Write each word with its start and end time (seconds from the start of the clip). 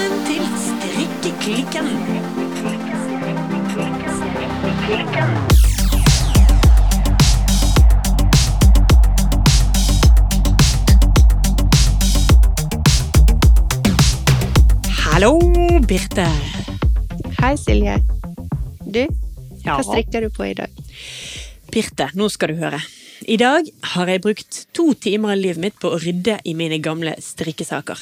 Velkommen 0.00 0.24
til 0.24 0.44
Strikkeklikken. 0.56 1.88
Hallo, 15.02 15.34
Birte. 15.84 16.24
Hei, 17.40 17.56
Silje. 17.60 17.98
Du, 18.80 19.04
hva 19.66 19.82
strikker 19.84 20.24
du 20.24 20.30
på 20.32 20.48
i 20.48 20.54
dag? 20.56 20.80
Birte, 21.68 22.08
nå 22.16 22.30
skal 22.32 22.54
du 22.54 22.62
høre. 22.62 22.80
I 23.28 23.36
dag 23.36 23.68
har 23.92 24.08
jeg 24.08 24.24
brukt 24.24 24.64
to 24.72 24.94
timer 24.96 25.36
av 25.36 25.44
livet 25.44 25.60
mitt 25.60 25.78
på 25.82 25.92
å 25.92 26.00
rydde 26.00 26.40
i 26.48 26.56
mine 26.56 26.80
gamle 26.80 27.18
strikkesaker. 27.20 28.00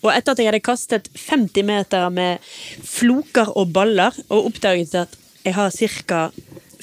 Og 0.00 0.12
etter 0.14 0.32
at 0.32 0.40
jeg 0.40 0.48
hadde 0.48 0.62
kastet 0.64 1.10
50 1.28 1.66
meter 1.68 2.08
med 2.14 2.40
floker 2.86 3.52
og 3.58 3.72
baller, 3.74 4.16
og 4.28 4.50
oppdaget 4.50 4.96
at 5.02 5.18
jeg 5.44 5.56
har 5.56 5.70
ca. 5.70 6.22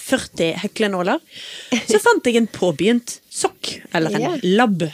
40 0.07 0.53
heklenåler, 0.61 1.19
så 1.89 1.99
fant 1.99 2.27
jeg 2.29 2.37
en 2.39 2.47
påbegynt 2.47 3.17
sokk, 3.33 3.73
eller 3.97 4.13
en 4.15 4.23
yeah. 4.23 4.37
labb, 4.55 4.85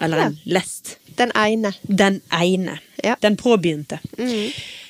eller 0.00 0.22
en 0.28 0.38
lest. 0.48 0.94
Den 1.18 1.34
ene. 1.36 1.74
Den 1.82 2.22
ene. 2.32 2.78
Ja. 3.04 3.18
Den 3.20 3.36
påbegynte. 3.36 3.98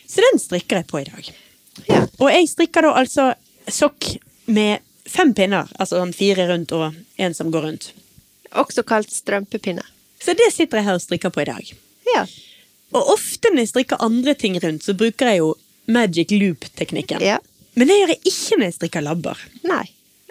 Så 0.07 0.23
den 0.23 0.39
strikker 0.39 0.83
jeg 0.83 0.87
på 0.87 1.01
i 1.01 1.09
dag. 1.09 1.33
Ja. 1.89 2.05
Og 2.21 2.29
jeg 2.31 2.47
strikker 2.53 2.87
da 2.87 2.93
altså 3.01 3.33
sokk 3.67 4.13
med 4.53 4.85
fem 5.09 5.33
pinner, 5.35 5.71
altså 5.81 5.99
sånn 5.99 6.15
fire 6.15 6.47
rundt 6.53 6.73
og 6.77 6.93
en 7.19 7.35
som 7.35 7.51
går 7.51 7.67
rundt. 7.67 7.91
Også 8.63 8.85
kalt 8.87 9.11
strømpepinne. 9.11 9.85
Så 10.23 10.37
det 10.39 10.53
sitter 10.55 10.79
jeg 10.79 10.87
her 10.87 11.01
og 11.01 11.03
strikker 11.03 11.33
på 11.35 11.43
i 11.43 11.49
dag. 11.49 11.73
Ja. 12.13 12.27
Og 12.93 13.13
ofte 13.15 13.53
når 13.53 13.65
jeg 13.65 13.73
strikker 13.73 14.05
andre 14.05 14.35
ting 14.39 14.59
rundt, 14.63 14.85
så 14.85 14.95
bruker 14.97 15.33
jeg 15.33 15.43
jo 15.43 15.55
magic 15.93 16.33
loop-teknikken. 16.35 17.25
Ja. 17.25 17.39
Men 17.75 17.89
det 17.89 17.99
gjør 17.99 18.15
jeg 18.15 18.23
ikke 18.29 18.59
når 18.59 18.69
jeg 18.69 18.79
strikker 18.79 19.05
labber. 19.05 19.45
Nei. 19.65 19.84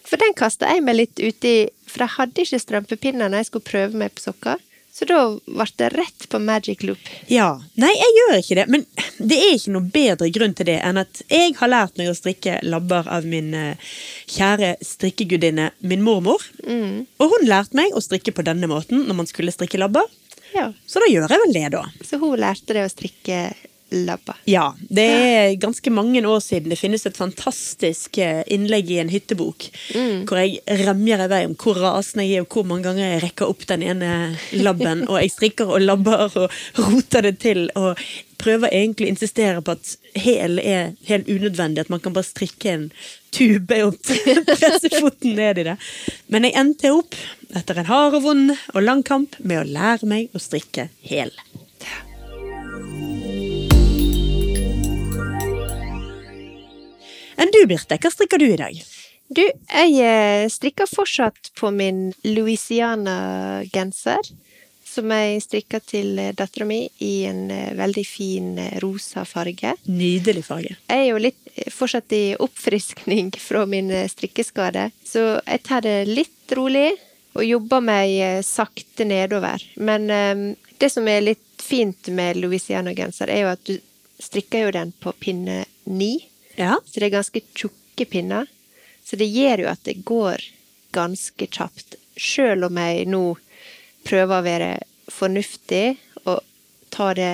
For 0.05 0.21
den 0.21 0.35
kasta 0.37 0.69
jeg 0.69 0.83
meg 0.85 0.97
litt 0.97 1.21
uti, 1.21 1.55
for 1.89 2.05
jeg 2.05 2.15
hadde 2.17 2.43
ikke 2.43 2.59
strømpepinner 2.61 3.31
når 3.31 3.43
jeg 3.43 3.49
skulle 3.51 3.69
prøve 3.69 4.01
meg 4.01 4.13
på 4.17 4.25
sokker. 4.27 4.61
Så 4.91 5.05
da 5.07 5.21
ble 5.47 5.65
det 5.79 5.87
rett 5.93 6.25
på 6.29 6.39
magic 6.43 6.81
loop. 6.83 7.11
Ja, 7.31 7.61
Nei, 7.79 7.93
jeg 7.95 8.15
gjør 8.17 8.33
ikke 8.41 8.57
det, 8.59 8.65
men 8.73 8.83
det 9.31 9.37
er 9.39 9.53
ikke 9.55 9.71
noe 9.77 9.87
bedre 9.93 10.27
grunn 10.35 10.55
til 10.57 10.67
det 10.67 10.77
enn 10.83 10.99
at 10.99 11.21
jeg 11.31 11.53
har 11.61 11.71
lært 11.71 11.95
meg 11.99 12.11
å 12.11 12.15
strikke 12.17 12.57
labber 12.67 13.07
av 13.07 13.23
min 13.29 13.53
eh, 13.55 13.93
kjære 14.35 14.73
strikkegudinne, 14.83 15.69
min 15.87 16.03
mormor. 16.03 16.43
Og 16.67 17.35
hun 17.35 17.47
lærte 17.47 17.79
meg 17.79 17.95
å 17.95 18.03
strikke 18.03 18.35
på 18.35 18.43
denne 18.43 18.67
måten 18.67 19.05
når 19.07 19.21
man 19.21 19.31
skulle 19.31 19.55
strikke 19.55 19.79
labber. 19.79 20.11
Ja. 20.53 20.69
Så 20.85 21.01
da 21.03 21.09
gjør 21.11 21.31
jeg 21.31 21.43
vel 21.45 21.53
det, 21.55 21.67
da. 21.75 21.83
Så 22.05 22.19
hun 22.21 22.39
lærte 22.39 22.75
det 22.75 22.85
å 22.85 22.91
strikke 22.91 23.41
labber. 23.91 24.39
Ja, 24.49 24.71
det 24.89 25.05
er 25.05 25.55
ganske 25.61 25.91
mange 25.93 26.23
år 26.27 26.39
siden. 26.39 26.71
Det 26.71 26.79
finnes 26.79 27.05
et 27.05 27.19
fantastisk 27.19 28.17
eh, 28.21 28.41
innlegg 28.47 28.91
i 28.91 28.99
en 29.03 29.11
hyttebok 29.11 29.67
hvor 30.27 30.39
jeg 30.39 30.81
remjer 30.85 31.25
i 31.25 31.29
vei 31.31 31.41
om 31.47 31.55
hvor 31.59 31.79
rasende 31.81 32.25
jeg 32.25 32.41
er, 32.41 32.45
og 32.45 32.55
hvor 32.55 32.67
mange 32.67 32.87
ganger 32.87 33.15
jeg 33.15 33.23
rekker 33.25 33.51
opp 33.51 33.65
den 33.69 33.85
ene 33.85 34.11
labben, 34.55 35.05
og 35.09 35.19
jeg 35.21 35.33
strikker 35.35 35.71
og 35.71 35.83
labber 35.83 36.27
og 36.39 36.59
roter 36.79 37.27
det 37.27 37.37
til, 37.43 37.65
og 37.75 37.99
prøver 38.41 38.73
egentlig 38.73 39.07
å 39.07 39.13
insistere 39.13 39.63
på 39.65 39.75
at 39.75 39.95
hel 40.17 40.59
er 40.61 40.93
helt 41.09 41.29
unødvendig, 41.29 41.85
at 41.85 41.91
man 41.93 42.01
kan 42.03 42.15
bare 42.15 42.27
strikke 42.27 42.73
en 42.73 42.87
tube 43.35 43.77
og 43.85 43.97
presse 44.49 44.91
foten 44.95 45.37
ned 45.37 45.61
i 45.61 45.67
det. 45.71 45.77
Men 46.33 46.47
jeg 46.47 46.57
endte 46.59 46.93
opp, 46.95 47.17
etter 47.57 47.81
en 47.81 47.91
hard 47.91 48.17
og 48.19 48.25
vond 48.25 48.53
og 48.53 48.85
lang 48.85 49.03
kamp, 49.07 49.37
med 49.39 49.61
å 49.61 49.67
lære 49.67 50.09
meg 50.09 50.33
å 50.35 50.41
strikke 50.41 50.89
hel. 51.05 51.33
Enn 57.39 57.51
du, 57.53 57.61
Birte, 57.69 57.97
hva 58.01 58.11
strikker 58.11 58.41
du 58.41 58.47
i 58.51 58.59
dag? 58.59 58.81
Du, 59.31 59.43
jeg 59.47 59.91
eh, 60.03 60.49
strikker 60.51 60.89
fortsatt 60.91 61.53
på 61.55 61.69
min 61.71 62.09
Louisiana-genser. 62.27 64.19
Som 64.91 65.11
jeg 65.15 65.39
strikka 65.45 65.79
til 65.87 66.19
eh, 66.19 66.33
dattera 66.35 66.65
mi 66.67 66.81
i 66.99 67.23
en 67.29 67.45
eh, 67.53 67.71
veldig 67.79 68.03
fin 68.03 68.59
rosa 68.83 69.23
farge. 69.23 69.71
Nydelig 69.87 70.43
farge. 70.49 70.75
Jeg 70.91 71.05
er 71.05 71.07
jo 71.13 71.21
litt 71.23 71.71
fortsatt 71.71 72.11
i 72.17 72.35
oppfriskning 72.35 73.31
fra 73.47 73.63
min 73.69 73.87
strikkeskade, 74.11 74.89
så 75.07 75.39
jeg 75.39 75.63
tar 75.63 75.87
det 75.87 76.11
litt 76.11 76.57
rolig 76.57 76.89
og 77.31 77.47
jobber 77.47 77.79
meg 77.87 78.43
sakte 78.43 79.07
nedover. 79.07 79.63
Men 79.79 80.11
um, 80.11 80.43
det 80.83 80.89
som 80.91 81.07
er 81.07 81.23
litt 81.23 81.63
fint 81.63 82.11
med 82.11 82.35
Louisiana-genser, 82.43 83.31
er 83.31 83.45
jo 83.45 83.53
at 83.53 83.63
du 83.69 83.77
strikker 84.19 84.65
jo 84.65 84.73
den 84.75 84.91
på 84.99 85.13
pinne 85.23 85.63
ni, 85.87 86.17
Ja. 86.61 86.77
så 86.85 86.99
det 86.99 87.09
er 87.09 87.17
ganske 87.17 87.43
tjukke 87.57 88.07
pinner. 88.09 88.49
Så 89.03 89.17
det 89.17 89.31
gjør 89.33 89.65
jo 89.65 89.71
at 89.71 89.83
det 89.87 90.01
går 90.07 90.43
ganske 90.93 91.47
kjapt, 91.47 91.97
sjøl 92.19 92.67
om 92.67 92.77
jeg 92.77 93.07
nå 93.09 93.23
prøver 94.05 94.37
å 94.37 94.45
være 94.45 94.71
fornuftig 95.11 95.85
og 96.25 96.43
ta 96.93 97.13
det 97.17 97.31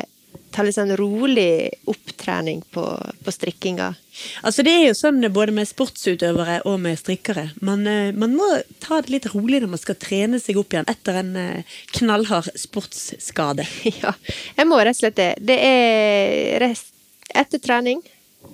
ta 0.54 0.64
litt 0.66 0.78
sånn 0.78 0.94
rolig 0.98 1.70
opptrening 1.90 2.62
på, 2.74 2.84
på 3.24 3.34
strikkinga. 3.34 3.92
Altså 4.48 4.64
Det 4.66 4.74
er 4.74 4.86
jo 4.88 4.96
sånn 4.98 5.22
både 5.34 5.54
med 5.54 5.70
sportsutøvere 5.70 6.60
og 6.70 6.80
med 6.82 6.98
strikkere. 7.00 7.50
Man, 7.62 7.86
eh, 7.90 8.14
man 8.16 8.36
må 8.38 8.48
ta 8.84 9.02
det 9.04 9.14
litt 9.14 9.30
rolig 9.34 9.62
når 9.62 9.74
man 9.76 9.82
skal 9.82 10.00
trene 10.02 10.42
seg 10.42 10.60
opp 10.60 10.74
igjen 10.74 10.90
etter 10.90 11.22
en 11.22 11.34
eh, 11.42 11.78
knallhard 11.98 12.50
sportsskade. 12.58 13.68
Ja, 13.98 14.12
jeg 14.58 14.68
må 14.70 14.78
rett 14.82 14.98
og 14.98 15.02
slett 15.02 15.18
det. 15.18 15.32
Det 15.46 15.58
er 15.64 16.60
rest, 16.64 16.94
Etter 17.38 17.60
trening 17.60 18.00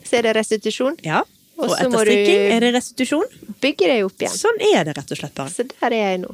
så 0.03 0.19
er 0.19 0.27
det 0.27 0.35
restitusjon. 0.39 0.97
Ja. 1.05 1.23
Og 1.57 1.69
Og 1.69 1.75
etter 1.77 1.99
strikking 2.05 2.47
er 2.55 2.65
det 2.65 2.73
restitusjon. 2.75 3.37
Bygge 3.61 3.91
deg 3.91 4.07
opp 4.07 4.23
igjen. 4.25 4.35
Sånn 4.35 4.65
er 4.73 4.87
det 4.87 4.97
rett 4.97 5.13
og 5.13 5.21
slett 5.21 5.37
bare. 5.37 5.53
Så 5.53 5.67
der 5.69 5.93
er 5.93 6.01
jeg 6.09 6.23
nå. 6.25 6.33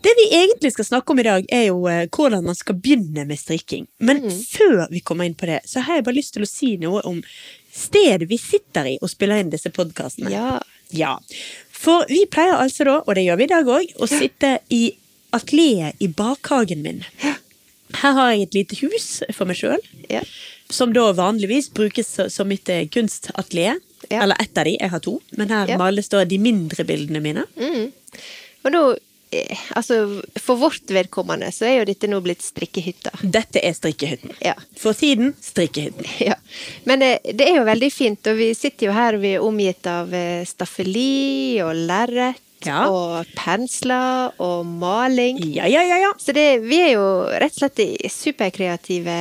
Det 0.00 0.12
vi 0.16 0.26
egentlig 0.36 0.72
skal 0.72 0.84
snakke 0.84 1.12
om 1.12 1.18
i 1.18 1.26
dag, 1.26 1.46
er 1.50 1.64
jo 1.70 1.86
eh, 1.90 2.04
hvordan 2.14 2.44
man 2.46 2.54
skal 2.54 2.76
begynne 2.78 3.24
med 3.26 3.40
strikking. 3.40 3.88
Men 3.98 4.20
før 4.30 4.84
vi 4.92 5.00
kommer 5.00 5.26
inn 5.26 5.34
på 5.34 5.48
det, 5.50 5.62
så 5.66 5.82
har 5.86 5.98
jeg 5.98 6.06
bare 6.06 6.18
lyst 6.20 6.36
til 6.36 6.46
å 6.46 6.50
si 6.50 6.76
noe 6.78 7.02
om 7.08 7.18
stedet 7.74 8.28
vi 8.30 8.38
sitter 8.38 8.92
i 8.92 8.94
og 9.02 9.10
spiller 9.10 9.42
inn 9.42 9.50
disse 9.50 9.72
podkastene. 9.74 10.30
Ja. 10.30 10.58
Ja. 10.94 11.16
For 11.74 12.06
vi 12.08 12.22
pleier 12.30 12.60
altså 12.62 12.86
da, 12.86 13.00
og 13.02 13.18
det 13.18 13.26
gjør 13.26 13.40
vi 13.40 13.48
i 13.48 13.52
dag 13.52 13.72
òg, 13.74 13.90
å 13.98 14.08
sitte 14.08 14.54
i 14.70 14.82
atelieret 15.34 15.98
i 16.04 16.08
bakhagen 16.08 16.84
min. 16.84 17.02
Her 17.94 18.12
har 18.12 18.30
jeg 18.34 18.42
et 18.48 18.54
lite 18.54 18.76
hus 18.82 19.22
for 19.34 19.48
meg 19.48 19.56
sjøl, 19.56 19.80
ja. 20.12 20.20
som 20.70 20.92
da 20.92 21.06
vanligvis 21.16 21.70
brukes 21.74 22.14
som 22.34 22.48
mitt 22.48 22.68
eh, 22.68 22.86
kunstatelier. 22.92 23.80
Ja. 24.10 24.22
Eller 24.22 24.36
ett 24.40 24.56
av 24.58 24.64
de, 24.68 24.76
jeg 24.78 24.90
har 24.92 25.00
to, 25.02 25.18
men 25.36 25.50
her 25.50 25.68
Ja. 25.72 25.76
males 25.80 26.08
da 26.08 26.24
de 26.24 26.38
mindre 26.38 26.84
bildene 26.86 27.20
mine. 27.20 27.44
Og 28.64 28.70
nå 28.72 28.82
eh, 29.32 29.58
Altså, 29.76 30.22
for 30.40 30.56
vårt 30.56 30.86
vedkommende 30.94 31.50
så 31.52 31.66
er 31.68 31.74
jo 31.80 31.88
dette 31.90 32.08
nå 32.08 32.20
blitt 32.24 32.40
strikkehytta. 32.46 33.10
Dette 33.22 33.60
er 33.64 33.74
strikkehytten. 33.76 34.36
Ja. 34.44 34.54
For 34.78 34.92
tiden 34.96 35.34
strikkehytten. 35.42 36.06
Ja. 36.30 36.36
Men 36.84 37.00
det, 37.02 37.10
det 37.34 37.48
er 37.50 37.58
jo 37.60 37.66
veldig 37.68 37.90
fint, 37.92 38.26
og 38.30 38.38
vi 38.38 38.52
sitter 38.56 38.88
jo 38.88 38.96
her 38.96 39.18
og 39.18 39.24
vi 39.24 39.34
er 39.36 39.44
omgitt 39.44 39.86
av 39.90 40.14
eh, 40.14 40.44
staffeli 40.48 41.60
og 41.64 41.74
lerret 41.88 42.38
Ja. 42.66 42.88
og 42.90 43.28
pensler 43.38 44.32
og 44.42 44.66
maling. 44.66 45.38
Ja, 45.54 45.68
ja, 45.70 45.84
ja, 45.86 45.98
ja. 46.02 46.10
Så 46.18 46.34
det, 46.34 46.46
vi 46.66 46.80
er 46.82 46.92
jo 46.96 47.06
rett 47.30 47.54
og 47.54 47.60
slett 47.62 47.82
i 47.84 48.10
superkreative 48.10 49.14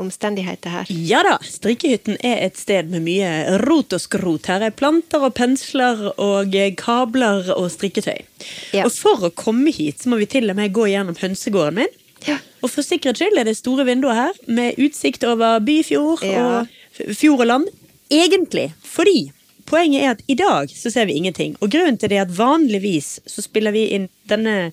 omstendigheter 0.00 0.72
her. 0.72 0.92
Ja 0.92 1.20
da, 1.26 1.36
strikkehytten 1.44 2.18
er 2.24 2.42
et 2.46 2.58
sted 2.60 2.88
med 2.92 3.04
mye 3.04 3.60
rot 3.66 3.92
og 3.96 4.02
skrot. 4.02 4.48
Her 4.48 4.64
er 4.70 4.74
planter 4.76 5.28
og 5.28 5.36
pensler 5.38 6.08
og 6.16 6.56
kabler 6.80 7.52
og 7.56 7.68
strikketøy. 7.74 8.24
Ja. 8.72 8.86
Og 8.86 8.92
for 8.94 9.28
å 9.28 9.34
komme 9.36 9.72
hit, 9.74 10.02
så 10.02 10.12
må 10.12 10.20
vi 10.22 10.30
til 10.30 10.48
og 10.48 10.58
med 10.58 10.74
gå 10.76 10.88
gjennom 10.90 11.18
hønsegården 11.20 11.82
min. 11.82 11.96
Ja. 12.26 12.38
Og 12.64 12.72
for 12.72 12.82
sikkerhets 12.82 13.20
skyld 13.22 13.38
er 13.38 13.46
det 13.46 13.58
store 13.58 13.86
vinduer 13.86 14.16
her, 14.16 14.38
med 14.50 14.78
utsikt 14.80 15.26
over 15.28 15.60
byfjord 15.64 16.24
og 16.26 17.12
fjord 17.14 17.44
og 17.44 17.50
land. 17.52 17.68
Egentlig 18.08 18.70
fordi 18.80 19.28
poenget 19.68 20.02
er 20.02 20.14
at 20.16 20.22
i 20.26 20.36
dag 20.38 20.72
så 20.74 20.90
ser 20.92 21.08
vi 21.08 21.18
ingenting. 21.20 21.54
Og 21.62 21.70
grunnen 21.72 21.98
til 22.00 22.10
det 22.12 22.18
er 22.18 22.26
at 22.26 22.34
vanligvis 22.36 23.18
så 23.28 23.44
spiller 23.44 23.74
vi 23.76 23.84
inn 23.96 24.08
denne 24.30 24.72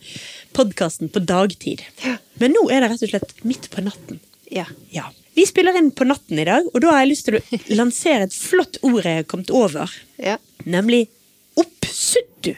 podkasten 0.55 1.11
på 1.13 1.21
dagtid. 1.27 1.83
Ja. 2.05 2.17
Men 2.41 2.55
nå 2.55 2.65
er 2.71 2.83
det 2.83 2.93
rett 2.93 3.05
og 3.05 3.11
slett 3.13 3.35
midt 3.47 3.69
på 3.73 3.83
natten. 3.85 4.19
Ja. 4.51 4.65
Ja. 4.93 5.09
Vi 5.35 5.43
spiller 5.47 5.75
inn 5.75 5.91
på 5.91 6.07
natten 6.07 6.39
i 6.39 6.47
dag, 6.47 6.67
og 6.71 6.79
da 6.83 6.93
har 6.93 7.03
jeg 7.03 7.11
lyst 7.11 7.27
til 7.27 7.39
å 7.41 7.59
lansere 7.75 8.29
et 8.29 8.35
flott 8.35 8.79
ord 8.87 9.03
jeg 9.03 9.21
har 9.21 9.27
kommet 9.27 9.51
over. 9.51 9.91
ja. 10.21 10.37
Nemlig 10.65 11.03
oppsuttu. 11.59 12.55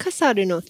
Hva 0.00 0.10
sa 0.14 0.30
du 0.32 0.44
nå? 0.48 0.60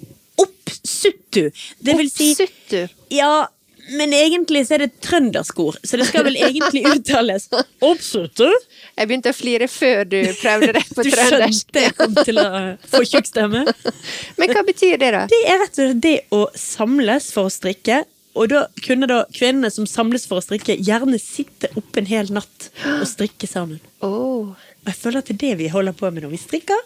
Oppsuttu. 0.43 1.51
Det 1.79 1.95
vil 1.99 2.09
si 2.11 2.33
Oppsuttu. 2.33 2.89
Ja, 3.15 3.47
Men 3.91 4.13
egentlig 4.15 4.63
så 4.69 4.77
er 4.77 4.85
det 4.85 5.01
trønderskor, 5.03 5.77
så 5.83 5.99
det 5.99 6.07
skal 6.07 6.25
vel 6.29 6.37
egentlig 6.39 6.85
uttales 6.95 7.49
Oppsøtte? 7.83 8.47
Jeg 8.95 9.09
begynte 9.11 9.33
å 9.33 9.37
flire 9.37 9.67
før 9.71 10.05
du 10.07 10.19
prøvde 10.39 10.73
det 10.79 10.85
på 10.95 11.05
trøndersk. 11.09 11.73
Du 11.73 11.81
skjønte 11.81 11.83
jeg 11.83 11.97
kom 11.99 12.15
til 12.21 12.39
å 12.39 12.47
få 12.93 13.03
tjukk 13.09 13.29
stemme? 13.31 13.65
Men 14.39 14.55
hva 14.55 14.63
betyr 14.69 14.99
det, 15.03 15.11
da? 15.17 15.25
Det 15.33 15.41
er 15.51 15.63
rett 15.65 15.73
og 15.75 15.81
slett 15.83 16.03
det 16.05 16.17
å 16.35 16.43
samles 16.59 17.31
for 17.35 17.51
å 17.51 17.53
strikke. 17.53 18.03
Og 18.39 18.49
da 18.49 18.63
kunne 18.85 19.09
da 19.11 19.23
kvinnene 19.35 19.69
som 19.73 19.85
samles 19.89 20.25
for 20.29 20.41
å 20.41 20.45
strikke, 20.45 20.79
gjerne 20.81 21.19
sitte 21.21 21.69
oppe 21.77 22.01
en 22.01 22.09
hel 22.09 22.31
natt 22.33 22.71
og 23.01 23.09
strikke 23.11 23.51
sammen. 23.51 23.83
Oh. 24.03 24.55
Og 24.83 24.89
jeg 24.91 24.99
føler 24.99 25.23
at 25.23 25.29
det 25.31 25.35
er 25.37 25.43
det 25.45 25.59
vi 25.61 25.69
holder 25.71 25.95
på 25.95 26.09
med 26.11 26.25
når 26.25 26.33
vi 26.33 26.41
strikker 26.43 26.81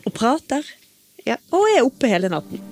og 0.00 0.14
prater 0.16 0.64
Ja. 1.28 1.36
og 1.52 1.66
er 1.74 1.84
oppe 1.84 2.08
hele 2.08 2.30
natten. 2.32 2.62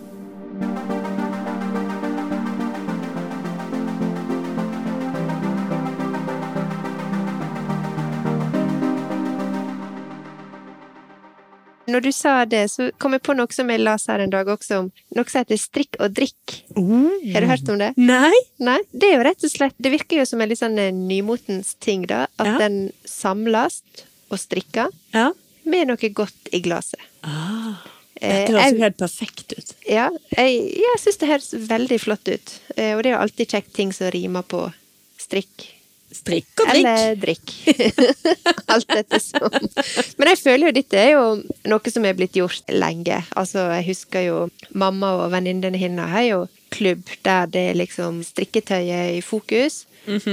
Når 11.91 12.01
du 12.05 12.11
sa 12.15 12.45
det, 12.47 12.71
så 12.71 12.91
kom 13.03 13.17
jeg 13.17 13.23
på 13.27 13.35
noe 13.35 13.51
som 13.51 13.71
jeg 13.73 13.81
las 13.83 14.07
her 14.07 14.23
en 14.23 14.31
dag 14.31 14.47
også, 14.47 14.79
om 14.85 14.91
noe 15.17 15.27
som 15.31 15.41
heter 15.43 15.59
strikk 15.59 15.97
og 15.99 16.13
drikk. 16.15 16.61
Har 16.77 17.43
du 17.43 17.49
hørt 17.51 17.69
om 17.73 17.79
det? 17.81 17.89
Nei? 17.99 18.33
Nei, 18.63 18.79
det 18.95 19.09
er 19.11 19.17
jo 19.19 19.25
rett 19.27 19.43
og 19.49 19.51
slett 19.51 19.75
Det 19.83 19.91
virker 19.91 20.21
jo 20.23 20.27
som 20.29 20.41
en 20.41 20.49
litt 20.53 20.61
sånn 20.63 20.79
eh, 20.79 20.93
nymotens 20.95 21.75
ting, 21.83 22.07
da. 22.07 22.27
At 22.39 22.47
Ja. 22.47 22.59
den 22.63 22.93
samles 23.05 23.81
og 24.31 24.39
strikker 24.39 24.91
Ja. 25.13 25.33
med 25.65 25.89
noe 25.91 25.97
godt 26.15 26.53
i 26.53 26.61
glasset. 26.63 27.01
Ah, 27.25 27.75
Eh, 28.23 28.47
dette 28.47 28.53
høres 28.55 28.73
jo 28.77 28.83
helt 28.85 28.97
perfekt 28.99 29.53
ut. 29.59 29.71
Ja, 29.89 30.05
jeg, 30.37 30.77
jeg 30.79 30.99
syns 31.03 31.17
det 31.19 31.29
høres 31.29 31.49
veldig 31.67 31.99
flott 31.99 32.29
ut. 32.31 32.53
Eh, 32.77 32.95
Og 32.95 33.03
det 33.03 33.11
er 33.11 33.17
jo 33.17 33.23
alltid 33.25 33.49
kjekt 33.51 33.73
ting 33.75 33.91
som 33.93 34.11
rimer 34.15 34.43
på 34.47 34.73
strikk. 35.19 35.65
Strikk 36.13 36.63
og 36.63 36.69
drikk. 36.69 36.79
Eller 36.79 37.15
drikk. 37.21 37.53
Alt 38.73 38.91
dette 38.93 39.21
som. 39.23 39.49
Men 40.19 40.33
jeg 40.33 40.41
føler 40.43 40.69
jo 40.69 40.75
dette 40.77 41.01
er 41.01 41.15
jo 41.15 41.25
noe 41.73 41.93
som 41.95 42.09
er 42.09 42.19
blitt 42.19 42.37
gjort 42.37 42.73
lenge. 42.73 43.23
Altså, 43.39 43.65
jeg 43.79 43.89
husker 43.89 44.27
jo 44.27 44.43
mamma 44.77 45.15
og 45.23 45.33
venninnene 45.33 45.81
hennes 45.81 46.13
har 46.13 46.27
jo 46.29 46.43
klubb 46.73 47.09
der 47.25 47.49
det 47.53 47.65
er 47.71 47.81
liksom 47.81 48.23
strikketøyet 48.27 49.19
i 49.19 49.25
fokus. 49.25 49.87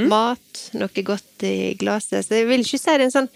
Mat, 0.09 0.63
noe 0.73 1.03
godt 1.05 1.45
i 1.45 1.73
glasset. 1.79 2.25
Så 2.25 2.39
jeg 2.41 2.49
vil 2.49 2.63
ikke 2.65 2.79
si 2.79 2.89
det 2.89 2.95
er 2.97 3.05
en 3.07 3.15
sånn 3.15 3.33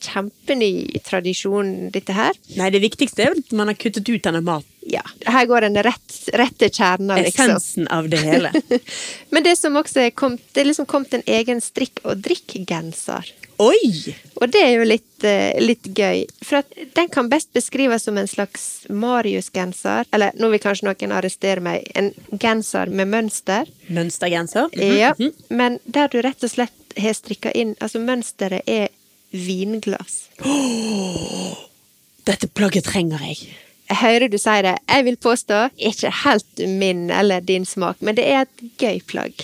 kjempeny 0.00 1.00
tradisjon, 1.06 1.90
dette 1.94 2.14
her. 2.16 2.36
Nei, 2.58 2.70
det 2.74 2.82
viktigste 2.82 3.26
er 3.26 3.36
at 3.38 3.52
man 3.56 3.70
har 3.70 3.78
kuttet 3.80 4.08
ut 4.08 4.22
denne 4.26 4.42
maten. 4.44 4.66
Ja, 4.90 5.02
her 5.28 5.44
går 5.46 5.66
den 5.66 5.76
rett, 5.84 6.14
rette 6.32 6.70
kjerna, 6.72 7.18
liksom. 7.20 7.50
Essensen 7.52 7.88
av 7.92 8.08
det 8.08 8.22
hele. 8.24 8.50
Men 9.32 9.44
det 9.44 9.58
som 9.60 9.76
også 9.76 10.06
er 10.06 10.14
kommet, 10.16 10.42
det 10.54 10.64
er 10.64 10.70
liksom 10.70 10.88
kommet 10.88 11.14
en 11.18 11.26
egen 11.28 11.60
strikk- 11.60 12.00
og 12.02 12.22
drikkgenser. 12.24 13.28
Oi! 13.60 14.14
Og 14.40 14.48
det 14.48 14.62
er 14.64 14.70
jo 14.78 14.86
litt, 14.88 15.24
eh, 15.28 15.52
litt 15.60 15.84
gøy, 15.84 16.24
for 16.40 16.62
at 16.62 16.72
den 16.96 17.10
kan 17.12 17.28
best 17.28 17.52
beskrives 17.52 18.06
som 18.08 18.16
en 18.16 18.28
slags 18.30 18.86
Marius-genser, 18.88 20.08
eller 20.16 20.32
nå 20.40 20.48
vil 20.54 20.62
kanskje 20.64 20.88
noen 20.88 21.12
arrestere 21.12 21.60
meg, 21.60 21.84
en 21.94 22.08
genser 22.40 22.88
med 22.88 23.12
mønster. 23.12 23.68
Mønstergenser. 23.92 24.72
Mhm, 24.72 24.96
Ja, 24.96 25.12
mhm. 25.18 25.34
men 25.50 25.78
der 25.84 26.08
du 26.08 26.22
rett 26.24 26.42
og 26.42 26.50
slett 26.50 26.72
har 26.96 27.14
strikka 27.14 27.52
inn 27.54 27.76
Altså, 27.80 28.00
mønsteret 28.02 28.62
er 28.66 28.88
vinglass. 29.30 30.28
Dette 32.28 32.48
plagget 32.52 32.86
trenger 32.90 33.22
jeg. 33.24 33.50
Jeg 33.90 33.98
hører 34.04 34.30
du 34.30 34.38
sier 34.38 34.62
det. 34.62 34.76
Jeg 34.86 35.06
vil 35.08 35.18
påstå 35.18 35.64
ikke 35.90 36.12
helt 36.22 36.62
min 36.78 37.08
eller 37.10 37.42
din 37.42 37.66
smak, 37.66 37.98
men 38.04 38.18
det 38.18 38.26
er 38.30 38.44
et 38.46 38.64
gøy 38.78 39.00
plagg. 39.10 39.34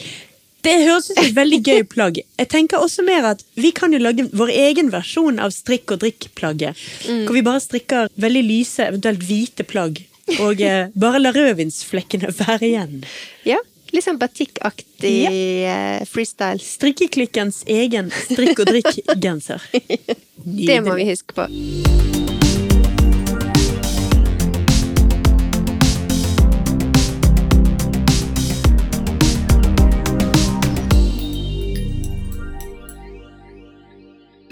Det 0.66 0.74
høres 0.82 1.10
ut 1.10 1.14
som 1.14 1.26
et 1.28 1.36
veldig 1.36 1.58
gøy 1.62 1.82
plagg. 1.86 2.20
Jeg 2.38 2.48
tenker 2.50 2.82
også 2.82 3.04
mer 3.06 3.26
at 3.28 3.42
Vi 3.54 3.70
kan 3.74 3.92
jo 3.94 4.00
lage 4.02 4.26
vår 4.34 4.50
egen 4.50 4.90
versjon 4.90 5.38
av 5.42 5.54
strikk 5.54 5.94
og 5.94 6.02
drikk-plagget. 6.02 6.78
Hvor 7.06 7.34
vi 7.36 7.44
bare 7.46 7.62
strikker 7.62 8.10
veldig 8.18 8.42
lyse, 8.46 8.86
eventuelt 8.86 9.22
hvite 9.26 9.66
plagg. 9.66 10.02
Og 10.42 10.62
eh, 10.62 10.88
bare 10.98 11.20
lar 11.22 11.36
rødvinsflekkene 11.38 12.32
være 12.40 12.66
igjen. 12.66 13.04
Ja, 13.46 13.60
litt 13.96 14.06
sånn 14.06 14.20
batikkaktig 14.20 15.16
ja. 15.64 15.76
freestyle. 16.08 16.60
Strikkeklikkens 16.62 17.62
egen 17.70 18.12
strikk 18.12 18.62
og 18.64 18.72
drikk-genser. 18.72 19.64
Det 20.46 20.81
må 20.84 20.94
vi 20.94 21.08
huske 21.08 21.34
på. 21.34 21.48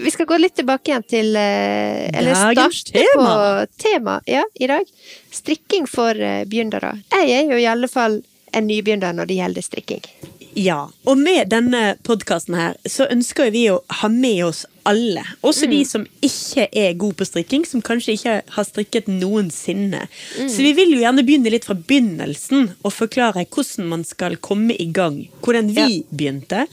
Vi 0.05 0.11
skal 0.11 0.25
gå 0.25 0.37
litt 0.37 0.53
tilbake 0.53 0.91
igjen 0.91 1.03
til 1.09 1.31
eh, 1.39 2.11
Eller 2.13 2.35
Dagens 2.35 2.83
starte 2.83 2.99
tema. 2.99 3.23
på 3.25 3.81
tema 3.81 4.19
ja, 4.29 4.43
i 4.53 4.67
dag. 4.69 4.85
Strikking 5.33 5.87
for 5.89 6.13
eh, 6.13 6.43
begynnere. 6.45 6.91
Jeg 7.09 7.31
er 7.39 7.49
jo 7.49 7.57
i 7.57 7.65
alle 7.71 7.89
fall 7.89 8.19
en 8.53 8.67
nybegynner 8.69 9.15
når 9.15 9.29
det 9.29 9.39
gjelder 9.41 9.65
strikking. 9.65 10.07
Ja, 10.55 10.85
og 11.03 11.17
med 11.19 11.49
denne 11.51 11.97
podkasten 12.07 12.55
her, 12.55 12.77
så 12.87 13.09
ønsker 13.11 13.51
vi 13.51 13.65
å 13.73 13.81
ha 13.99 14.07
med 14.07 14.39
oss 14.45 14.63
alle. 14.87 15.25
Også 15.43 15.67
de 15.67 15.81
som 15.83 16.05
ikke 16.23 16.69
er 16.71 16.95
gode 16.95 17.17
på 17.19 17.27
strikking, 17.27 17.65
som 17.67 17.83
kanskje 17.83 18.15
ikke 18.15 18.35
har 18.55 18.67
strikket 18.67 19.09
noensinne. 19.11 20.05
Så 20.37 20.63
vi 20.63 20.71
vil 20.77 20.93
jo 20.93 21.01
gjerne 21.01 21.25
begynne 21.27 21.51
litt 21.51 21.67
fra 21.67 21.75
begynnelsen 21.75 22.69
og 22.77 22.95
forklare 22.95 23.43
hvordan 23.43 23.91
man 23.91 24.07
skal 24.07 24.39
komme 24.39 24.77
i 24.79 24.87
gang. 24.95 25.25
Hvordan 25.43 25.73
vi 25.75 26.05
begynte, 26.07 26.63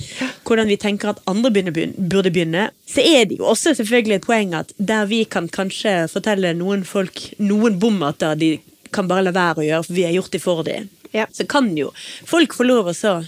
hvordan 0.47 0.71
vi 0.71 0.79
tenker 0.79 1.17
at 1.17 1.23
andre 1.27 1.51
burde 1.51 2.31
begynne. 2.31 2.69
Så 2.87 3.03
er 3.03 3.27
det 3.27 3.41
jo 3.41 3.51
også 3.51 3.75
selvfølgelig 3.81 4.21
et 4.21 4.31
poeng 4.31 4.55
at 4.63 4.71
der 4.79 5.11
vi 5.11 5.25
kan 5.27 5.51
kanskje 5.51 6.05
fortelle 6.13 6.55
noen 6.55 6.87
folk 6.87 7.33
noen 7.43 7.83
bommerter 7.83 8.39
de 8.39 8.59
kan 8.93 9.09
bare 9.09 9.25
la 9.25 9.33
være 9.35 9.63
å 9.63 9.65
gjøre, 9.67 9.87
for 9.89 9.97
vi 9.97 10.05
har 10.07 10.15
gjort 10.21 10.35
det 10.37 10.45
for 10.45 10.67
dem. 10.67 10.91
Ja. 11.13 11.29
Så 11.33 11.47
kan 11.47 11.71
jo 11.77 11.93
folk 12.29 12.57
få 12.57 12.67
lov 12.69 12.91
å 12.91 12.97
så 12.97 13.21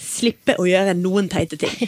slippe 0.00 0.56
å 0.60 0.66
gjøre 0.68 0.96
noen 0.98 1.30
teite 1.32 1.60
ting. 1.60 1.76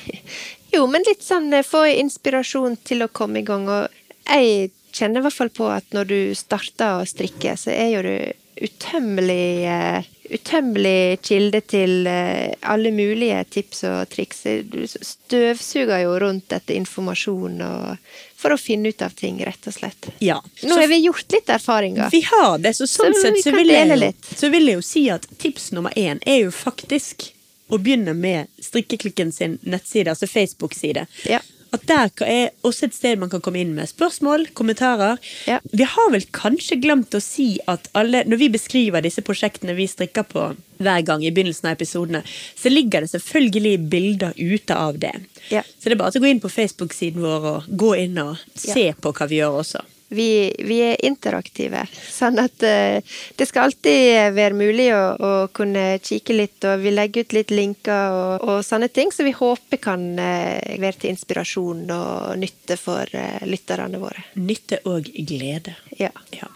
Jo, 0.69 0.83
men 0.85 1.01
litt 1.07 1.23
sånn 1.25 1.49
eh, 1.57 1.65
få 1.65 1.87
inspirasjon 1.89 2.75
til 2.85 3.01
å 3.01 3.09
komme 3.09 3.41
i 3.41 3.47
gang. 3.47 3.63
Og 3.73 3.89
jeg 4.29 4.69
kjenner 4.93 5.23
i 5.23 5.25
hvert 5.25 5.37
fall 5.39 5.51
på 5.57 5.71
at 5.73 5.97
når 5.97 6.11
du 6.11 6.19
starter 6.37 6.99
å 6.99 7.07
strikke, 7.09 7.55
så 7.57 7.73
er 7.73 7.89
jo 7.95 8.03
du 8.05 8.69
utømmelig 8.69 9.49
eh, 9.65 10.15
Utømmelig 10.29 11.23
kilde 11.25 11.63
til 11.65 12.05
eh, 12.05 12.53
alle 12.69 12.91
mulige 12.93 13.39
tips 13.49 13.79
og 13.89 14.11
triks. 14.13 14.43
Du 14.69 14.83
støvsuger 14.85 16.03
jo 16.03 16.19
rundt 16.21 16.53
etter 16.53 16.77
informasjon 16.77 17.63
og, 17.65 18.11
for 18.39 18.55
å 18.55 18.59
finne 18.61 18.93
ut 18.93 19.03
av 19.03 19.11
ting, 19.19 19.41
rett 19.45 19.67
og 19.67 19.75
slett. 19.75 20.09
Ja. 20.23 20.37
Nå 20.63 20.69
Så 20.75 20.81
har 20.81 20.87
vi 20.91 21.01
gjort 21.03 21.33
litt 21.35 21.49
erfaringer. 21.51 22.11
vi 22.13 22.21
har 22.31 22.59
det, 22.63 22.75
så 22.79 22.87
sånn 22.87 23.15
Så 23.15 23.25
sett 23.25 23.43
så 23.43 23.51
vil, 23.57 23.73
jeg, 23.73 24.15
så 24.37 24.51
vil 24.53 24.71
jeg 24.71 24.79
jo 24.79 24.85
si 24.87 25.03
at 25.11 25.27
tips 25.43 25.73
nummer 25.75 25.91
én 25.99 26.23
er 26.23 26.45
jo 26.45 26.53
faktisk 26.55 27.33
å 27.69 27.79
begynne 27.83 28.15
med 28.15 28.47
Strikkeklikken 28.63 29.33
sin 29.35 29.59
nettside, 29.63 30.15
altså 30.15 30.27
Facebook-side. 30.31 31.07
Ja. 31.29 31.41
At 31.75 31.85
der 31.89 32.11
er 32.25 32.51
også 32.65 32.89
et 32.89 32.97
sted 32.97 33.19
man 33.21 33.31
kan 33.33 33.43
komme 33.45 33.61
inn 33.61 33.75
med 33.77 33.91
spørsmål, 33.91 34.47
kommentarer. 34.57 35.19
Ja. 35.49 35.59
Vi 35.73 35.85
har 35.85 36.13
vel 36.15 36.25
kanskje 36.33 36.81
glemt 36.81 37.15
å 37.15 37.21
si 37.23 37.59
at 37.69 37.91
alle, 37.99 38.25
når 38.29 38.41
vi 38.41 38.49
beskriver 38.55 39.05
disse 39.05 39.25
prosjektene 39.27 39.77
vi 39.77 39.89
strikker 39.91 40.25
på 40.29 40.47
hver 40.79 41.05
gang 41.05 41.25
i 41.27 41.33
begynnelsen 41.35 41.69
av 41.69 41.77
episodene, 41.77 42.23
så 42.57 42.73
ligger 42.73 43.05
det 43.05 43.13
selvfølgelig 43.13 43.77
bilder 43.93 44.33
ute 44.39 44.79
av 44.79 44.99
det. 45.03 45.13
Ja. 45.53 45.65
Så 45.77 45.91
det 45.91 45.99
er 45.99 46.03
bare 46.05 46.17
å 46.17 46.25
gå 46.25 46.31
inn 46.31 46.43
på 46.43 46.53
Facebook-siden 46.53 47.25
vår 47.25 47.49
og 47.53 47.69
gå 47.69 47.95
inn 48.07 48.19
og 48.23 48.41
se 48.57 48.89
på 48.97 49.13
hva 49.13 49.29
vi 49.29 49.43
gjør 49.43 49.61
også. 49.63 49.85
Vi, 50.09 50.49
vi 50.65 50.79
er 50.87 51.05
interaktive, 51.05 51.83
sånn 51.93 52.41
at 52.41 52.65
eh, 52.65 53.03
det 53.37 53.49
skal 53.49 53.69
alltid 53.69 54.33
være 54.37 54.57
mulig 54.57 54.89
å, 54.97 55.03
å 55.21 55.33
kunne 55.53 55.99
kikke 56.01 56.37
litt, 56.37 56.65
og 56.65 56.81
vi 56.85 56.95
legger 56.95 57.27
ut 57.27 57.37
litt 57.37 57.53
linker 57.53 58.17
og, 58.17 58.49
og 58.49 58.65
sånne 58.65 58.89
ting, 58.89 59.13
så 59.13 59.27
vi 59.27 59.37
håper 59.37 59.83
kan 59.85 60.09
eh, 60.17 60.79
være 60.81 61.05
til 61.05 61.13
inspirasjon 61.13 61.85
og 61.93 62.41
nytte 62.41 62.81
for 62.81 63.13
eh, 63.13 63.45
lytterne 63.45 64.01
våre. 64.01 64.25
Nytte 64.41 64.81
og 64.89 65.13
glede. 65.29 65.77
Ja. 66.01 66.15
Ja. 66.33 66.49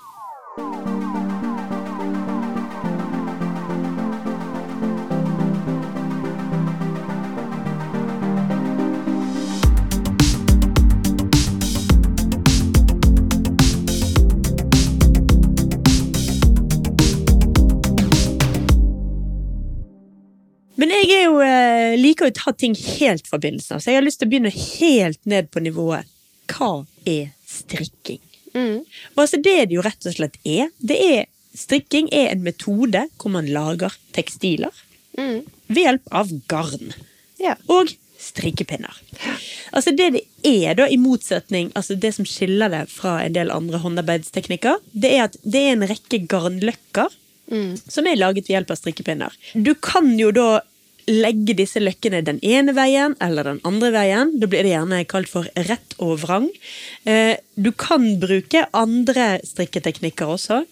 Jeg 21.13 21.29
jo, 21.29 21.39
eh, 21.45 21.95
liker 22.01 22.29
å 22.29 22.35
ta 22.37 22.53
ting 22.57 22.75
helt 22.79 23.29
fra 23.29 23.39
begynnelsen 23.39 23.77
av, 23.77 23.83
så 23.83 23.93
jeg 23.93 24.01
har 24.01 24.07
lyst 24.07 24.21
til 24.23 24.29
å 24.29 24.33
begynne 24.33 24.53
helt 24.53 25.21
ned 25.29 25.51
på 25.53 25.63
nivået. 25.65 26.09
Hva 26.53 26.87
er 27.09 27.33
strikking? 27.49 28.21
Mm. 28.53 28.83
Og 29.15 29.23
altså 29.25 29.41
det 29.41 29.57
det 29.69 29.77
jo 29.79 29.85
rett 29.85 30.09
og 30.09 30.17
slett 30.17 30.41
er, 30.45 30.73
det 30.81 30.99
er 31.01 31.23
Strikking 31.53 32.07
er 32.17 32.31
en 32.31 32.41
metode 32.47 33.03
hvor 33.21 33.29
man 33.35 33.45
lager 33.53 33.93
tekstiler. 34.17 34.73
Mm. 35.13 35.43
ved 35.69 35.85
hjelp 35.85 36.07
av 36.17 36.31
garn. 36.49 36.95
Ja. 37.37 37.59
Og 37.69 37.91
strikkepinner. 38.17 38.97
Altså 39.77 39.93
det 39.93 40.07
det 40.15 40.23
er, 40.47 40.75
da, 40.79 40.87
i 40.89 40.97
motsetning 41.01 41.69
altså 41.79 41.95
Det 42.01 42.13
som 42.17 42.27
skiller 42.29 42.71
det 42.73 42.87
fra 42.93 43.19
en 43.25 43.35
del 43.37 43.51
andre 43.53 43.81
håndarbeidsteknikker, 43.83 44.81
det 44.93 45.11
er 45.17 45.27
at 45.27 45.37
det 45.43 45.63
er 45.63 45.75
en 45.77 45.89
rekke 45.91 46.23
garnløkker 46.31 47.19
som 47.93 48.07
er 48.09 48.17
laget 48.17 48.47
ved 48.47 48.55
hjelp 48.55 48.71
av 48.73 48.79
strikkepinner. 48.81 49.35
Du 49.53 49.75
kan 49.75 50.15
jo 50.17 50.31
da 50.33 50.63
legge 51.11 51.55
disse 51.59 51.81
løkkene 51.83 52.21
den 52.25 52.39
ene 52.47 52.75
veien 52.77 53.17
eller 53.21 53.45
den 53.49 53.61
andre 53.69 53.91
veien. 53.95 54.33
Da 54.41 54.47
blir 54.51 54.63
det 54.67 54.73
gjerne 54.75 55.01
kalt 55.11 55.29
for 55.31 55.49
rett 55.69 55.97
og 55.99 56.19
vrang. 56.23 56.49
Eh, 57.05 57.37
Du 57.57 57.71
kan 57.73 58.19
bruke 58.21 58.65
andre 58.73 59.39
strikketeknikker 59.45 60.27
også, 60.27 60.63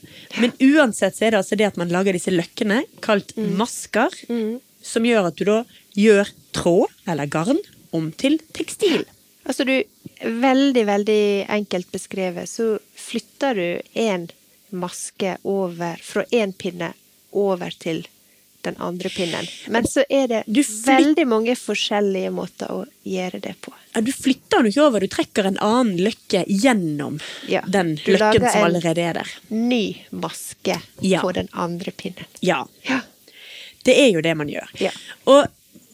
men 0.40 0.52
uansett 0.64 1.16
så 1.16 1.26
er 1.26 1.30
det 1.34 1.40
altså 1.42 1.56
det 1.60 1.66
at 1.66 1.76
man 1.76 1.90
lager 1.92 2.16
disse 2.16 2.32
løkkene, 2.32 2.84
kalt 3.04 3.34
masker, 3.36 4.08
som 4.82 5.04
gjør 5.04 5.28
at 5.28 5.36
du 5.36 5.44
da 5.44 5.58
gjør 5.94 6.30
tråd, 6.56 6.88
eller 7.06 7.26
garn, 7.28 7.58
om 7.92 8.08
til 8.16 8.38
tekstil. 8.56 9.04
Altså 9.44 9.64
du, 9.68 9.74
veldig, 10.24 10.86
veldig 10.88 11.22
enkelt 11.52 11.90
beskrevet, 11.92 12.48
så 12.48 12.78
flytter 12.96 13.54
du 13.60 13.82
en 14.00 14.28
maske 14.70 15.36
over, 15.44 16.00
fra 16.00 16.24
en 16.30 16.52
pinne 16.52 16.92
over 17.32 17.70
til 17.78 18.06
den 18.66 18.76
andre 18.78 19.08
pinnen. 19.08 19.46
Men 19.68 19.86
så 19.88 20.04
er 20.08 20.26
det 20.28 20.40
veldig 20.86 21.26
mange 21.28 21.54
forskjellige 21.56 22.30
måter 22.34 22.72
å 22.72 22.80
gjøre 23.08 23.40
det 23.40 23.54
på. 23.64 23.72
Ja, 23.94 24.00
Du 24.00 24.12
flytter 24.12 24.58
den 24.62 24.70
ikke 24.70 24.86
over, 24.86 25.00
du 25.00 25.08
trekker 25.08 25.48
en 25.48 25.58
annen 25.58 25.96
løkke 25.98 26.44
gjennom 26.46 27.20
Ja, 27.48 27.62
den 27.66 27.96
løkken 28.06 28.46
som 28.50 28.66
allerede 28.68 29.00
er 29.02 29.20
der. 29.20 29.32
Du 29.48 29.54
lager 29.54 29.62
en 29.62 29.68
Ny 29.68 29.84
maske 30.10 30.80
Ja. 31.00 31.20
på 31.20 31.32
den 31.32 31.48
andre 31.52 31.90
pinnen. 31.90 32.24
Ja, 32.40 32.66
Ja. 32.82 33.00
det 33.84 33.98
er 33.98 34.10
jo 34.12 34.20
det 34.20 34.36
man 34.36 34.48
gjør. 34.48 34.68
Ja. 34.80 34.90
Og 35.26 35.46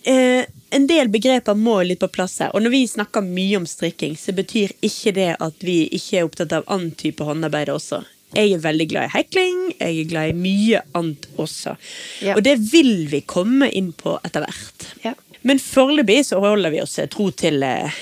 eh, 0.05 0.45
en 0.71 0.87
del 0.87 1.09
begreper 1.09 1.55
må 1.55 1.83
litt 1.87 2.01
på 2.01 2.09
plass 2.09 2.39
her. 2.39 2.51
Og 2.55 2.63
når 2.63 2.71
vi 2.71 2.87
snakker 2.87 3.23
mye 3.23 3.57
om 3.57 3.67
strikking, 3.67 4.17
så 4.17 4.33
betyr 4.33 4.73
ikke 4.83 5.13
det 5.15 5.37
at 5.41 5.55
vi 5.65 5.89
ikke 5.89 6.19
er 6.21 6.25
opptatt 6.29 6.53
av 6.53 6.65
annen 6.67 6.93
type 6.99 7.25
håndarbeid 7.25 7.69
også. 7.69 8.05
Jeg 8.37 8.53
er 8.53 8.65
veldig 8.65 8.87
glad 8.91 9.09
i 9.09 9.13
hekling, 9.17 9.61
jeg 9.81 10.01
er 10.03 10.11
glad 10.11 10.33
i 10.33 10.37
mye 10.37 10.83
annet 10.99 11.29
også. 11.41 11.77
Ja. 12.25 12.35
Og 12.37 12.45
det 12.45 12.59
vil 12.71 13.07
vi 13.11 13.23
komme 13.25 13.71
inn 13.73 13.93
på 13.97 14.19
etter 14.27 14.45
hvert. 14.45 14.91
Ja. 15.05 15.15
Men 15.47 15.61
foreløpig 15.63 16.21
så 16.29 16.41
holder 16.43 16.75
vi 16.75 16.83
oss 16.83 16.99
tro 17.13 17.31
til 17.31 17.63
uh, 17.65 17.97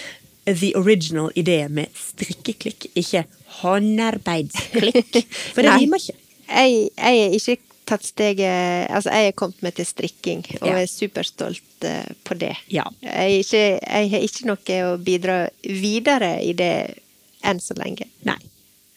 the 0.48 0.72
original 0.80 1.30
idé 1.38 1.60
med 1.68 1.92
strikkeklikk, 1.98 2.88
ikke 2.98 3.24
håndarbeidsklikk. 3.60 5.20
For 5.54 5.62
det 5.62 5.76
rimer 5.78 6.02
ikke. 6.02 6.18
Jeg, 6.48 6.88
jeg 6.98 7.20
er 7.24 7.36
ikke 7.38 7.56
tatt 7.88 8.04
steget 8.04 8.88
Altså, 8.92 9.12
jeg 9.12 9.28
er 9.30 9.36
kommet 9.36 9.62
meg 9.64 9.76
til 9.76 9.86
strikking, 9.88 10.42
og 10.60 10.68
Ja. 10.68 10.80
er 10.80 10.90
superstolt 10.90 11.86
uh, 11.86 12.10
på 12.24 12.36
det. 12.40 12.54
Ja. 12.72 12.84
Jeg, 13.04 13.44
ikke, 13.44 13.62
jeg 13.80 14.10
har 14.16 14.26
ikke 14.28 14.48
noe 14.50 14.80
å 14.88 14.96
bidra 15.04 15.38
videre 15.62 16.34
i 16.44 16.52
det 16.56 16.74
enn 17.44 17.60
så 17.60 17.76
lenge. 17.76 18.08
Nei. 18.24 18.40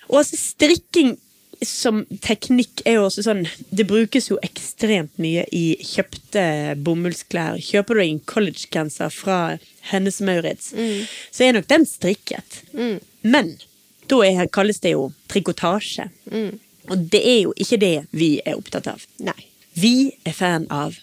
Og 0.08 0.22
altså, 0.22 0.39
strikking 0.39 1.17
som 1.66 2.04
teknikk 2.22 2.84
er 2.86 3.00
jo 3.00 3.08
også 3.08 3.24
sånn 3.26 3.40
Det 3.74 3.88
brukes 3.90 4.28
jo 4.30 4.38
ekstremt 4.46 5.16
mye 5.22 5.46
i 5.56 5.78
kjøpte 5.82 6.76
bomullsklær. 6.86 7.58
Kjøper 7.64 7.98
du 7.98 8.04
en 8.04 8.20
collegegenser 8.30 9.10
fra 9.14 9.40
Hennes 9.90 10.20
Maurits, 10.22 10.74
så 11.32 11.48
er 11.48 11.58
nok 11.58 11.68
den 11.72 11.86
strikket. 11.90 12.62
Men 13.24 13.56
da 14.08 14.22
er, 14.24 14.46
kalles 14.54 14.80
det 14.84 14.94
jo 14.94 15.10
trikotasje. 15.32 16.10
Og 16.88 16.98
det 17.12 17.24
er 17.26 17.42
jo 17.42 17.54
ikke 17.60 17.80
det 17.82 17.96
vi 18.16 18.38
er 18.46 18.56
opptatt 18.60 18.88
av. 18.88 19.04
Nei. 19.20 19.40
Vi 19.78 20.12
er 20.26 20.34
fan 20.34 20.68
av 20.74 20.96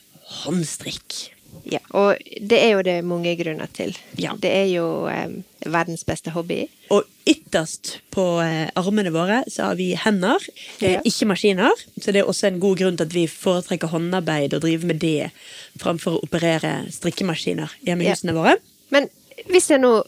håndstrikk. 0.45 1.34
Ja, 1.65 1.79
og 1.97 2.19
det 2.41 2.59
er 2.61 2.71
jo 2.75 2.83
det 2.83 2.97
mange 3.05 3.33
grunner 3.39 3.67
til. 3.73 3.95
Ja. 4.21 4.35
Det 4.41 4.51
er 4.53 4.67
jo 4.69 5.07
eh, 5.09 5.31
verdens 5.65 6.05
beste 6.05 6.31
hobby. 6.35 6.67
Og 6.93 7.05
ytterst 7.27 7.99
på 8.13 8.25
eh, 8.45 8.69
armene 8.77 9.13
våre 9.15 9.43
så 9.49 9.71
har 9.71 9.79
vi 9.79 9.95
hender, 9.97 10.45
eh, 10.81 10.93
Ja. 10.97 11.01
ikke 11.05 11.27
maskiner. 11.31 11.73
Så 12.01 12.13
det 12.13 12.21
er 12.23 12.29
også 12.29 12.49
en 12.51 12.61
god 12.61 12.79
grunn 12.79 12.97
til 13.01 13.07
at 13.09 13.15
vi 13.17 13.27
foretrekker 13.31 13.89
håndarbeid 13.95 14.53
og 14.55 14.61
driver 14.67 14.87
med 14.93 15.01
det 15.01 15.31
framfor 15.81 16.19
å 16.19 16.23
operere 16.27 16.85
strikkemaskiner 16.93 17.73
hjemme 17.87 18.05
i 18.05 18.07
Ja. 18.11 18.15
husene 18.15 18.35
våre. 18.37 18.57
Men 18.91 19.09
hvis 19.49 19.71
jeg 19.71 19.81
nå 19.81 20.03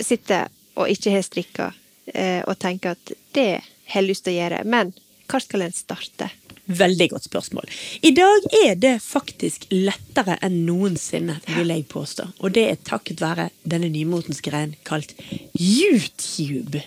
sitter 0.00 0.48
og 0.76 0.88
ikke 0.88 1.10
har 1.10 1.22
strikka, 1.26 1.72
eh, 2.14 2.42
og 2.46 2.58
tenker 2.58 2.90
at 2.94 3.12
det 3.34 3.60
har 3.90 4.02
jeg 4.02 4.08
lyst 4.08 4.24
til 4.24 4.34
å 4.34 4.38
gjøre, 4.40 4.64
men 4.64 4.94
hvor 5.30 5.42
skal 5.44 5.66
en 5.66 5.74
starte? 5.76 6.30
Veldig 6.70 7.08
godt 7.10 7.26
spørsmål. 7.26 7.66
I 8.02 8.12
dag 8.14 8.46
er 8.60 8.76
det 8.78 8.94
faktisk 9.02 9.66
lettere 9.72 10.36
enn 10.44 10.60
noensinne, 10.68 11.40
vil 11.56 11.72
jeg 11.72 11.86
påstå. 11.90 12.28
Og 12.44 12.54
det 12.54 12.66
er 12.68 12.80
takket 12.86 13.22
være 13.22 13.48
denne 13.66 13.90
nymotens 13.90 14.42
greien 14.44 14.76
kalt 14.86 15.14
YouTube. 15.58 16.82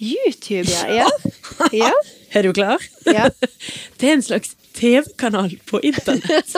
YouTube, 0.00 0.70
ja. 0.70 1.08
Ja. 1.70 1.70
ja. 1.72 1.92
Er 2.34 2.42
du 2.42 2.52
klar? 2.52 2.82
Ja. 3.06 3.28
Det 4.00 4.08
er 4.08 4.16
en 4.16 4.22
slags 4.22 4.56
TV-kanal 4.74 5.54
på 5.70 5.78
internett. 5.86 6.50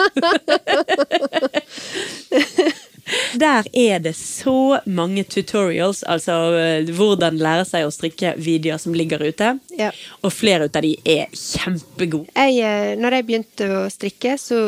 Der 3.39 3.67
er 3.73 3.99
det 4.03 4.15
så 4.19 4.79
mange 4.85 5.23
tutorials, 5.23 6.03
altså 6.03 6.35
eh, 6.57 6.89
hvordan 6.97 7.39
lære 7.41 7.65
seg 7.69 7.87
å 7.87 7.93
strikke 7.93 8.33
videoer 8.41 8.81
som 8.81 8.95
ligger 8.97 9.23
ute. 9.23 9.53
Ja. 9.79 9.91
Og 10.21 10.33
flere 10.35 10.67
ut 10.67 10.75
av 10.75 10.83
de 10.85 10.95
er 11.07 11.31
kjempegode. 11.31 12.31
Jeg, 12.35 12.59
eh, 12.63 12.93
når 12.99 13.19
jeg 13.19 13.27
begynte 13.29 13.69
å 13.79 13.85
strikke, 13.93 14.35
så 14.41 14.61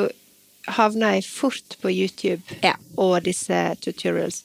havna 0.80 1.16
jeg 1.18 1.26
fort 1.28 1.80
på 1.82 1.92
YouTube 1.92 2.60
Ja. 2.64 2.76
og 2.98 3.24
disse 3.26 3.58
tutorials. 3.84 4.44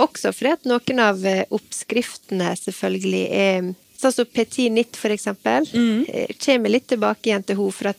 Også 0.00 0.32
fordi 0.32 0.54
at 0.56 0.68
noen 0.68 1.02
av 1.04 1.24
eh, 1.28 1.44
oppskriftene 1.50 2.54
selvfølgelig 2.58 3.24
er 3.30 3.70
Sånn 4.00 4.14
som 4.16 4.24
Petit 4.32 4.72
Nitt, 4.72 4.96
for 4.96 5.12
eksempel. 5.12 5.66
Mm. 5.76 6.06
Kommer 6.40 6.72
litt 6.72 6.86
tilbake 6.88 7.28
igjen 7.28 7.42
til 7.44 7.58
henne, 7.58 7.74
for 7.76 7.90
at 7.90 7.98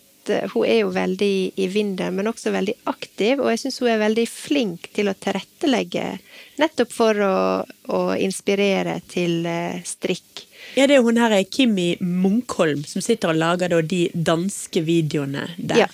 hun 0.54 0.66
er 0.68 0.80
jo 0.82 0.92
veldig 0.96 1.34
i 1.60 1.68
vinden, 1.72 2.16
men 2.18 2.30
også 2.32 2.54
veldig 2.54 2.76
aktiv. 2.92 3.42
Og 3.42 3.52
jeg 3.54 3.64
syns 3.64 3.82
hun 3.84 3.92
er 3.94 4.02
veldig 4.02 4.28
flink 4.30 4.90
til 4.96 5.12
å 5.12 5.18
tilrettelegge, 5.18 6.06
nettopp 6.62 6.94
for 6.94 7.22
å, 7.26 7.36
å 7.92 8.02
inspirere 8.20 9.00
til 9.12 9.46
eh, 9.50 9.82
strikk. 9.88 10.46
Ja, 10.78 10.88
det 10.88 10.98
er 10.98 11.06
hun 11.06 11.20
her 11.20 11.36
Kimmi 11.44 11.96
Munkholm 12.00 12.84
som 12.88 13.04
sitter 13.04 13.34
og 13.34 13.42
lager 13.42 13.82
de 13.82 14.06
danske 14.14 14.84
videoene 14.86 15.50
der. 15.58 15.86
Ja. 15.86 15.90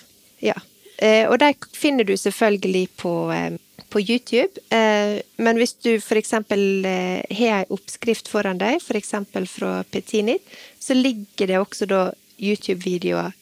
ja. 0.53 0.57
Eh, 0.97 1.25
og 1.29 1.39
de 1.41 1.53
finner 1.77 2.05
du 2.07 2.15
selvfølgelig 2.17 2.87
på, 2.97 3.13
eh, 3.33 3.57
på 3.89 4.01
YouTube. 4.01 4.61
Eh, 4.73 5.17
men 5.37 5.59
hvis 5.61 5.75
du 5.81 5.95
f.eks. 5.97 6.33
Eh, 6.33 7.23
har 7.39 7.63
en 7.63 7.73
oppskrift 7.73 8.29
foran 8.31 8.61
deg, 8.61 8.81
f.eks. 8.81 9.13
fra 9.51 9.81
Petinit, 9.91 10.45
så 10.79 10.97
ligger 10.97 11.53
det 11.53 11.59
også 11.61 11.89
da 11.89 12.01
YouTube-videoer 12.37 13.33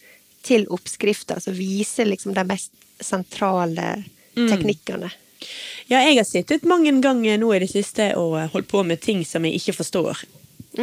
til 0.45 0.67
oppskrifter 0.73 1.41
som 1.41 1.55
viser 1.57 2.09
liksom 2.09 2.35
de 2.35 2.45
mest 2.47 2.71
sentrale 3.01 4.03
teknikkene. 4.35 5.11
Ja, 5.87 5.99
jeg 6.01 6.17
har 6.17 6.25
sittet 6.27 6.65
mange 6.65 6.93
ganger 7.01 7.37
nå 7.41 7.51
i 7.53 7.61
det 7.61 7.69
siste 7.69 8.11
og 8.19 8.37
holdt 8.53 8.69
på 8.71 8.81
med 8.87 9.01
ting 9.03 9.21
som 9.27 9.45
jeg 9.45 9.59
ikke 9.59 9.77
forstår. 9.81 10.23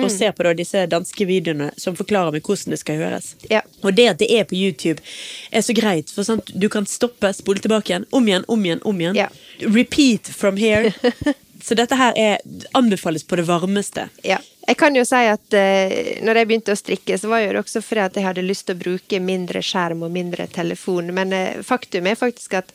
Og 0.01 0.11
ser 0.11 0.33
på 0.37 0.47
da 0.47 0.55
disse 0.57 0.87
danske 0.91 1.27
videoene 1.29 1.71
som 1.81 1.97
forklarer 1.99 2.35
meg 2.35 2.47
hvordan 2.47 2.75
det 2.75 2.81
skal 2.81 3.01
høres. 3.03 3.33
Ja. 3.51 3.63
Og 3.83 3.97
det 3.99 4.09
at 4.15 4.21
det 4.23 4.31
er 4.33 4.47
på 4.49 4.57
YouTube, 4.57 5.05
er 5.53 5.65
så 5.65 5.77
greit. 5.77 6.13
For 6.13 6.27
sant, 6.27 6.53
du 6.55 6.69
kan 6.73 6.89
stoppe, 6.89 7.33
spole 7.37 7.63
tilbake 7.63 7.93
igjen, 7.93 8.09
om 8.11 8.29
igjen, 8.29 8.47
om 8.49 8.65
igjen, 8.65 8.83
om 8.89 9.01
igjen. 9.01 9.19
Ja. 9.25 9.29
Repeat 9.61 10.33
from 10.33 10.61
here. 10.61 10.93
Så 11.63 11.77
dette 11.79 11.95
her 11.95 12.17
er, 12.19 12.41
anbefales 12.75 13.23
på 13.23 13.37
det 13.39 13.45
varmeste. 13.47 14.09
Ja. 14.27 14.41
Jeg 14.67 14.79
kan 14.79 14.95
jo 14.95 15.03
si 15.07 15.19
at 15.31 15.55
uh, 15.55 15.93
når 16.23 16.39
jeg 16.39 16.49
begynte 16.49 16.75
å 16.75 16.79
strikke, 16.79 17.17
så 17.19 17.31
var 17.31 17.43
det 17.43 17.59
også 17.59 17.83
fordi 17.83 18.03
at 18.03 18.19
jeg 18.19 18.27
hadde 18.27 18.45
lyst 18.47 18.67
til 18.67 18.77
å 18.77 18.83
bruke 18.83 19.21
mindre 19.23 19.63
skjerm 19.63 20.05
og 20.07 20.15
mindre 20.15 20.47
telefon. 20.51 21.11
Men 21.15 21.35
uh, 21.35 21.63
faktum 21.67 22.07
er 22.11 22.19
faktisk 22.19 22.59
at 22.59 22.75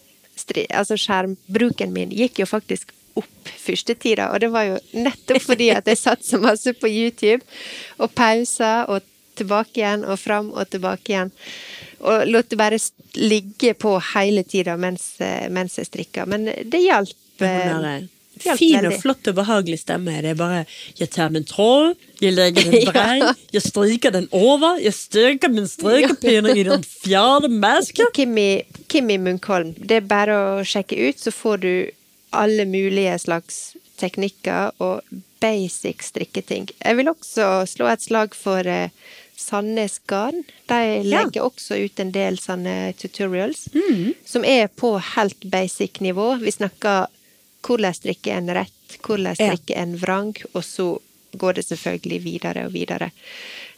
altså 0.75 0.97
skjermbruken 0.99 1.91
min 1.95 2.11
gikk 2.13 2.43
jo 2.43 2.47
faktisk 2.47 2.91
opp 3.19 3.51
første 3.57 3.95
tida. 3.99 4.31
Og 4.33 4.41
det 4.43 4.51
var 4.53 4.67
jo 4.69 4.79
nettopp 4.95 5.45
fordi 5.49 5.69
at 5.75 5.87
jeg 5.89 5.99
satt 5.99 6.25
så 6.25 6.39
masse 6.41 6.73
på 6.77 6.89
YouTube 6.91 7.43
og 7.97 8.13
pausa 8.17 8.85
og 8.87 9.05
tilbake 9.37 9.81
igjen 9.81 10.05
og 10.07 10.19
fram 10.19 10.51
og 10.53 10.69
tilbake 10.71 11.13
igjen. 11.13 11.31
Og 12.05 12.27
lot 12.29 12.49
det 12.49 12.59
bare 12.59 12.79
ligge 13.17 13.73
på 13.77 13.95
hele 14.13 14.43
tida 14.45 14.77
mens, 14.77 15.15
eh, 15.21 15.49
mens 15.49 15.77
jeg 15.79 15.89
strikka. 15.89 16.25
Men 16.29 16.45
det 16.45 16.83
hjalp. 16.83 17.41
Eh, 17.41 18.05
fin 18.57 18.85
og 18.85 18.97
flott 19.01 19.27
og 19.29 19.37
behagelig 19.39 19.79
stemme. 19.81 20.21
Det 20.21 20.33
er 20.33 20.37
bare 20.37 20.65
Jeg 20.99 21.09
tar 21.09 21.29
min 21.33 21.45
tråd, 21.45 21.95
jeg 22.21 22.33
legger 22.33 22.69
den 22.69 22.85
brei, 22.91 23.33
jeg 23.53 23.61
stryker 23.61 24.11
den 24.13 24.27
over, 24.31 24.77
jeg 24.81 24.93
stryker 24.93 25.49
min 25.49 25.67
strykepinne 25.67 26.53
i 26.57 26.63
den 26.67 26.83
fjerde 26.83 27.49
masken. 27.49 28.09
Kimmi, 28.13 28.63
Kimmi 28.89 29.17
Munkholm. 29.17 29.73
Det 29.77 30.01
er 30.01 30.09
bare 30.09 30.37
å 30.37 30.65
sjekke 30.65 30.97
ut, 31.09 31.21
så 31.21 31.33
får 31.33 31.63
du 31.65 31.71
alle 32.31 32.65
mulige 32.65 33.17
slags 33.19 33.75
teknikker 33.97 34.71
og 34.83 35.01
basic 35.41 36.03
strikketing. 36.05 36.67
Jeg 36.83 36.97
vil 36.97 37.09
også 37.09 37.65
slå 37.69 37.87
et 37.91 38.01
slag 38.01 38.35
for 38.35 38.65
eh, 38.67 38.89
Sandnes 39.37 39.99
Garn. 40.09 40.43
De 40.69 40.79
legger 41.05 41.45
også 41.45 41.77
ut 41.85 41.99
en 42.01 42.11
del 42.11 42.37
sånne 42.41 42.93
tutorials 42.97 43.67
Mm. 43.73 44.13
som 44.25 44.43
er 44.45 44.67
på 44.67 44.95
helt 45.15 45.39
basic 45.51 45.99
nivå. 46.01 46.35
Vi 46.41 46.51
snakker 46.51 47.07
hvordan 47.63 47.93
strikke 47.93 48.31
en 48.33 48.49
rett, 48.49 48.97
hvordan 49.03 49.35
Ja. 49.39 49.55
en 49.81 49.97
vrang, 49.97 50.35
og 50.53 50.63
så 50.63 50.99
går 51.37 51.53
det 51.53 51.65
selvfølgelig 51.67 52.23
videre 52.23 52.65
og 52.65 52.73
videre. 52.73 53.11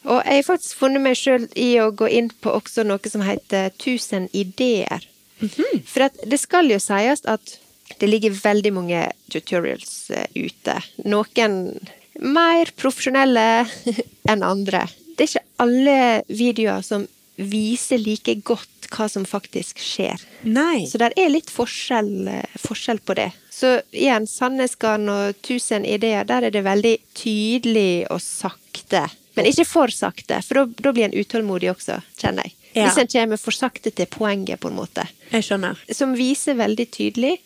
Og 0.05 0.23
jeg 0.23 0.35
har 0.35 0.43
faktisk 0.43 0.75
funnet 0.79 1.01
meg 1.01 1.15
sjøl 1.17 1.47
i 1.57 1.75
å 1.79 1.91
gå 1.91 2.07
inn 2.09 2.29
på 2.41 2.51
også 2.55 2.85
noe 2.85 2.99
som 3.09 3.21
heter 3.21 3.69
1000 3.77 4.29
ideer. 4.33 5.01
Mhm. 5.41 5.83
For 5.85 6.03
at 6.03 6.13
det 6.29 6.39
skal 6.39 6.69
jo 6.69 6.77
sies 6.79 7.21
at 7.25 7.57
det 7.99 8.07
ligger 8.09 8.31
veldig 8.37 8.73
mange 8.73 9.05
tutorials 9.33 10.09
eh, 10.11 10.27
ute. 10.35 10.75
Noen 11.05 11.79
mer 12.19 12.71
profesjonelle 12.77 13.45
enn 14.31 14.43
andre. 14.43 14.85
Det 15.17 15.25
er 15.25 15.31
ikke 15.33 15.47
alle 15.65 15.97
videoer 16.31 16.83
som 16.85 17.07
viser 17.39 18.01
like 18.03 18.33
godt 18.43 18.89
hva 18.91 19.05
som 19.11 19.23
faktisk 19.27 19.77
skjer. 19.79 20.19
Nei. 20.49 20.85
Så 20.89 20.97
det 20.99 21.11
er 21.19 21.29
litt 21.31 21.51
forskjell, 21.53 22.11
eh, 22.27 22.57
forskjell 22.59 22.99
på 23.05 23.15
det. 23.19 23.29
Så 23.53 23.77
igjen, 23.91 24.25
Sandnesgarden 24.27 25.09
og 25.11 25.35
1000 25.43 25.85
ideer, 25.87 26.23
der 26.27 26.47
er 26.47 26.53
det 26.55 26.63
veldig 26.65 26.95
tydelig 27.19 28.05
og 28.11 28.21
sakte. 28.23 29.05
Men 29.37 29.47
ikke 29.47 29.65
for 29.67 29.91
sakte, 29.93 30.39
for 30.43 30.61
da- 30.65 30.83
da 30.89 30.91
blir 30.95 31.05
en 31.05 31.15
utålmodig 31.15 31.69
også, 31.71 31.99
kjenner 32.19 32.43
jeg. 32.47 32.53
Ja. 32.75 32.87
Hvis 32.87 32.97
en 33.01 33.07
kommer 33.13 33.39
for 33.39 33.51
sakte 33.55 33.91
til 33.95 34.05
poenget, 34.11 34.59
på 34.59 34.69
en 34.69 34.75
måte. 34.77 35.05
Jeg 35.31 35.43
skjønner. 35.47 35.77
Som 35.95 36.15
viser 36.15 36.55
veldig 36.59 36.85
tydelig. 36.91 37.37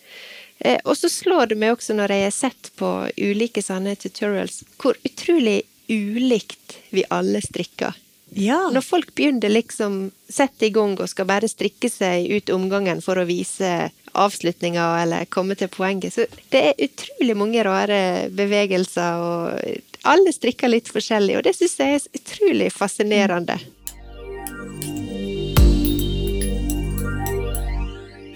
Eh, 0.63 0.79
og 0.83 0.95
så 0.97 1.09
slår 1.11 1.51
det 1.51 1.59
meg 1.59 1.75
også 1.75 1.95
når 1.97 2.15
jeg 2.15 2.23
har 2.23 2.35
sett 2.35 2.71
på 2.79 2.89
ulike 3.19 3.61
sånne 3.63 3.97
tutorials, 3.99 4.61
hvor 4.79 4.95
utrolig 5.03 5.63
ulikt 5.91 6.77
vi 6.95 7.03
alle 7.11 7.41
strikker. 7.43 7.97
Ja. 8.33 8.69
Når 8.73 8.81
folk 8.81 9.11
begynner 9.13 9.51
liksom 9.51 10.07
sette 10.31 10.65
i 10.65 10.71
gang 10.73 10.95
og 10.97 11.09
skal 11.11 11.27
bare 11.29 11.49
strikke 11.51 11.91
seg 11.91 12.31
ut 12.31 12.49
omgangen 12.55 13.03
for 13.03 13.19
å 13.19 13.27
vise 13.29 13.91
avslutninga 14.17 14.87
eller 15.03 15.27
komme 15.29 15.57
til 15.59 15.69
poenget, 15.73 16.15
så 16.15 16.25
det 16.53 16.63
er 16.71 16.81
utrolig 16.87 17.35
mange 17.37 17.65
rare 17.65 17.99
bevegelser, 18.33 19.21
og 19.21 20.07
alle 20.09 20.33
strikker 20.33 20.71
litt 20.71 20.89
forskjellig, 20.89 21.37
og 21.37 21.45
det 21.45 21.53
syns 21.59 21.77
jeg 21.81 21.99
er 21.99 22.21
utrolig 22.21 22.71
fascinerende. 22.73 23.59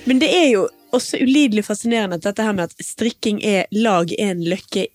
Men 0.07 0.21
det 0.21 0.29
er 0.31 0.49
jo 0.51 0.67
også 0.97 1.21
ulidelig 1.21 1.65
fascinerende 1.67 2.19
dette 2.23 2.43
her 2.45 2.55
med 2.57 2.69
at 2.69 2.83
strikking 2.83 3.41
er 3.45 3.65
lag 3.75 4.11
en 4.17 4.43
løkke 4.45 4.87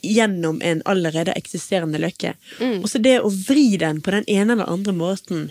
gjennom 0.00 0.60
en 0.64 0.82
allerede 0.88 1.34
eksisterende 1.36 2.00
løkke. 2.00 2.34
Og 2.80 2.88
så 2.88 3.00
det 3.02 3.18
å 3.20 3.30
vri 3.30 3.76
den 3.80 4.00
på 4.00 4.14
den 4.14 4.26
ene 4.32 4.56
eller 4.56 4.70
andre 4.72 4.96
måten 4.96 5.50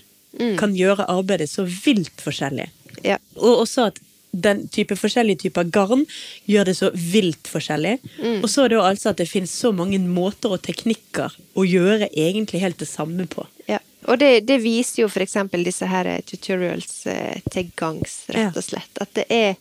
kan 0.60 0.75
gjøre 0.78 1.08
arbeidet 1.10 1.50
så 1.50 1.66
vilt 1.66 2.22
forskjellig. 2.22 2.70
Ja. 3.06 3.18
Og 3.38 3.63
også 3.66 3.89
at 3.89 4.00
den 4.32 4.68
type 4.70 4.94
forskjellige 4.98 5.48
typer 5.48 5.70
garn 5.74 6.04
gjør 6.50 6.70
det 6.70 6.75
så 6.78 6.92
vilt 6.94 7.50
forskjellig. 7.50 7.96
Og 8.44 8.50
så 8.50 8.66
er 8.66 8.72
det 8.72 8.78
jo 8.78 8.86
altså 8.86 9.13
at 9.13 9.22
det 9.22 9.30
finnes 9.30 9.54
så 9.54 9.72
mange 9.75 10.00
måter 10.01 10.54
og 10.54 10.62
teknikker 10.66 11.34
å 11.58 11.66
gjøre 11.66 12.12
egentlig 12.13 12.62
helt 12.62 12.82
det 12.82 12.89
samme 12.89 13.25
på. 13.30 13.46
Ja. 13.70 13.80
Og 14.08 14.20
det, 14.22 14.46
det 14.48 14.62
viser 14.63 15.04
jo 15.04 15.10
eksempel 15.12 15.66
disse 15.66 15.88
her 15.89 16.08
tutorials 16.28 17.04
eh, 17.10 17.42
til 17.51 17.72
gangs, 17.78 18.22
rett 18.32 18.56
og 18.56 18.63
slett. 18.63 19.01
At 19.01 19.12
det 19.18 19.25
er 19.34 19.58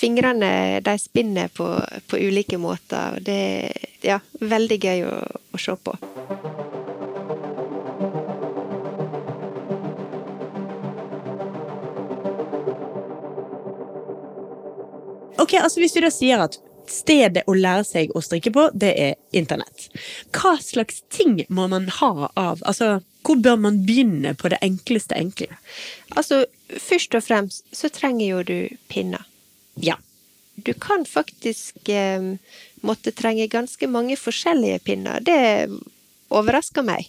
Fingrene 0.00 0.80
de 0.80 0.98
spinner 0.98 1.48
på, 1.52 1.66
på 2.08 2.16
ulike 2.16 2.56
måter, 2.58 3.18
og 3.18 3.26
det 3.26 3.36
er 3.36 4.14
ja, 4.14 4.16
veldig 4.40 4.78
gøy 4.80 5.02
å, 5.04 5.16
å 5.28 5.60
se 5.60 5.74
på. 5.76 5.92
Ok, 15.40 15.54
altså 15.60 15.80
Hvis 15.80 15.96
vi 15.96 16.04
da 16.04 16.10
sier 16.14 16.46
at 16.48 16.56
stedet 16.90 17.44
å 17.44 17.54
lære 17.54 17.84
seg 17.84 18.16
å 18.16 18.24
strikke 18.24 18.52
på, 18.56 18.70
det 18.72 18.90
er 18.96 19.16
internett. 19.36 19.90
Hva 20.32 20.56
slags 20.64 21.02
ting 21.12 21.42
må 21.48 21.68
man 21.68 21.88
ha 22.00 22.30
av? 22.34 22.64
Altså, 22.64 23.02
Hvor 23.20 23.36
bør 23.36 23.60
man 23.60 23.82
begynne 23.84 24.32
på 24.32 24.48
det 24.48 24.62
enkleste 24.64 25.12
enkle? 25.18 25.52
Altså, 26.16 26.46
først 26.72 27.14
og 27.18 27.26
fremst 27.26 27.66
så 27.76 27.92
trenger 27.92 28.26
jo 28.26 28.42
du 28.48 28.56
pinner. 28.88 29.28
Ja. 29.80 29.96
Du 30.60 30.72
kan 30.76 31.06
faktisk 31.08 31.88
eh, 31.88 32.34
måtte 32.84 33.12
trenge 33.16 33.46
ganske 33.48 33.88
mange 33.88 34.16
forskjellige 34.20 34.82
pinner. 34.84 35.22
Det 35.24 35.70
overrasker 36.28 36.84
meg. 36.84 37.08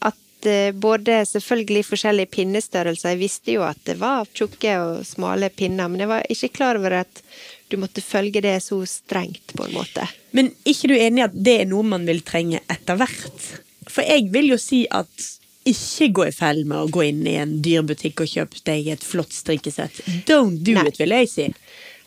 At 0.00 0.48
eh, 0.48 0.72
både 0.72 1.20
selvfølgelig 1.28 1.84
forskjellige 1.90 2.32
pinnestørrelser 2.32 3.12
Jeg 3.12 3.20
visste 3.20 3.52
jo 3.58 3.66
at 3.66 3.80
det 3.84 3.98
var 4.00 4.28
tjukke 4.32 4.78
og 4.80 5.04
smale 5.06 5.50
pinner, 5.52 5.88
men 5.88 6.04
jeg 6.04 6.12
var 6.12 6.26
ikke 6.32 6.54
klar 6.56 6.80
over 6.80 7.02
at 7.02 7.22
du 7.68 7.76
måtte 7.82 8.00
følge 8.00 8.40
det 8.40 8.60
så 8.62 8.78
strengt, 8.86 9.52
på 9.58 9.66
en 9.66 9.74
måte. 9.74 10.06
Men 10.30 10.52
ikke 10.64 10.92
du 10.92 10.94
enig 10.96 11.22
i 11.22 11.26
at 11.26 11.34
det 11.34 11.56
er 11.62 11.70
noe 11.70 11.82
man 11.86 12.06
vil 12.06 12.22
trenge 12.26 12.62
etter 12.70 12.98
hvert? 13.00 13.48
For 13.90 14.06
jeg 14.06 14.28
vil 14.34 14.52
jo 14.52 14.58
si 14.60 14.84
at 14.90 15.32
ikke 15.66 16.08
gå 16.14 16.28
i 16.28 16.34
fell 16.34 16.64
med 16.68 16.78
å 16.78 16.90
gå 16.92 17.04
inn 17.08 17.26
i 17.26 17.36
en 17.40 17.58
dyr 17.64 17.84
butikk 17.86 18.22
og 18.24 18.30
kjøpe 18.30 18.62
deg 18.68 18.88
et 18.94 19.04
flott 19.04 19.34
strikkesett. 19.34 20.00
Don't 20.28 20.62
do 20.66 20.76
Nei. 20.76 20.86
it, 20.90 21.00
vil 21.02 21.14
jeg 21.16 21.30
si. 21.32 21.46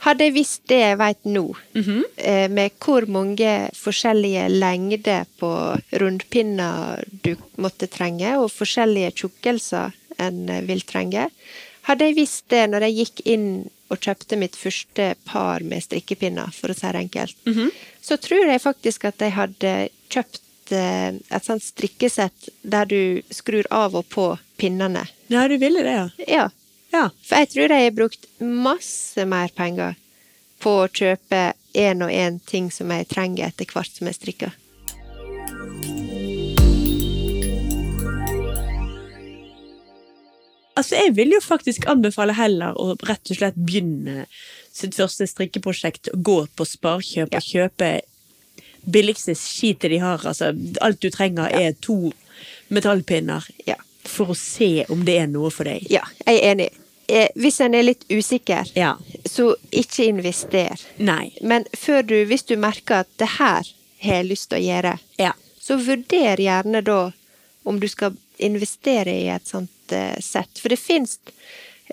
Hadde 0.06 0.30
jeg 0.30 0.36
visst 0.38 0.62
det 0.72 0.78
jeg 0.80 0.98
veit 1.00 1.26
nå, 1.28 1.44
eh, 1.76 2.48
med 2.48 2.78
hvor 2.80 3.04
mange 3.12 3.56
forskjellige 3.76 4.46
lengder 4.54 5.26
på 5.42 5.50
rundpinner 5.92 7.04
du 7.26 7.34
måtte 7.60 7.90
trenge, 7.92 8.38
og 8.40 8.48
forskjellige 8.54 9.12
tjukkelser 9.24 9.92
en 10.24 10.46
eh, 10.48 10.64
vil 10.64 10.86
trenge, 10.88 11.28
hadde 11.90 12.08
jeg 12.08 12.16
visst 12.16 12.48
det 12.54 12.64
når 12.70 12.88
jeg 12.88 12.98
gikk 13.02 13.22
inn 13.34 13.50
og 13.90 13.98
kjøpte 13.98 14.38
mitt 14.38 14.56
første 14.56 15.14
par 15.26 15.66
med 15.66 15.84
strikkepinner, 15.84 16.52
for 16.54 16.72
å 16.72 16.78
si 16.78 16.86
det 16.86 17.00
enkelt, 17.02 17.40
så 18.06 18.20
tror 18.22 18.46
jeg 18.46 18.62
faktisk 18.62 19.08
at 19.10 19.24
jeg 19.26 19.34
hadde 19.34 19.72
kjøpt 20.14 20.44
eh, 20.76 21.14
et 21.30 21.46
sånt 21.46 21.64
strikkesett 21.64 22.50
der 22.62 22.86
du 22.90 23.22
skrur 23.34 23.68
av 23.72 23.96
og 23.96 24.08
på 24.10 24.28
pinnene. 24.58 25.06
Ja, 25.30 25.48
du 25.48 25.58
ville 25.58 25.84
det, 25.86 25.96
ja. 25.96 26.10
Ja, 26.28 26.50
Ja. 26.92 27.10
for 27.24 27.36
jeg 27.38 27.50
tror 27.52 27.70
jeg 27.70 27.84
har 27.86 27.92
brukt 27.98 28.26
masse 28.42 29.26
mer 29.26 29.52
penger 29.56 29.96
på 30.60 30.74
å 30.84 30.90
kjøpe 30.90 31.54
én 31.78 32.02
og 32.04 32.10
én 32.12 32.40
ting 32.46 32.72
som 32.72 32.90
jeg 32.92 33.08
trenger 33.08 33.48
etter 33.48 33.66
hvert 33.70 33.92
som 33.94 34.08
jeg 34.10 34.18
strikker. 34.18 34.56
Altså, 40.80 40.96
jeg 40.96 41.16
vil 41.18 41.34
jo 41.36 41.42
faktisk 41.44 41.88
anbefale 41.92 42.34
heller 42.38 42.78
å 42.80 42.94
rett 43.04 43.32
og 43.34 43.36
slett 43.40 43.58
begynne 43.60 44.24
sitt 44.72 44.96
første 44.96 45.28
strikkeprosjekt, 45.28 46.08
gå 46.24 46.38
på 46.56 46.68
Sparkjøp 46.68 47.36
og 47.36 47.44
kjøpe 47.44 47.90
billigste 48.86 49.36
skitet 49.36 49.90
de 49.92 49.98
har. 50.00 50.20
Altså, 50.28 50.54
alt 50.82 51.00
du 51.02 51.10
trenger 51.10 51.50
er 51.52 51.74
to 51.82 52.12
metallpinner 52.70 53.46
Ja. 53.68 53.76
for 54.06 54.28
å 54.28 54.36
se 54.38 54.86
om 54.90 55.04
det 55.06 55.18
er 55.20 55.28
noe 55.28 55.50
for 55.52 55.64
deg. 55.66 55.86
Ja, 55.92 56.02
jeg 56.26 56.40
er 56.44 56.52
enig. 56.56 56.70
Eh, 57.10 57.28
Hvis 57.36 57.60
en 57.62 57.74
er 57.76 57.84
litt 57.84 58.06
usikker, 58.10 58.70
Ja. 58.76 58.96
så 59.26 59.56
ikke 59.72 60.06
invester. 60.08 60.78
Nei. 61.00 61.32
Men 61.42 61.66
før 61.76 62.04
du, 62.06 62.26
hvis 62.26 62.44
du 62.46 62.56
merker 62.56 63.00
at 63.00 63.08
det 63.18 63.28
her 63.40 63.64
har 64.02 64.14
jeg 64.24 64.26
lyst 64.30 64.50
til 64.50 64.60
å 64.60 64.66
gjøre, 64.68 65.00
Ja. 65.18 65.32
så 65.62 65.78
vurder 65.78 66.38
gjerne 66.38 66.84
da 66.84 67.12
om 67.66 67.80
du 67.80 67.88
skal 67.88 68.16
investere 68.40 69.08
i 69.08 69.28
et 69.28 69.46
sånt 69.48 69.70
eh, 69.92 70.16
sett. 70.22 70.60
For 70.60 70.70
det 70.70 70.80
fins 70.80 71.18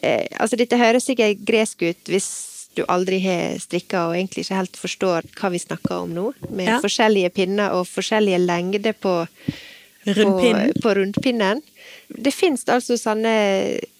eh, 0.02 0.26
Altså, 0.38 0.56
dette 0.56 0.76
høres 0.76 1.04
sikkert 1.06 1.44
gresk 1.44 1.82
ut 1.82 2.04
hvis 2.04 2.55
du 2.76 2.84
aldri 2.92 3.18
har 3.24 3.56
strikka 3.62 4.06
og 4.08 4.14
egentlig 4.18 4.44
ikke 4.46 4.58
helt 4.60 4.76
forstår 4.80 5.26
hva 5.40 5.50
vi 5.54 5.58
snakker 5.62 5.96
om 6.04 6.12
nå, 6.14 6.26
med 6.50 6.68
Ja. 6.68 6.78
forskjellige 6.84 7.30
pinner 7.36 7.72
og 7.76 7.86
forskjellige 7.88 8.38
lengder 8.44 8.92
på 8.92 9.16
Rundpinnen. 10.06 10.72
På, 10.76 10.80
på 10.82 10.94
rundpinnen. 10.94 11.62
Det 12.08 12.30
fins 12.30 12.62
altså 12.70 12.94
sånne 12.94 13.32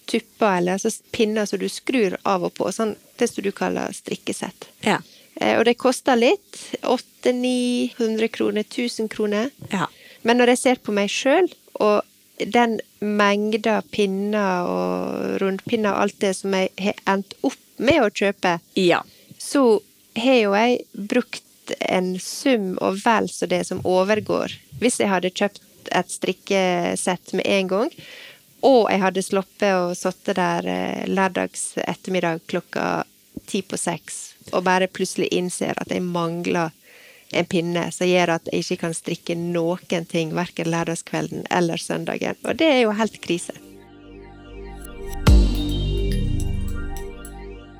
tupper, 0.07 0.53
eller 0.61 0.77
altså 0.77 0.93
pinner 1.11 1.45
som 1.49 1.59
du 1.59 1.67
skrur 1.67 2.15
av 2.23 2.45
og 2.47 2.53
på, 2.55 2.69
sånn 2.71 2.93
det 3.19 3.27
som 3.27 3.43
du 3.43 3.51
kaller 3.51 3.91
strikkesett. 3.91 4.69
Ja. 4.87 5.01
Eh, 5.35 5.57
Og 5.59 5.65
det 5.67 5.75
koster 5.77 6.15
litt. 6.15 6.61
800-900 6.81 8.27
kroner, 8.31 8.63
1000 8.63 9.09
kroner. 9.09 9.49
Ja. 9.71 9.87
Men 10.23 10.37
når 10.39 10.53
jeg 10.53 10.57
ser 10.63 10.79
på 10.83 10.95
meg 10.95 11.09
sjøl, 11.11 11.49
og 11.83 12.01
den 12.39 12.79
mengda 13.01 13.81
pinner 13.91 14.67
og 14.69 15.41
rundpinner 15.41 15.91
og 15.95 16.01
alt 16.05 16.19
det 16.21 16.35
som 16.37 16.53
jeg 16.55 16.71
har 16.79 16.99
endt 17.17 17.33
opp 17.47 17.57
med 17.77 18.03
å 18.03 18.09
kjøpe, 18.09 18.57
ja. 18.79 19.01
så 19.37 19.79
har 20.17 20.39
jo 20.41 20.55
jeg 20.57 20.79
brukt 20.93 21.43
en 21.79 22.15
sum 22.19 22.75
og 22.83 23.01
vel 23.03 23.27
så 23.29 23.49
det 23.49 23.63
som 23.67 23.83
overgår. 23.85 24.55
Hvis 24.81 25.01
jeg 25.01 25.11
hadde 25.11 25.33
kjøpt 25.35 25.91
et 25.95 26.11
strikkesett 26.11 27.35
med 27.37 27.47
en 27.47 27.71
gang, 27.71 27.91
og 28.65 28.87
jeg 28.91 29.03
hadde 29.03 29.23
sluppet 29.23 29.75
å 29.77 29.93
sitte 29.95 30.33
der 30.37 30.65
eh, 30.67 31.05
lørdags 31.09 31.75
ettermiddag 31.83 32.41
klokka 32.49 33.05
ti 33.45 33.61
på 33.61 33.77
seks, 33.77 34.33
og 34.51 34.65
bare 34.65 34.89
plutselig 34.89 35.29
innser 35.35 35.77
at 35.77 35.91
jeg 35.93 36.03
mangler 36.03 36.73
en 37.35 37.45
pinne 37.45 37.89
som 37.91 38.07
gjør 38.07 38.37
at 38.37 38.49
jeg 38.51 38.63
ikke 38.63 38.81
kan 38.85 38.95
strikke 38.95 39.35
noen 39.37 40.07
ting 40.07 40.33
verken 40.35 40.71
lørdagskvelden 40.71 41.47
eller 41.51 41.81
søndagen. 41.81 42.39
Og 42.47 42.55
det 42.59 42.69
er 42.71 42.81
jo 42.85 42.95
helt 42.95 43.19
krise. 43.23 43.55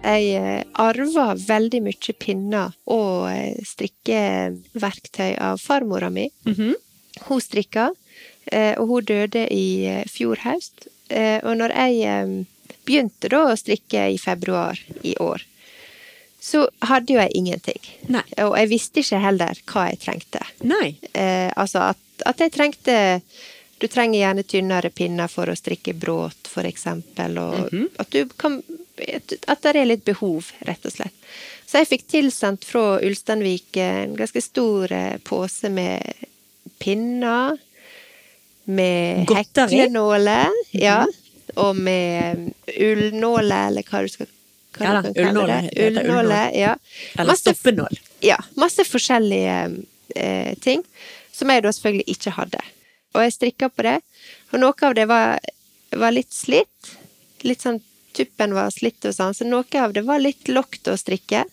Jeg 0.07 0.27
eh, 0.39 0.63
arva 0.79 1.33
veldig 1.35 1.81
mye 1.83 2.13
pinner 2.19 2.75
og 2.93 3.27
eh, 3.31 3.57
strikkeverktøy 3.67 5.33
av 5.43 5.59
farmora 5.61 6.09
mi. 6.13 6.29
Mhm. 6.47 6.75
Hun 7.27 7.41
strikka, 7.41 7.89
eh, 8.45 8.77
og 8.77 8.91
hun 8.91 9.07
døde 9.09 9.47
i 9.51 10.03
fjor 10.11 10.43
høst. 10.43 10.87
Og 11.07 11.53
når 11.55 11.71
jeg 11.71 12.25
begynte 12.83 13.29
da 13.31 13.45
å 13.47 13.55
strikke 13.55 14.01
i 14.11 14.17
februar 14.19 14.75
i 15.07 15.13
år, 15.23 15.45
så 16.43 16.65
hadde 16.83 17.15
jo 17.15 17.21
jeg 17.21 17.31
ingenting. 17.39 17.79
Nei. 18.11 18.25
Og 18.43 18.57
jeg 18.59 18.69
visste 18.73 18.99
ikke 18.99 19.21
heller 19.23 19.61
hva 19.71 19.85
jeg 19.87 20.01
trengte. 20.03 20.43
Nei. 20.67 20.97
Altså 21.55 21.85
at, 21.93 22.03
at 22.27 22.43
jeg 22.43 22.53
trengte 22.57 22.97
Du 23.77 23.87
trenger 23.87 24.19
gjerne 24.19 24.43
tynnere 24.43 24.89
pinner 24.89 25.29
for 25.29 25.49
å 25.49 25.55
strikke 25.55 25.93
bråt, 25.93 26.47
for 26.49 26.65
eksempel, 26.65 27.37
-hmm. 27.37 27.89
at 27.97 28.37
kan 28.37 28.63
At 29.47 29.61
det 29.61 29.75
er 29.75 29.85
litt 29.85 30.05
behov, 30.05 30.51
rett 30.65 30.85
og 30.85 30.91
slett. 30.91 31.13
Så 31.65 31.77
jeg 31.77 31.87
fikk 31.87 32.07
tilsendt 32.07 32.65
fra 32.65 32.99
Ulsteinvik 33.03 33.77
en 33.77 34.15
ganske 34.15 34.41
stor 34.41 34.91
eh, 34.91 35.17
pose 35.17 35.69
med 35.69 36.01
pinner, 36.79 37.57
med 38.63 39.29
heklenåler, 39.29 40.49
ja, 40.71 41.05
og 41.55 41.75
med 41.75 42.53
ullnåler, 42.79 43.67
eller 43.67 43.83
hva 43.83 44.01
du 44.01 44.09
skal 44.09 44.27
hva 44.77 44.85
Ja 44.85 44.93
da, 44.93 45.01
det. 45.01 45.13
Ullnåle, 45.21 45.59
det. 45.61 45.87
Ullnåler, 45.87 46.51
ja. 46.57 46.73
Eller 47.13 47.31
Masse 47.31 47.53
stoppenål. 47.53 47.99
ja, 48.21 48.37
masse 48.55 48.85
forskjellige 48.85 49.55
eh, 50.15 50.57
ting, 50.61 50.83
som 51.33 51.49
jeg 51.49 51.63
da 51.63 51.71
selvfølgelig 51.73 52.17
ikke 52.17 52.35
hadde. 52.37 52.63
Og 53.15 53.23
jeg 53.23 53.35
strikka 53.35 53.69
på 53.73 53.85
det, 53.87 53.99
og 54.51 54.61
noe 54.61 54.87
av 54.87 54.95
det 54.97 55.07
var, 55.09 55.39
var 55.95 56.13
litt 56.13 56.33
slitt. 56.33 56.91
Litt 57.47 57.63
sånn 57.63 57.79
tuppen 58.17 58.53
var 58.57 58.71
slitt 58.73 59.05
og 59.05 59.15
sånn, 59.15 59.35
så 59.37 59.45
noe 59.47 59.81
av 59.81 59.93
det 59.93 60.03
var 60.07 60.21
litt 60.21 60.49
lokt 60.49 60.89
å 60.89 60.97
strikke. 60.97 61.45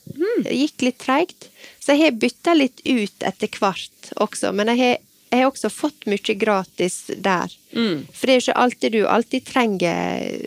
Det 0.45 0.55
gikk 0.55 0.87
litt 0.87 1.01
treigt. 1.03 1.49
Så 1.81 1.95
jeg 1.95 2.07
har 2.07 2.21
bytta 2.21 2.55
litt 2.57 2.81
ut 2.85 3.27
etter 3.29 3.53
hvert 3.59 4.15
også, 4.17 4.53
men 4.57 4.73
jeg 4.73 4.81
har, 4.81 4.97
jeg 5.31 5.43
har 5.43 5.51
også 5.51 5.71
fått 5.73 6.09
mye 6.11 6.37
gratis 6.41 7.05
der. 7.09 7.53
Mm. 7.77 8.07
For 8.13 8.27
det 8.27 8.35
er 8.35 8.39
jo 8.39 8.45
ikke 8.47 8.61
alltid 8.65 8.97
du 8.97 9.01
alltid 9.05 9.47
trenger 9.51 10.47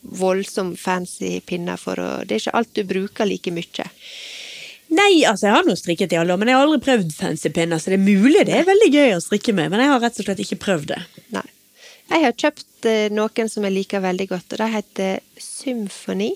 voldsom 0.00 0.72
fancy 0.76 1.38
pinner 1.46 1.76
for 1.78 2.00
å 2.00 2.08
Det 2.24 2.34
er 2.34 2.42
ikke 2.42 2.58
alt 2.58 2.74
du 2.74 2.84
bruker 2.88 3.28
like 3.28 3.52
mye. 3.52 3.88
Nei, 4.88 5.24
altså 5.28 5.48
jeg 5.48 5.56
har 5.56 5.66
nå 5.68 5.74
strikket 5.76 6.14
i 6.14 6.18
alle 6.20 6.32
år, 6.32 6.40
men 6.40 6.48
jeg 6.48 6.56
har 6.56 6.64
aldri 6.64 6.80
prøvd 6.86 7.12
fancy 7.12 7.50
pinner, 7.52 7.80
så 7.80 7.92
det 7.92 7.98
er 7.98 8.06
mulig 8.06 8.46
det 8.48 8.56
er 8.56 8.68
veldig 8.68 8.88
gøy 8.94 9.14
å 9.16 9.22
strikke 9.24 9.52
med, 9.56 9.72
men 9.72 9.82
jeg 9.84 9.92
har 9.92 10.00
rett 10.04 10.20
og 10.20 10.28
slett 10.28 10.42
ikke 10.44 10.60
prøvd 10.64 10.92
det. 10.94 11.00
Nei. 11.36 11.44
Jeg 12.08 12.24
har 12.24 12.36
kjøpt 12.40 12.88
eh, 12.88 13.10
noen 13.12 13.50
som 13.52 13.66
jeg 13.66 13.74
liker 13.74 14.00
veldig 14.00 14.28
godt, 14.30 14.54
og 14.54 14.62
de 14.62 14.68
heter 14.72 15.42
Symfoni. 15.44 16.30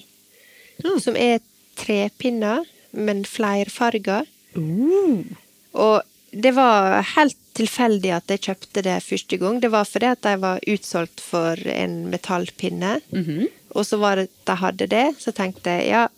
Mm. 0.83 0.99
Som 1.01 1.17
er 1.17 1.41
trepinner, 1.81 2.67
men 2.93 3.25
flerfarger. 3.25 4.29
Uh. 4.53 5.25
Og 5.73 6.03
det 6.33 6.53
var 6.57 7.01
helt 7.15 7.39
tilfeldig 7.57 8.13
at 8.17 8.33
jeg 8.33 8.45
kjøpte 8.49 8.85
det 8.85 8.99
første 9.05 9.39
gang. 9.41 9.61
Det 9.61 9.73
var 9.73 9.89
fordi 9.89 10.09
at 10.13 10.23
de 10.25 10.37
var 10.41 10.61
utsolgt 10.75 11.21
for 11.25 11.61
en 11.73 12.03
metallpinne. 12.13 12.99
Mhm. 13.13 13.49
Og 13.73 13.87
så 13.89 13.97
var 13.97 14.17
det 14.17 14.29
at 14.29 14.47
de 14.51 14.57
hadde 14.61 14.87
det, 14.93 15.07
så 15.21 15.33
tenkte 15.33 15.71
jeg 15.71 15.89
ja, 15.89 16.09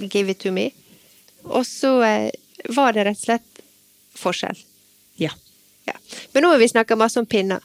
give 0.00 0.30
it 0.30 0.40
to 0.40 0.52
me. 0.52 0.70
Og 1.44 1.66
så 1.66 2.02
eh, 2.02 2.30
var 2.68 2.92
det 2.92 3.04
rett 3.08 3.18
og 3.18 3.24
slett 3.24 3.64
forskjell. 4.20 4.58
Ja. 5.20 5.32
Ja. 5.84 5.96
Men 6.32 6.44
nå 6.44 6.52
har 6.52 6.58
vi 6.58 6.68
snakka 6.68 6.96
masse 6.96 7.20
om 7.20 7.26
pinner. 7.26 7.60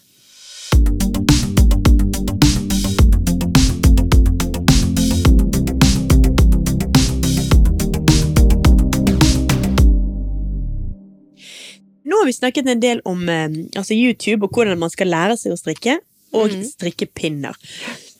Nå 12.05 12.19
har 12.21 12.25
vi 12.25 12.33
snakket 12.33 12.67
en 12.67 12.79
del 12.79 13.01
om 13.05 13.29
eh, 13.29 13.49
altså 13.75 13.93
YouTube 13.93 14.45
og 14.45 14.53
hvordan 14.53 14.79
man 14.79 14.93
skal 14.93 15.09
lære 15.09 15.37
seg 15.41 15.55
å 15.55 15.59
strikke, 15.59 15.99
og 16.35 16.51
strikke 16.67 17.07
pinner. 17.15 17.55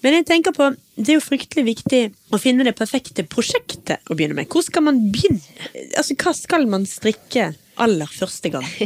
Men 0.06 0.20
jeg 0.20 0.28
tenker 0.30 0.54
på, 0.54 0.68
det 1.02 1.16
er 1.16 1.18
jo 1.18 1.26
fryktelig 1.26 1.64
viktig 1.66 2.00
å 2.30 2.38
finne 2.38 2.66
det 2.68 2.76
perfekte 2.78 3.24
prosjektet 3.26 4.06
å 4.06 4.14
begynne 4.14 4.38
med. 4.38 4.46
Hvor 4.54 4.62
skal 4.62 4.86
man 4.86 5.00
begynne? 5.10 5.42
Altså, 5.98 6.14
hva 6.14 6.34
skal 6.38 6.68
man 6.70 6.86
strikke 6.86 7.48
aller 7.82 8.12
første 8.14 8.54
gang? 8.54 8.68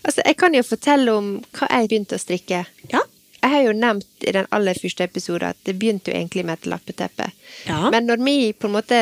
Altså, 0.00 0.24
jeg 0.24 0.36
kan 0.40 0.54
jo 0.56 0.62
fortelle 0.64 1.12
om 1.12 1.26
hva 1.54 1.66
jeg 1.68 1.90
begynte 1.90 2.16
å 2.16 2.22
strikke. 2.22 2.64
Ja. 2.90 3.02
Jeg 3.40 3.52
har 3.52 3.62
jo 3.66 3.74
nevnt 3.76 4.24
i 4.26 4.32
den 4.34 4.48
aller 4.50 4.78
første 4.80 5.04
episoden 5.06 5.52
at 5.52 5.58
det 5.68 5.76
begynte 5.78 6.10
jo 6.10 6.16
egentlig 6.16 6.44
med 6.48 6.58
et 6.58 6.70
lappeteppe. 6.72 7.28
Ja. 7.68 7.84
Men 7.92 8.08
når 8.08 8.24
vi 8.24 8.36
på 8.56 8.66
en 8.66 8.74
måte 8.74 9.00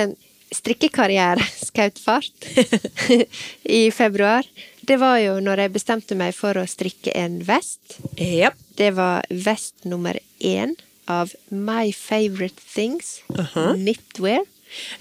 strikkekarriere 0.52 1.46
skjøt 1.68 2.02
fart 2.02 2.48
i 3.78 3.86
februar, 3.94 4.44
det 4.90 4.98
var 5.00 5.16
jo 5.22 5.38
når 5.44 5.64
jeg 5.64 5.74
bestemte 5.78 6.18
meg 6.18 6.36
for 6.36 6.58
å 6.58 6.66
strikke 6.68 7.14
en 7.16 7.40
vest. 7.46 8.00
Yep. 8.18 8.60
Det 8.76 8.92
var 8.98 9.24
vest 9.30 9.88
nummer 9.88 10.18
én 10.44 10.76
av 11.08 11.32
My 11.50 11.90
Favorite 11.92 12.60
Things, 12.74 13.22
Aha. 13.38 13.72
Knitwear. 13.74 14.44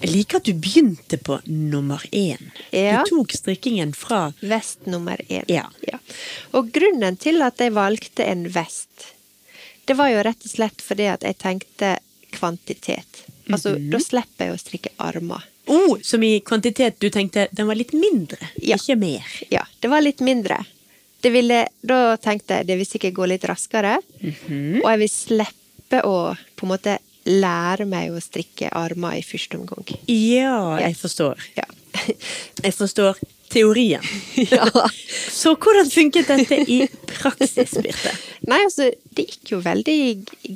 Jeg 0.00 0.10
liker 0.14 0.40
at 0.40 0.46
du 0.48 0.54
begynte 0.56 1.18
på 1.20 1.36
nummer 1.44 2.00
én. 2.16 2.46
Ja. 2.72 3.02
Du 3.04 3.10
tok 3.18 3.34
strikkingen 3.36 3.92
fra 3.92 4.30
Vest 4.40 4.86
nummer 4.88 5.20
én. 5.28 5.44
Ja. 5.52 5.66
Og 6.56 6.70
grunnen 6.72 7.18
til 7.20 7.42
at 7.44 7.60
jeg 7.60 7.74
valgte 7.76 8.24
en 8.24 8.46
vest, 8.54 9.10
det 9.84 9.96
var 9.96 10.08
jo 10.12 10.22
rett 10.24 10.40
og 10.44 10.50
slett 10.54 10.80
fordi 10.84 11.10
at 11.12 11.22
jeg 11.28 11.36
tenkte 11.40 11.98
kvantitet. 12.32 13.24
Altså, 13.50 13.74
Mhm. 13.76 13.90
da 13.90 13.98
slipper 13.98 14.44
jeg 14.48 14.54
å 14.54 14.58
strikke 14.60 14.90
armer. 14.98 15.44
oh, 15.70 15.98
som 16.02 16.22
i 16.22 16.40
kvantitet 16.40 16.98
du 16.98 17.10
tenkte 17.10 17.46
den 17.52 17.66
var 17.66 17.74
litt 17.76 17.92
mindre, 17.92 18.38
Ja. 18.56 18.76
ikke 18.76 18.96
mer. 18.98 19.24
Ja, 19.50 19.66
det 19.82 19.90
var 19.90 20.00
litt 20.00 20.20
mindre. 20.20 20.64
Det 21.20 21.30
ville, 21.30 21.66
da 21.84 22.16
tenkte 22.16 22.56
jeg 22.56 22.66
det 22.68 22.76
vil 22.78 22.86
sikkert 22.86 23.12
gå 23.14 23.28
litt 23.28 23.42
raskere, 23.44 23.98
Mhm. 24.22 24.80
og 24.82 24.88
jeg 24.90 24.98
vil 24.98 25.08
slippe 25.88 26.04
å 26.06 26.36
på 26.56 26.66
en 26.66 26.72
måte 26.72 26.98
lære 27.28 27.84
meg 27.88 28.12
å 28.12 28.20
strikke 28.20 28.70
armer 28.72 29.18
i 29.18 29.22
første 29.24 29.58
omgang. 29.58 29.84
Ja, 30.08 30.78
jeg 30.80 30.96
forstår. 30.96 31.38
Ja. 31.56 31.64
Jeg 32.62 32.74
forstår 32.76 33.16
teorien. 33.50 34.02
Ja. 34.52 34.68
Så 35.32 35.54
hvordan 35.56 35.88
funket 35.90 36.28
dette 36.28 36.58
i 36.70 36.86
praksis, 37.08 37.72
Birte? 37.82 38.12
Nei, 38.46 38.60
altså, 38.64 38.90
det 39.16 39.24
gikk 39.28 39.52
jo 39.54 39.60
veldig 39.64 39.96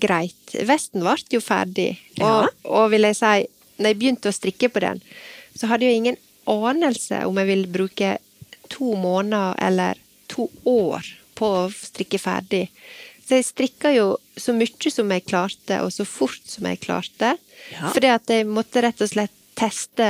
greit. 0.01 0.55
Vesten 0.69 1.03
ble 1.03 1.17
jo 1.33 1.41
ferdig. 1.43 1.97
Og, 2.21 2.23
Ja. 2.23 2.49
og 2.65 2.91
vil 2.93 3.03
jeg 3.09 3.17
si, 3.19 3.47
når 3.79 3.91
jeg 3.93 3.99
begynte 4.01 4.31
å 4.31 4.37
strikke 4.37 4.69
på 4.73 4.83
den, 4.85 5.01
så 5.59 5.69
hadde 5.73 5.89
jeg 5.89 5.99
ingen 6.03 6.21
anelse 6.49 7.25
om 7.27 7.41
jeg 7.41 7.49
ville 7.51 7.73
bruke 7.73 8.17
to 8.73 8.93
måneder 8.97 9.57
eller 9.67 9.99
to 10.29 10.49
år 10.69 11.03
på 11.39 11.49
å 11.65 11.71
strikke 11.75 12.21
ferdig. 12.23 12.69
Så 13.33 13.39
jeg 13.39 13.47
strikka 13.49 13.91
jo 13.97 14.07
så 14.37 14.53
mye 14.53 14.91
som 14.93 15.09
jeg 15.09 15.23
klarte, 15.25 15.79
og 15.81 15.89
så 15.89 16.05
fort 16.05 16.43
som 16.45 16.67
jeg 16.69 16.83
klarte. 16.83 17.31
Ja. 17.73 17.89
Fordi 17.89 18.11
at 18.13 18.29
jeg 18.29 18.45
måtte 18.45 18.83
rett 18.85 18.99
og 19.01 19.09
slett 19.09 19.33
teste 19.57 20.09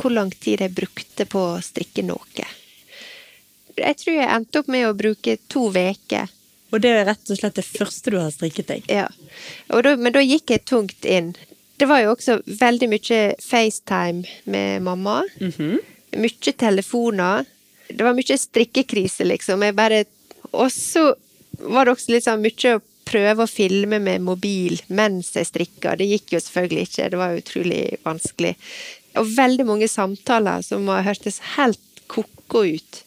hvor 0.00 0.14
lang 0.14 0.30
tid 0.32 0.62
jeg 0.64 0.72
brukte 0.72 1.26
på 1.28 1.42
å 1.50 1.58
strikke 1.60 2.00
noe. 2.08 2.46
Jeg 3.76 3.98
tror 4.00 4.16
jeg 4.16 4.30
endte 4.38 4.62
opp 4.62 4.70
med 4.72 4.86
å 4.88 4.94
bruke 4.96 5.34
to 5.52 5.66
uker. 5.68 6.32
Og 6.72 6.80
det 6.80 6.94
er 6.96 7.04
rett 7.10 7.28
og 7.28 7.36
slett 7.42 7.58
det 7.60 7.64
første 7.66 8.14
du 8.14 8.16
har 8.16 8.32
strikket 8.32 8.70
deg. 8.70 8.88
Ja. 8.88 9.10
Da, 9.68 9.92
men 10.00 10.16
da 10.16 10.22
gikk 10.24 10.54
jeg 10.54 10.64
tungt 10.64 11.04
inn. 11.04 11.34
Det 11.76 11.90
var 11.90 12.00
jo 12.00 12.14
også 12.14 12.38
veldig 12.46 12.88
mye 12.88 13.18
FaceTime 13.36 14.24
med 14.48 14.86
mamma. 14.86 15.26
Mhm. 15.44 15.76
Mye 16.24 16.56
telefoner. 16.56 17.44
Det 17.92 18.00
var 18.00 18.16
mye 18.16 18.40
strikkekrise, 18.40 19.28
liksom. 19.28 19.60
Jeg 19.60 19.76
bare 19.76 20.06
Og 20.52 20.72
så 20.72 21.14
var 21.62 21.86
det 21.86 21.94
også 21.94 22.14
litt 22.14 22.26
sånn 22.26 22.42
mye 22.42 22.74
å 22.76 22.82
prøve 23.06 23.44
å 23.44 23.50
filme 23.50 23.98
med 24.02 24.24
mobil 24.24 24.78
mens 24.88 25.32
jeg 25.36 25.48
strikka. 25.50 25.96
Det 25.98 26.08
gikk 26.08 26.36
jo 26.36 26.42
selvfølgelig 26.42 26.88
ikke. 26.88 27.08
Det 27.12 27.20
var 27.20 27.38
utrolig 27.38 27.82
vanskelig. 28.06 28.52
Og 29.20 29.32
veldig 29.36 29.66
mange 29.68 29.88
samtaler 29.90 30.64
som 30.64 30.88
hørtes 30.88 31.40
helt 31.56 32.02
ko-ko 32.12 32.64
ut. 32.76 33.02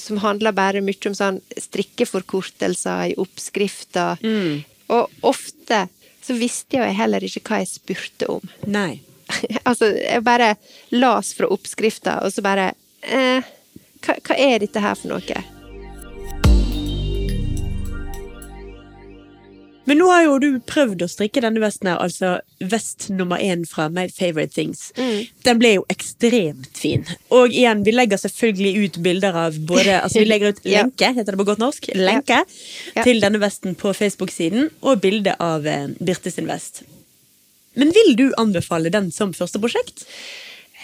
Som 0.00 0.20
handla 0.24 0.54
bare 0.56 0.82
mye 0.84 1.10
om 1.10 1.16
sånn 1.16 1.40
strikkeforkortelser 1.60 3.12
i 3.12 3.16
oppskrifter. 3.20 4.22
Mm. 4.24 4.62
Og 4.96 5.26
ofte 5.28 5.86
så 6.24 6.36
visste 6.36 6.80
jeg 6.80 6.96
heller 6.98 7.24
ikke 7.24 7.42
hva 7.48 7.62
jeg 7.62 7.72
spurte 7.74 8.28
om. 8.32 8.44
Nei. 8.70 9.00
altså, 9.68 9.92
jeg 9.94 10.24
bare 10.26 10.54
las 10.94 11.34
fra 11.36 11.48
oppskrifta, 11.52 12.20
og 12.24 12.34
så 12.34 12.44
bare 12.44 12.72
eh, 13.02 13.46
hva, 14.04 14.16
hva 14.26 14.36
er 14.36 14.60
dette 14.62 14.82
her 14.82 14.98
for 14.98 15.12
noe? 15.14 15.42
Men 19.90 19.98
nå 19.98 20.06
har 20.06 20.20
jo 20.22 20.36
du 20.38 20.48
prøvd 20.70 21.00
å 21.02 21.08
strikke 21.10 21.42
denne 21.42 21.58
vesten 21.58 21.88
her, 21.90 21.96
altså 21.98 22.36
vest 22.70 23.08
nummer 23.10 23.40
én 23.42 23.64
fra 23.66 23.88
My 23.90 24.04
Favorite 24.14 24.54
Things. 24.54 24.84
Den 25.42 25.58
ble 25.58 25.72
jo 25.80 25.82
ekstremt 25.90 26.68
fin. 26.78 27.02
Og 27.34 27.50
igjen, 27.50 27.82
vi 27.82 27.94
legger 27.96 28.20
selvfølgelig 28.22 28.84
ut 28.84 28.98
bilder 29.02 29.38
av 29.48 29.58
både 29.66 29.96
Altså 30.04 30.22
vi 30.22 30.28
legger 30.30 30.54
ut 30.54 30.60
Ja. 30.70 30.84
lenke, 30.84 31.10
heter 31.16 31.34
det 31.34 31.40
på 31.40 31.48
godt 31.48 31.62
norsk? 31.64 31.90
Lenke 31.98 32.38
Ja. 32.94 33.02
til 33.02 33.18
denne 33.24 33.40
vesten 33.42 33.74
på 33.74 33.90
Facebook-siden, 33.96 34.70
og 34.86 35.02
bilde 35.02 35.34
av 35.42 35.66
eh, 35.66 35.88
Birte 35.98 36.30
sin 36.30 36.46
vest. 36.46 36.84
Men 37.74 37.90
vil 37.94 38.14
du 38.18 38.28
anbefale 38.38 38.94
den 38.94 39.10
som 39.14 39.34
første 39.34 39.58
prosjekt? 39.58 40.06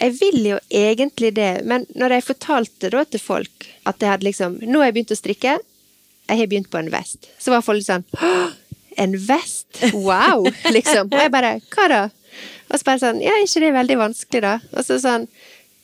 Jeg 0.01 0.17
vil 0.19 0.43
jo 0.51 0.59
egentlig 0.69 1.31
det, 1.39 1.63
men 1.65 1.87
når 1.95 2.17
jeg 2.17 2.27
fortalte 2.27 2.91
da 2.93 3.07
til 3.07 3.23
folk 3.23 3.71
at 3.87 4.03
jeg 4.03 4.11
hadde 4.11 4.27
liksom 4.27 4.59
Nå 4.67 4.83
har 4.83 4.91
jeg 4.91 4.99
begynt 4.99 5.15
å 5.15 5.17
strikke, 5.23 5.55
jeg 6.27 6.37
har 6.43 6.49
begynt 6.51 6.69
på 6.69 6.83
en 6.83 6.91
vest. 6.91 7.31
Så 7.39 7.55
var 7.55 7.63
folk 7.63 7.87
sånn 7.87 8.03
«Hå! 8.19 8.33
En 8.97 9.17
vest? 9.27 9.81
Wow! 9.93 10.47
Liksom. 10.73 11.09
Og 11.13 11.19
jeg 11.21 11.33
bare 11.33 11.57
Hva 11.73 11.89
da? 11.91 12.03
Og 12.67 12.79
så 12.79 12.87
bare 12.87 13.01
sånn 13.01 13.21
Ja, 13.23 13.35
er 13.35 13.45
ikke 13.45 13.63
det 13.63 13.73
veldig 13.75 13.99
vanskelig, 14.01 14.43
da? 14.45 14.55
Og 14.75 14.87
så 14.87 14.99
sånn 15.01 15.27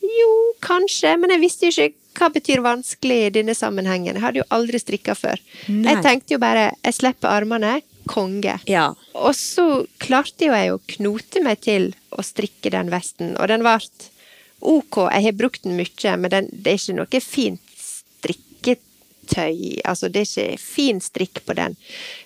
Jo, 0.03 0.31
kanskje, 0.65 1.15
men 1.21 1.35
jeg 1.35 1.43
visste 1.43 1.69
jo 1.69 1.75
ikke 1.87 1.99
hva 2.13 2.27
betyr 2.29 2.59
vanskelig 2.61 3.15
i 3.25 3.29
denne 3.33 3.55
sammenhengen. 3.57 4.13
Jeg 4.13 4.21
hadde 4.21 4.41
jo 4.43 4.43
aldri 4.53 4.77
strikka 4.77 5.15
før. 5.17 5.39
Nei. 5.65 5.95
Jeg 5.95 6.03
tenkte 6.05 6.35
jo 6.35 6.39
bare 6.43 6.67
Jeg 6.83 6.97
slipper 6.99 7.31
armene. 7.31 7.79
Konge. 8.05 8.57
Ja. 8.67 8.91
Og 9.15 9.33
så 9.33 9.65
klarte 10.03 10.49
jo 10.49 10.53
jeg 10.53 10.73
å 10.75 10.81
knote 10.93 11.41
meg 11.41 11.61
til 11.63 11.87
å 12.11 12.21
strikke 12.21 12.69
den 12.73 12.91
vesten, 12.93 13.31
og 13.39 13.47
den 13.49 13.63
ble 13.63 13.77
ok. 14.59 14.97
Jeg 15.07 15.25
har 15.25 15.37
brukt 15.39 15.63
den 15.63 15.77
mye, 15.79 16.15
men 16.19 16.33
den, 16.33 16.49
det 16.51 16.73
er 16.73 16.81
ikke 16.81 16.97
noe 16.99 17.23
fint 17.23 17.72
strikketøy. 19.23 19.81
Altså, 19.85 20.09
det 20.09 20.21
er 20.21 20.27
ikke 20.27 20.59
fin 20.59 21.01
strikk 21.01 21.43
på 21.45 21.53
den. 21.55 21.75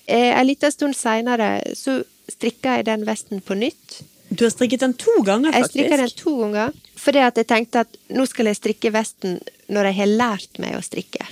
Eh, 0.08 0.40
en 0.40 0.48
liten 0.48 0.72
stund 0.72 0.96
seinere 0.96 1.62
så 1.76 2.04
strikka 2.30 2.78
jeg 2.78 2.86
den 2.86 3.06
vesten 3.06 3.42
på 3.42 3.56
nytt. 3.56 4.02
Du 4.30 4.44
har 4.44 4.52
strikket 4.52 4.82
den 4.82 4.94
to 4.94 5.22
ganger, 5.24 5.52
faktisk? 5.54 5.76
Jeg 5.76 5.88
strikka 5.88 5.98
den 5.98 6.16
to 6.18 6.38
ganger 6.42 6.74
fordi 6.98 7.20
at 7.22 7.38
jeg 7.38 7.46
tenkte 7.48 7.80
at 7.86 7.98
nå 8.10 8.26
skal 8.26 8.48
jeg 8.50 8.58
strikke 8.58 8.90
vesten 8.92 9.38
når 9.70 9.86
jeg 9.86 9.96
har 10.00 10.10
lært 10.18 10.60
meg 10.60 10.74
å 10.76 10.82
strikke. 10.82 11.28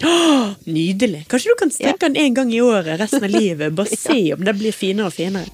Nydelig. 0.69 1.25
Kanskje 1.27 1.51
du 1.51 1.57
kan 1.59 1.71
strikke 1.73 2.05
den 2.05 2.15
en 2.21 2.35
gang 2.37 2.53
i 2.53 2.61
året 2.61 2.99
resten 3.01 3.25
av 3.25 3.33
livet? 3.41 3.73
Bare 3.75 3.97
se 3.97 4.19
om 4.35 4.43
det 4.45 4.53
blir 4.59 4.75
finere 4.75 5.09
og 5.09 5.15
finere. 5.15 5.49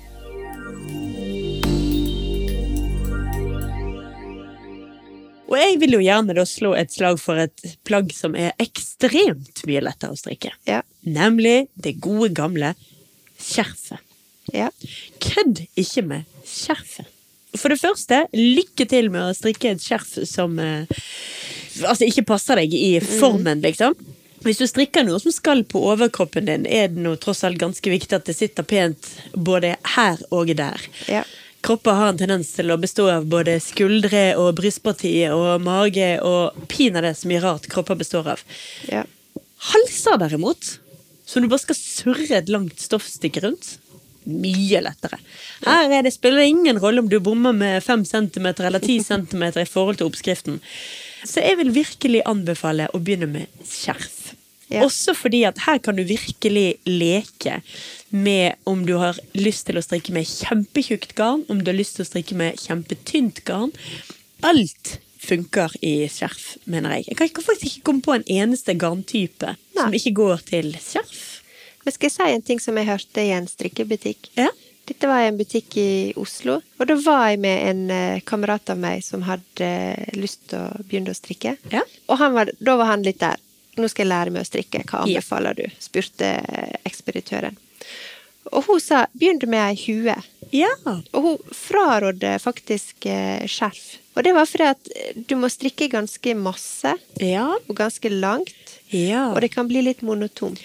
Og 5.51 5.57
jeg 5.59 5.79
vil 5.81 5.97
jo 5.97 6.03
gjerne 6.03 6.35
da 6.37 6.45
slå 6.47 6.71
et 6.79 6.93
slag 6.93 7.19
for 7.19 7.39
et 7.41 7.65
plagg 7.87 8.13
som 8.15 8.37
er 8.39 8.53
ekstremt 8.61 9.65
mye 9.67 9.81
lettere 9.83 10.15
å 10.15 10.19
strikke. 10.19 10.53
Ja. 10.69 10.79
Nemlig 11.03 11.65
det 11.75 11.97
gode, 12.03 12.31
gamle 12.37 12.71
skjerfet. 13.41 13.99
Ja. 14.55 14.69
Kødd 15.21 15.65
ikke 15.79 16.05
med 16.07 16.39
skjerfet. 16.47 17.09
For 17.59 17.67
det 17.67 17.81
første, 17.81 18.23
lykke 18.31 18.87
til 18.87 19.11
med 19.11 19.25
å 19.25 19.35
strikke 19.35 19.73
et 19.73 19.83
skjerf 19.83 20.13
som 20.29 20.55
eh, 20.63 20.87
altså 21.83 22.07
ikke 22.07 22.29
passer 22.31 22.61
deg 22.61 22.71
i 22.77 22.93
formen, 23.03 23.59
liksom. 23.65 23.97
Hvis 24.41 24.57
du 24.57 24.65
strikker 24.65 25.03
noe 25.05 25.19
som 25.21 25.33
skal 25.35 25.65
på 25.69 25.83
overkroppen 25.91 26.47
din, 26.47 26.63
er 26.65 26.87
det 26.89 27.03
noe 27.03 27.19
tross 27.21 27.43
alt 27.45 27.59
ganske 27.61 27.91
viktig 27.91 28.15
at 28.17 28.25
det 28.25 28.37
sitter 28.39 28.65
pent 28.65 29.11
både 29.35 29.75
her 29.97 30.23
og 30.33 30.49
der. 30.57 30.87
Ja. 31.11 31.25
Kropper 31.61 31.97
har 31.97 32.11
en 32.11 32.19
tendens 32.19 32.49
til 32.55 32.73
å 32.73 32.79
bestå 32.81 33.05
av 33.13 33.27
både 33.29 33.59
skuldre 33.61 34.31
og 34.41 34.55
brystpartiet 34.57 35.33
og 35.35 35.61
mage 35.61 36.15
og 36.25 36.57
pinadø 36.71 37.13
så 37.17 37.29
mye 37.29 37.41
rart 37.43 37.67
kropper 37.71 37.99
består 38.01 38.33
av. 38.35 38.45
ja. 38.89 39.05
Halser 39.61 40.17
derimot, 40.17 40.79
som 41.25 41.43
du 41.43 41.47
bare 41.51 41.61
skal 41.61 41.77
surre 41.77 42.39
et 42.39 42.49
langt 42.49 42.81
stoffstykke 42.81 43.43
rundt, 43.43 43.75
mye 44.25 44.81
lettere. 44.81 45.19
Her 45.65 45.93
er 45.99 46.05
det, 46.05 46.15
spiller 46.15 46.41
ingen 46.45 46.79
rolle 46.81 47.03
om 47.03 47.09
du 47.09 47.19
bommer 47.21 47.53
med 47.53 47.83
5 47.85 48.05
cm 48.09 48.47
eller 48.51 48.79
10 48.79 49.03
cm 49.05 49.43
i 49.61 49.69
forhold 49.69 50.01
til 50.01 50.09
oppskriften. 50.09 50.57
Så 51.21 51.45
jeg 51.45 51.59
vil 51.61 51.73
virkelig 51.75 52.23
anbefale 52.25 52.89
å 52.89 53.01
begynne 53.01 53.29
med 53.29 53.65
skjerf. 53.69 54.20
Ja. 54.71 54.85
Også 54.85 55.13
fordi 55.17 55.43
at 55.49 55.59
her 55.65 55.81
kan 55.83 55.97
du 55.99 56.03
virkelig 56.07 56.79
leke 56.87 57.59
med 58.09 58.55
om 58.69 58.85
du 58.87 58.95
har 59.01 59.19
lyst 59.35 59.67
til 59.67 59.79
å 59.79 59.83
strikke 59.83 60.15
med 60.15 60.29
kjempetjukt 60.29 61.15
garn, 61.17 61.43
om 61.51 61.59
du 61.59 61.73
har 61.73 61.79
lyst 61.79 61.97
til 61.97 62.05
å 62.05 62.11
strikke 62.11 62.37
med 62.39 62.59
kjempetynt 62.61 63.43
garn. 63.47 63.73
Alt 64.47 64.97
funker 65.21 65.75
i 65.85 66.07
skjerf, 66.09 66.55
mener 66.65 66.97
jeg. 66.97 67.11
Jeg 67.11 67.35
kan 67.35 67.45
faktisk 67.45 67.67
ikke 67.67 67.85
komme 67.91 68.05
på 68.05 68.15
en 68.15 68.25
eneste 68.25 68.73
garntype 68.79 69.53
som 69.75 69.93
ikke 69.93 70.15
går 70.17 70.47
til 70.47 70.73
skjerf. 70.81 71.21
Men 71.83 71.95
skal 71.95 72.07
jeg 72.07 72.15
si 72.15 72.27
en 72.31 72.43
ting 72.45 72.59
som 72.61 72.77
jeg 72.77 72.89
hørte 72.89 73.23
i 73.25 73.33
en 73.35 73.47
strikkebutikk? 73.49 74.31
Ja. 74.37 74.49
Dette 74.89 75.07
var 75.07 75.21
i 75.23 75.29
en 75.29 75.37
butikk 75.37 75.77
i 75.77 76.11
Oslo, 76.19 76.57
og 76.79 76.87
da 76.89 76.97
var 76.99 77.27
jeg 77.29 77.39
med 77.43 77.67
en 77.69 77.81
eh, 77.93 78.23
kamerat 78.27 78.73
av 78.73 78.79
meg 78.81 79.03
som 79.05 79.21
hadde 79.27 79.67
eh, 79.67 80.17
lyst 80.17 80.49
til 80.51 80.63
å 80.63 80.81
begynne 80.81 81.13
å 81.13 81.17
strikke. 81.17 81.53
Ja. 81.71 81.83
Og 82.09 82.17
han 82.19 82.33
var, 82.35 82.51
da 82.59 82.75
var 82.79 82.89
han 82.89 83.05
litt 83.05 83.21
der. 83.21 83.39
Nå 83.77 83.87
skal 83.87 84.03
jeg 84.05 84.11
lære 84.11 84.31
meg 84.35 84.43
å 84.43 84.49
strikke, 84.49 84.81
hva 84.89 85.03
anbefaler 85.05 85.55
du? 85.55 85.65
spurte 85.79 86.31
ekspeditøren. 86.87 87.55
Og 88.51 88.65
hun 88.67 88.79
sa 88.81 89.05
begynn 89.13 89.39
med 89.49 89.77
hue. 89.85 90.15
Ja. 90.51 90.71
Og 91.13 91.21
hun 91.23 91.37
frarådde 91.55 92.33
faktisk 92.43 93.05
eh, 93.07 93.45
skjerf. 93.47 93.83
Og 94.17 94.25
det 94.25 94.33
var 94.35 94.49
fordi 94.49 94.65
at 94.73 94.89
eh, 94.95 95.13
du 95.29 95.35
må 95.39 95.47
strikke 95.53 95.87
ganske 95.93 96.33
masse, 96.35 96.95
Ja. 97.21 97.45
og 97.67 97.75
ganske 97.77 98.09
langt. 98.11 98.57
Ja. 98.91 99.29
Og 99.31 99.39
det 99.45 99.53
kan 99.53 99.69
bli 99.69 99.85
litt 99.85 100.01
monotont. 100.03 100.59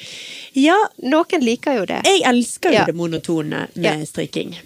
ja. 0.57 0.75
Noen 1.05 1.45
liker 1.45 1.77
jo 1.79 1.85
det. 1.87 2.01
Jeg 2.09 2.25
elsker 2.27 2.75
jo 2.75 2.83
det 2.88 2.97
monotone 2.99 3.69
med 3.77 4.03
strikking. 4.09 4.57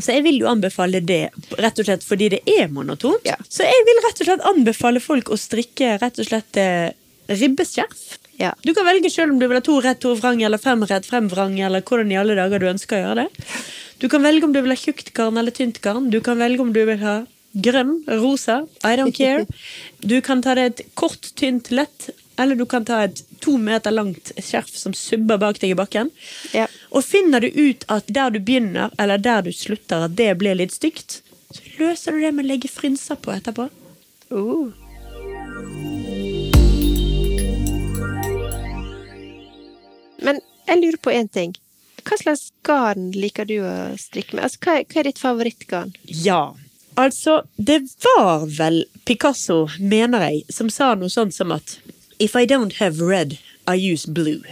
Så 0.00 0.14
jeg 0.14 0.22
vil 0.24 0.38
jo 0.40 0.46
anbefale 0.48 1.00
det 1.04 1.26
rett 1.60 1.78
og 1.82 1.84
slett 1.88 2.04
fordi 2.06 2.28
det 2.36 2.38
er 2.48 2.68
monotont. 2.72 3.24
Ja. 3.26 3.34
Så 3.48 3.66
jeg 3.66 3.82
vil 3.88 3.98
rett 4.06 4.20
og 4.22 4.28
slett 4.30 4.46
anbefale 4.48 5.00
folk 5.02 5.28
å 5.28 5.36
strikke 5.36 5.96
rett 6.00 6.20
og 6.22 6.28
slett 6.30 6.56
eh, 6.60 6.92
ribbeskjerf. 7.30 8.18
Ja. 8.40 8.54
Du 8.64 8.72
kan 8.74 8.86
velge 8.88 9.10
selv 9.12 9.34
om 9.34 9.40
du 9.40 9.46
vil 9.46 9.58
ha 9.58 9.64
to 9.64 9.80
rett, 9.84 10.00
to 10.00 10.14
vrang, 10.18 10.40
eller 10.42 10.58
fem 10.58 10.84
rett, 10.88 11.06
frem 11.06 11.28
vrang, 11.28 11.58
eller 11.60 11.84
hvordan 11.84 12.12
i 12.12 12.18
alle 12.20 12.38
dager 12.38 12.62
du 12.62 12.70
ønsker 12.70 12.98
å 12.98 13.02
gjøre 13.04 13.24
det. 13.26 13.50
Du 14.00 14.08
kan 14.08 14.24
velge 14.24 14.48
om 14.48 14.54
du 14.54 14.62
vil 14.62 14.72
ha 14.72 14.80
tjukt 14.80 15.12
garn 15.16 15.36
eller 15.36 15.52
tynt 15.52 15.82
garn. 15.84 16.08
Du 16.10 16.22
kan 16.24 16.40
velge 16.40 16.64
om 16.64 16.72
du 16.72 16.80
vil 16.88 17.02
ha 17.02 17.20
grønn, 17.52 17.98
rosa, 18.20 18.62
I 18.84 18.96
don't 18.96 19.16
care. 19.16 19.46
Du 20.00 20.20
kan 20.24 20.42
ta 20.42 20.54
det 20.56 20.64
et 20.70 20.82
kort, 20.94 21.34
tynt, 21.36 21.68
lett, 21.74 22.08
eller 22.40 22.56
du 22.56 22.64
kan 22.64 22.84
ta 22.88 23.02
et 23.04 23.20
to 23.44 23.58
meter 23.60 23.92
langt 23.92 24.32
skjerf 24.40 24.70
som 24.72 24.94
subber 24.96 25.40
bak 25.42 25.60
deg 25.60 25.74
i 25.74 25.76
bakken. 25.76 26.08
Ja. 26.56 26.68
Og 26.90 27.04
finner 27.04 27.44
du 27.44 27.50
ut 27.52 27.84
at 27.92 28.08
der 28.08 28.32
du 28.32 28.40
begynner, 28.40 28.94
eller 28.98 29.20
der 29.20 29.44
du 29.44 29.52
slutter, 29.52 30.06
at 30.08 30.16
det 30.16 30.32
blir 30.40 30.56
litt 30.56 30.72
stygt, 30.72 31.20
så 31.52 31.60
løser 31.80 32.16
du 32.16 32.24
det 32.24 32.32
med 32.32 32.46
å 32.46 32.52
legge 32.54 32.72
frynser 32.72 33.20
på 33.20 33.34
etterpå. 33.36 33.68
Uh. 34.30 35.99
Men 40.24 40.40
jeg 40.68 40.80
lurer 40.80 41.00
på 41.02 41.14
én 41.14 41.28
ting. 41.32 41.54
Hva 42.06 42.16
slags 42.16 42.48
garn 42.64 43.10
liker 43.12 43.48
du 43.48 43.58
å 43.64 43.74
strikke 44.00 44.36
med? 44.36 44.46
Altså, 44.46 44.60
hva, 44.64 44.78
hva 44.86 45.02
er 45.02 45.10
ditt 45.10 45.20
favorittgarn? 45.20 45.92
Ja, 46.04 46.54
altså, 47.00 47.42
det 47.56 47.82
var 48.06 48.46
vel 48.56 48.84
Picasso, 49.08 49.66
mener 49.78 50.28
jeg, 50.28 50.44
som 50.52 50.72
sa 50.72 50.94
noe 50.94 51.12
sånt 51.12 51.36
som 51.36 51.52
at 51.56 51.78
If 52.20 52.34
I 52.36 52.44
don't 52.44 52.76
have 52.76 53.00
red, 53.00 53.38
I 53.66 53.76
use 53.80 54.08
blue. 54.08 54.44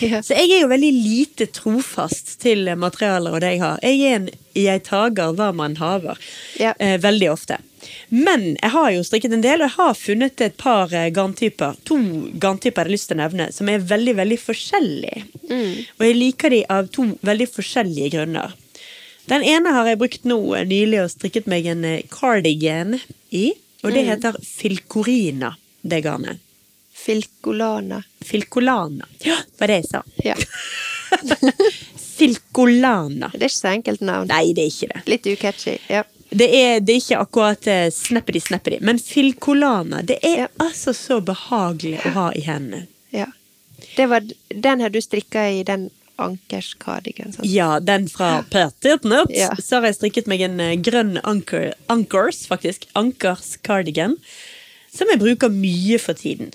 Ja. 0.00 0.22
Så 0.24 0.32
jeg 0.32 0.48
er 0.54 0.62
jo 0.62 0.70
veldig 0.70 0.92
lite 0.94 1.46
trofast 1.52 2.38
til 2.40 2.64
materialer 2.80 3.36
og 3.36 3.42
det 3.44 3.50
jeg 3.56 3.60
har. 3.60 3.80
Jeg 3.84 4.00
er 4.00 4.16
en 4.16 4.28
jeg 4.56 4.84
tager 4.86 5.34
hva 5.36 5.50
man 5.52 5.76
haver. 5.76 6.16
Ja. 6.56 6.72
Eh, 6.80 6.96
veldig 7.02 7.28
ofte. 7.34 7.58
Men 8.08 8.52
jeg 8.54 8.72
har 8.74 8.90
jo 8.94 9.04
strikket 9.06 9.34
en 9.36 9.44
del, 9.44 9.60
og 9.62 9.68
jeg 9.68 9.76
har 9.76 9.98
funnet 9.98 10.44
et 10.44 10.56
par 10.60 10.92
eh, 10.94 11.08
garntyper. 11.14 11.78
To 11.88 11.98
garntyper 12.42 12.82
jeg 12.82 12.86
har 12.86 12.94
lyst 12.94 13.10
til 13.10 13.18
å 13.18 13.22
nevne, 13.22 13.48
som 13.54 13.70
er 13.72 13.84
veldig, 13.94 14.16
veldig 14.20 14.38
forskjellige. 14.42 15.26
Og 15.98 16.06
jeg 16.06 16.16
liker 16.20 16.54
de 16.54 16.62
av 16.72 16.88
to 16.94 17.10
veldig 17.26 17.50
forskjellige 17.50 18.14
grunner. 18.16 18.56
Den 19.26 19.42
ene 19.42 19.72
har 19.74 19.88
jeg 19.90 19.98
brukt 19.98 20.26
nå 20.28 20.38
eh, 20.54 20.66
nylig 20.68 21.02
og 21.02 21.12
strikket 21.12 21.48
meg 21.50 21.66
en 21.70 21.84
eh, 21.86 22.02
cardigan 22.12 22.98
i, 23.34 23.48
og 23.82 23.94
det 23.94 24.06
heter 24.06 24.38
Filcorina, 24.42 25.52
det 25.86 26.02
garnet. 26.06 26.42
Filcolana. 26.96 28.00
Filcolana. 28.24 29.06
Ja, 29.22 29.36
var 29.58 29.70
det 29.70 29.76
jeg 29.82 29.88
sa. 29.90 30.00
Ja. 30.24 30.34
Filcolana. 32.16 33.28
Det 33.34 33.44
er 33.44 33.50
ikke 33.50 33.58
så 33.60 33.72
enkelt 33.74 34.02
navn. 34.02 34.30
Nei, 34.32 34.54
det 34.56 34.64
er 34.64 34.72
ikke 34.72 34.88
det. 34.94 35.02
Litt 35.12 35.28
ukatchy. 35.30 35.76
Ja. 35.92 36.02
Det 36.30 36.48
er, 36.54 36.80
det 36.80 36.94
er 36.96 37.00
ikke 37.00 37.18
akkurat 37.22 37.68
snappity 37.94 38.40
snappity, 38.42 38.78
men 38.80 38.98
filcolana, 38.98 40.02
det 40.02 40.18
er 40.22 40.36
Ja. 40.38 40.48
altså 40.58 40.92
så 40.94 41.20
behagelig 41.24 42.00
å 42.04 42.10
ha 42.16 42.30
i 42.34 42.40
hendene. 42.40 42.86
ja. 43.12 43.26
Det 43.96 44.06
var, 44.08 44.20
den 44.50 44.80
har 44.80 44.90
du 44.90 44.98
strikka 45.00 45.46
i 45.52 45.62
den 45.64 45.90
ankerskardigan. 46.18 47.32
sant? 47.32 47.46
Ja, 47.48 47.80
den 47.80 48.08
fra 48.08 48.42
Petit 48.50 49.04
Nuts. 49.04 49.32
Ja. 49.36 49.54
Så 49.56 49.76
har 49.80 49.86
jeg 49.88 49.96
strikket 49.98 50.26
meg 50.30 50.40
en 50.44 50.60
eh, 50.60 50.74
grønn 50.76 51.18
anker, 51.24 51.72
ankers, 51.92 52.46
faktisk. 52.48 52.86
Ankers 52.94 53.56
cardigan. 53.64 54.16
Som 54.92 55.08
jeg 55.12 55.20
bruker 55.20 55.48
mye 55.52 55.98
for 56.00 56.16
tiden. 56.16 56.52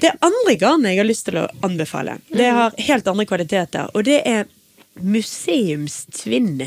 Det 0.00 0.12
andre 0.24 0.54
garnet 0.60 0.94
jeg 0.94 1.02
har 1.02 1.08
lyst 1.08 1.26
til 1.28 1.36
å 1.42 1.46
anbefale, 1.66 2.18
det 2.32 2.48
har 2.56 2.72
helt 2.78 3.08
andre 3.10 3.26
kvaliteter. 3.28 3.90
Og 3.94 4.04
det 4.08 4.22
er 4.26 4.46
museumstvinn 4.98 6.64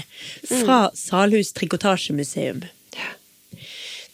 fra 0.48 0.86
Salhus 0.96 1.52
trikotasjemuseum. 1.54 2.64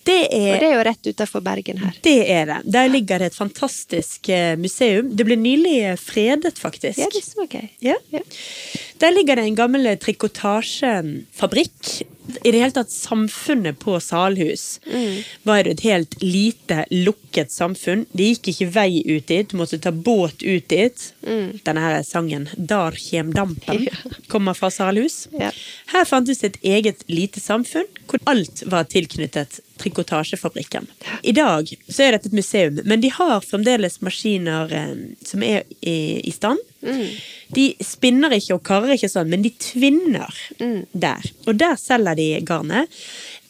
Det 0.09 0.21
Og 0.31 0.33
er 0.33 0.61
det 0.61 0.67
er 0.69 0.77
jo 0.77 0.83
rett 0.87 1.07
utafor 1.11 1.41
Bergen 1.45 1.77
her. 1.83 1.93
det 2.01 2.15
er 2.31 2.45
det. 2.49 2.55
Der 2.71 2.87
ligger 2.89 3.19
det 3.19 3.27
et 3.29 3.35
fantastisk 3.37 4.29
eh, 4.33 4.55
museum. 4.57 5.11
Det 5.13 5.25
ble 5.27 5.35
nylig 5.37 5.75
eh, 5.91 5.97
fredet, 5.99 6.57
faktisk. 6.57 6.97
Ja, 6.97 7.09
det 7.13 7.21
så 7.21 7.45
jeg. 7.51 7.67
Ja. 7.83 7.93
Ja. 8.09 8.21
Der 9.03 9.13
ligger 9.13 9.37
det 9.37 9.43
en 9.45 9.59
gammel 9.59 9.85
trikotasjefabrikk. 10.01 11.99
I 12.43 12.51
det 12.51 12.59
hele 12.59 12.75
tatt 12.75 12.91
samfunnet 12.91 13.79
på 13.81 13.97
Salhus 14.03 14.79
var 15.43 15.61
jo 15.61 15.73
et 15.73 15.83
helt 15.85 16.17
lite, 16.23 16.83
lukket 16.91 17.53
samfunn. 17.53 18.05
Det 18.11 18.31
gikk 18.33 18.51
ikke 18.53 18.69
vei 18.75 18.89
ut 19.07 19.27
dit, 19.29 19.49
du 19.49 19.57
måtte 19.59 19.79
ta 19.81 19.91
båt 19.91 20.43
ut 20.43 20.67
dit. 20.71 21.07
Denne 21.65 21.85
her 21.85 22.03
sangen 22.07 22.49
'Dar 22.57 22.97
kjem 22.97 23.33
dampen' 23.33 23.87
kommer 24.27 24.53
fra 24.57 24.71
Salhus. 24.73 25.27
Ja. 25.39 25.51
Her 25.93 26.05
fantes 26.05 26.43
det 26.43 26.53
et 26.53 26.63
eget 26.75 27.03
lite 27.07 27.39
samfunn 27.39 27.87
hvor 28.07 28.21
alt 28.29 28.63
var 28.65 28.87
tilknyttet 28.89 29.61
trikotasjefabrikken. 29.79 30.87
I 31.23 31.33
dag 31.35 31.71
så 31.87 32.05
er 32.05 32.15
dette 32.15 32.29
et 32.31 32.37
museum, 32.37 32.79
men 32.85 33.03
de 33.03 33.11
har 33.15 33.39
fremdeles 33.45 33.99
maskiner 34.05 34.73
eh, 34.75 34.95
som 35.25 35.45
er 35.45 35.63
i, 35.81 36.19
i 36.23 36.33
stand. 36.35 36.61
De 37.51 37.65
spinner 37.83 38.33
ikke 38.37 38.55
og 38.55 38.63
karrer 38.67 38.95
ikke 38.95 39.09
sånn, 39.11 39.31
men 39.31 39.43
de 39.43 39.51
tvinner 39.59 40.35
der. 40.91 41.25
Og 41.47 41.57
der 41.59 41.75
selger 41.79 42.15
de 42.19 42.27
garnet, 42.47 42.99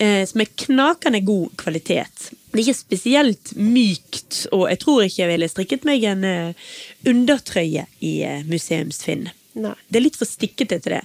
eh, 0.01 0.23
som 0.29 0.41
er 0.41 0.53
knakende 0.65 1.21
god 1.27 1.53
kvalitet. 1.61 2.29
Det 2.49 2.57
er 2.57 2.63
ikke 2.63 2.79
spesielt 2.79 3.51
mykt, 3.55 4.45
og 4.55 4.65
jeg 4.71 4.81
tror 4.81 5.03
ikke 5.05 5.21
jeg 5.21 5.31
ville 5.33 5.51
strikket 5.51 5.85
meg 5.85 6.07
en 6.09 6.25
eh, 6.25 6.71
undertrøye 7.09 7.85
i 8.01 8.13
eh, 8.25 8.41
museumsfinn. 8.49 9.27
Nei. 9.59 9.75
Det 9.87 9.99
er 9.99 10.05
litt 10.07 10.17
for 10.17 10.29
stikkete 10.29 10.79
til 10.81 10.97
det. 10.97 11.03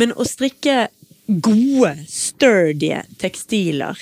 Men 0.00 0.14
å 0.16 0.24
strikke 0.24 0.86
gode, 1.30 1.92
sturdy 2.10 2.94
tekstiler 3.22 3.98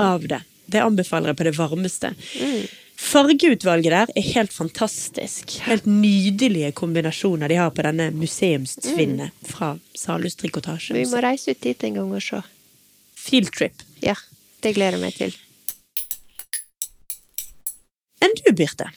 av 0.00 0.28
det, 0.30 0.42
det 0.70 0.82
anbefaler 0.84 1.32
jeg 1.32 1.38
på 1.40 1.48
det 1.48 1.56
varmeste. 1.56 2.12
Fargeutvalget 2.98 3.94
der 3.94 4.12
er 4.18 4.26
helt 4.34 4.52
fantastisk. 4.52 5.54
Helt 5.68 5.86
nydelige 5.86 6.72
kombinasjoner 6.76 7.50
de 7.50 7.58
har 7.60 7.70
på 7.70 7.84
denne 7.86 8.10
museumstvinnet 8.14 9.46
fra 9.46 9.76
Salhus 9.94 10.34
trikotasje. 10.38 10.96
Vi 10.98 11.06
må 11.10 11.22
reise 11.22 11.54
ut 11.54 11.62
dit 11.62 11.84
en 11.86 12.00
gang 12.00 12.14
og 12.18 12.24
se. 12.24 12.42
Fieldtrip. 13.18 13.84
Ja, 14.02 14.16
det 14.66 14.74
gleder 14.76 14.98
jeg 14.98 15.04
meg 15.06 15.18
til. 15.18 15.36
Enn 18.18 18.34
du, 18.40 18.50
Birte? 18.50 18.90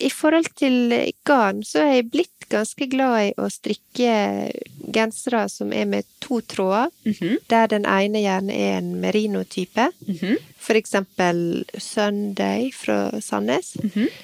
I 0.00 0.10
forhold 0.10 0.50
til 0.58 0.94
garn, 1.28 1.62
så 1.66 1.84
er 1.84 2.00
jeg 2.00 2.10
blitt 2.10 2.39
ganske 2.50 2.86
glad 2.90 3.16
i 3.28 3.30
å 3.40 3.46
strikke 3.52 4.14
gensere 4.94 5.44
som 5.52 5.72
er 5.72 5.86
med 5.86 6.08
to 6.22 6.40
tråder, 6.50 6.90
der 7.50 7.70
den 7.72 7.86
ene 7.88 8.22
gjerne 8.24 8.56
er 8.56 8.78
en 8.80 8.90
merino-type. 9.02 9.88
For 10.60 10.78
eksempel 10.78 11.64
Sunday 11.78 12.70
fra 12.76 13.20
Sandnes, 13.24 13.76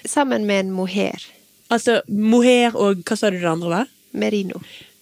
sammen 0.05 0.47
med 0.47 0.67
en 0.67 0.75
mohair. 0.77 1.23
Altså 1.73 2.01
mohair 2.07 2.77
og 2.79 3.01
hva 3.07 3.17
sa 3.19 3.31
du 3.31 3.41
det 3.41 3.49
andre 3.51 3.73
var? 3.73 3.89
Merino. 4.17 4.61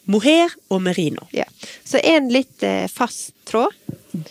Mohair 0.08 0.52
og 0.72 0.82
merino. 0.84 1.24
Ja. 1.32 1.44
Så 1.84 2.00
en 2.04 2.28
litt 2.32 2.62
eh, 2.64 2.86
fast 2.92 3.32
tråd, 3.48 3.72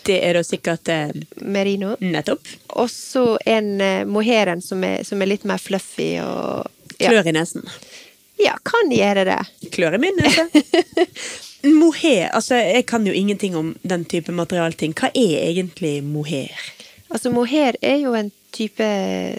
Det 0.06 0.16
er 0.24 0.32
da 0.38 0.40
sikkert 0.46 0.88
eh, 0.88 1.10
merino, 1.44 1.96
nettopp. 2.00 2.46
og 2.78 2.88
så 2.90 3.36
en 3.44 3.80
eh, 3.84 4.04
mohairen 4.08 4.62
som 4.64 4.80
som 5.04 5.20
er 5.22 5.28
litt 5.28 5.44
mer 5.44 5.58
fluffy 5.60 6.14
og 6.24 6.70
ja. 6.98 7.10
Klør 7.10 7.26
i 7.28 7.34
nesen. 7.34 7.66
Ja, 8.42 8.56
kan 8.66 8.90
gjøre 8.92 9.24
det. 9.28 9.40
Klør 9.74 9.94
i 9.96 10.00
min 10.02 10.16
nese. 10.18 10.48
Mohair, 11.80 12.28
altså 12.36 12.58
jeg 12.60 12.84
kan 12.86 13.06
jo 13.06 13.12
ingenting 13.16 13.54
om 13.56 13.70
den 13.82 14.04
type 14.04 14.32
materialting. 14.32 14.92
Hva 14.98 15.08
er 15.16 15.46
egentlig 15.48 16.02
mohair? 16.04 16.52
Altså, 17.08 17.30
mohair 17.32 17.78
er 17.80 18.02
jo 18.02 18.12
en 18.18 18.30
type 18.52 18.84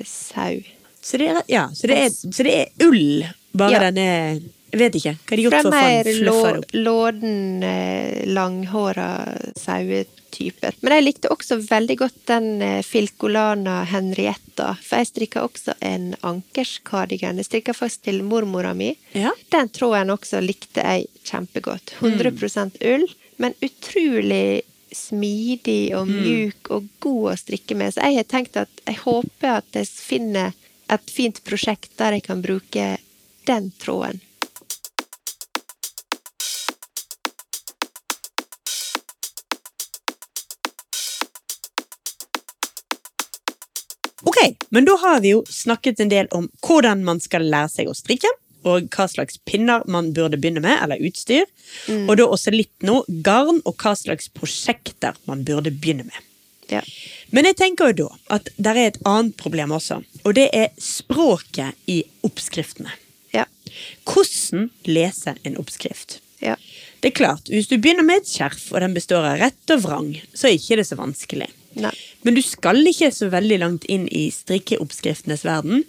sau. 0.09 0.57
Så 1.05 1.19
det 1.21 1.27
er, 1.29 1.41
ja, 1.51 1.67
så 1.75 1.87
det 1.91 1.97
er, 2.01 2.09
så 2.09 2.45
det 2.47 2.53
er 2.63 2.87
ull, 2.87 3.25
bare 3.53 3.75
Ja. 3.77 3.79
den 3.91 3.97
er 4.01 4.39
Jeg 4.75 4.79
vet 4.79 4.95
ikke. 4.97 5.11
Hva 5.15 5.29
har 5.29 5.37
de 5.37 5.43
gjort 5.45 5.53
for 5.55 5.69
å 5.69 5.71
det 5.71 6.57
opp? 6.57 6.73
låden, 6.73 7.63
langhåra 8.33 9.05
langhåra 9.55 10.05
sauetype. 10.35 10.71
Men 10.81 10.93
jeg 10.97 11.05
likte 11.05 11.31
også 11.31 11.57
veldig 11.63 11.97
godt 11.97 12.19
den 12.27 12.61
eh, 12.61 12.83
Filcolana 12.83 13.83
Henrietta, 13.89 14.75
for 14.81 14.99
jeg 14.99 15.09
strikka 15.11 15.43
også 15.45 15.75
en 15.81 16.13
ankerskardigan. 16.21 17.37
Jeg 17.37 17.45
strikka 17.49 17.73
faktisk 17.73 18.03
til 18.05 18.23
mormora 18.23 18.73
mi. 18.73 18.95
Ja. 19.13 19.31
Den 19.51 19.69
tråden 19.69 20.13
også 20.13 20.41
likte 20.41 20.81
jeg 20.83 21.07
kjempegodt. 21.25 21.95
100% 22.01 22.81
ull, 22.85 23.07
men 23.37 23.55
utrolig 23.61 24.61
smidig 24.95 25.95
og 25.97 26.07
mjuk 26.07 26.69
og 26.71 26.85
god 27.03 27.33
å 27.33 27.39
strikke 27.39 27.75
med. 27.75 27.93
Så 27.93 28.05
jeg 28.05 28.21
har 28.21 28.29
tenkt 28.31 28.55
at 28.57 28.71
jeg 28.85 29.01
håper 29.01 29.57
at 29.57 29.75
jeg 29.75 29.89
finner 29.89 30.53
et 30.93 31.09
fint 31.11 31.41
prosjekt 31.43 31.91
der 31.99 32.15
jeg 32.15 32.23
kan 32.27 32.43
bruke 32.45 32.95
den 33.49 33.71
tråden. 33.81 34.21
Men 44.69 44.87
da 44.87 44.95
har 45.01 45.21
vi 45.23 45.35
jo 45.35 45.43
snakket 45.49 46.01
en 46.03 46.11
del 46.11 46.29
om 46.35 46.49
hvordan 46.65 47.03
man 47.07 47.21
skal 47.23 47.45
lære 47.49 47.71
seg 47.73 47.91
å 47.91 47.95
strikke, 47.97 48.31
og 48.65 48.89
hva 48.95 49.05
slags 49.09 49.37
pinner 49.45 49.83
man 49.91 50.11
burde 50.15 50.39
begynne 50.41 50.63
med, 50.63 50.79
eller 50.81 51.01
utstyr. 51.05 51.45
Og 52.09 52.15
da 52.17 52.25
også 52.25 52.53
litt 52.53 52.73
nå 52.85 53.03
garn, 53.25 53.61
og 53.65 53.77
hva 53.81 53.93
slags 53.97 54.31
prosjekter 54.33 55.17
man 55.29 55.45
burde 55.45 55.73
begynne 55.73 56.07
med. 56.09 56.31
Ja. 56.71 56.81
Men 57.29 57.45
jeg 57.45 57.59
tenker 57.59 57.91
jo 57.91 58.07
da 58.07 58.37
at 58.39 58.49
det 58.57 58.73
er 58.73 58.87
et 58.87 59.01
annet 59.05 59.35
problem 59.37 59.75
også, 59.75 59.99
og 60.23 60.37
det 60.37 60.47
er 60.57 60.71
språket 60.81 61.77
i 61.91 62.01
oppskriftene. 62.25 62.93
Ja. 63.35 63.45
Hvordan 64.07 64.71
lese 64.89 65.35
en 65.45 65.59
oppskrift? 65.61 66.19
Ja. 66.41 66.55
Det 66.99 67.11
er 67.11 67.17
klart, 67.19 67.49
Hvis 67.49 67.67
du 67.69 67.77
begynner 67.77 68.03
med 68.03 68.23
et 68.23 68.29
skjerf, 68.29 68.71
og 68.73 68.81
den 68.81 68.95
består 68.95 69.27
av 69.29 69.37
rett 69.37 69.73
og 69.75 69.83
vrang, 69.83 70.09
så 70.33 70.49
er 70.49 70.57
ikke 70.57 70.79
det 70.79 70.87
så 70.89 70.97
vanskelig. 70.97 71.51
Nei. 71.75 71.93
Men 72.23 72.37
du 72.37 72.41
skal 72.45 72.79
ikke 72.87 73.11
så 73.13 73.29
veldig 73.33 73.59
langt 73.61 73.87
inn 73.91 74.07
i 74.07 74.27
strikkeoppskriftenes 74.33 75.45
verden 75.47 75.83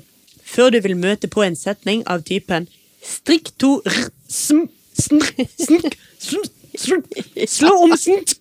før 0.47 0.71
du 0.75 0.81
vil 0.83 0.97
møte 0.99 1.31
på 1.31 1.43
en 1.47 1.57
setning 1.59 2.05
av 2.11 2.25
typen 2.27 2.69
strikk 3.07 3.53
to 3.63 3.79
r 3.87 4.09
sm 4.31 4.67
snr 4.97 5.95
snk 6.19 6.53
slå 7.47 7.73
om 7.85 7.95
snt 7.97 8.37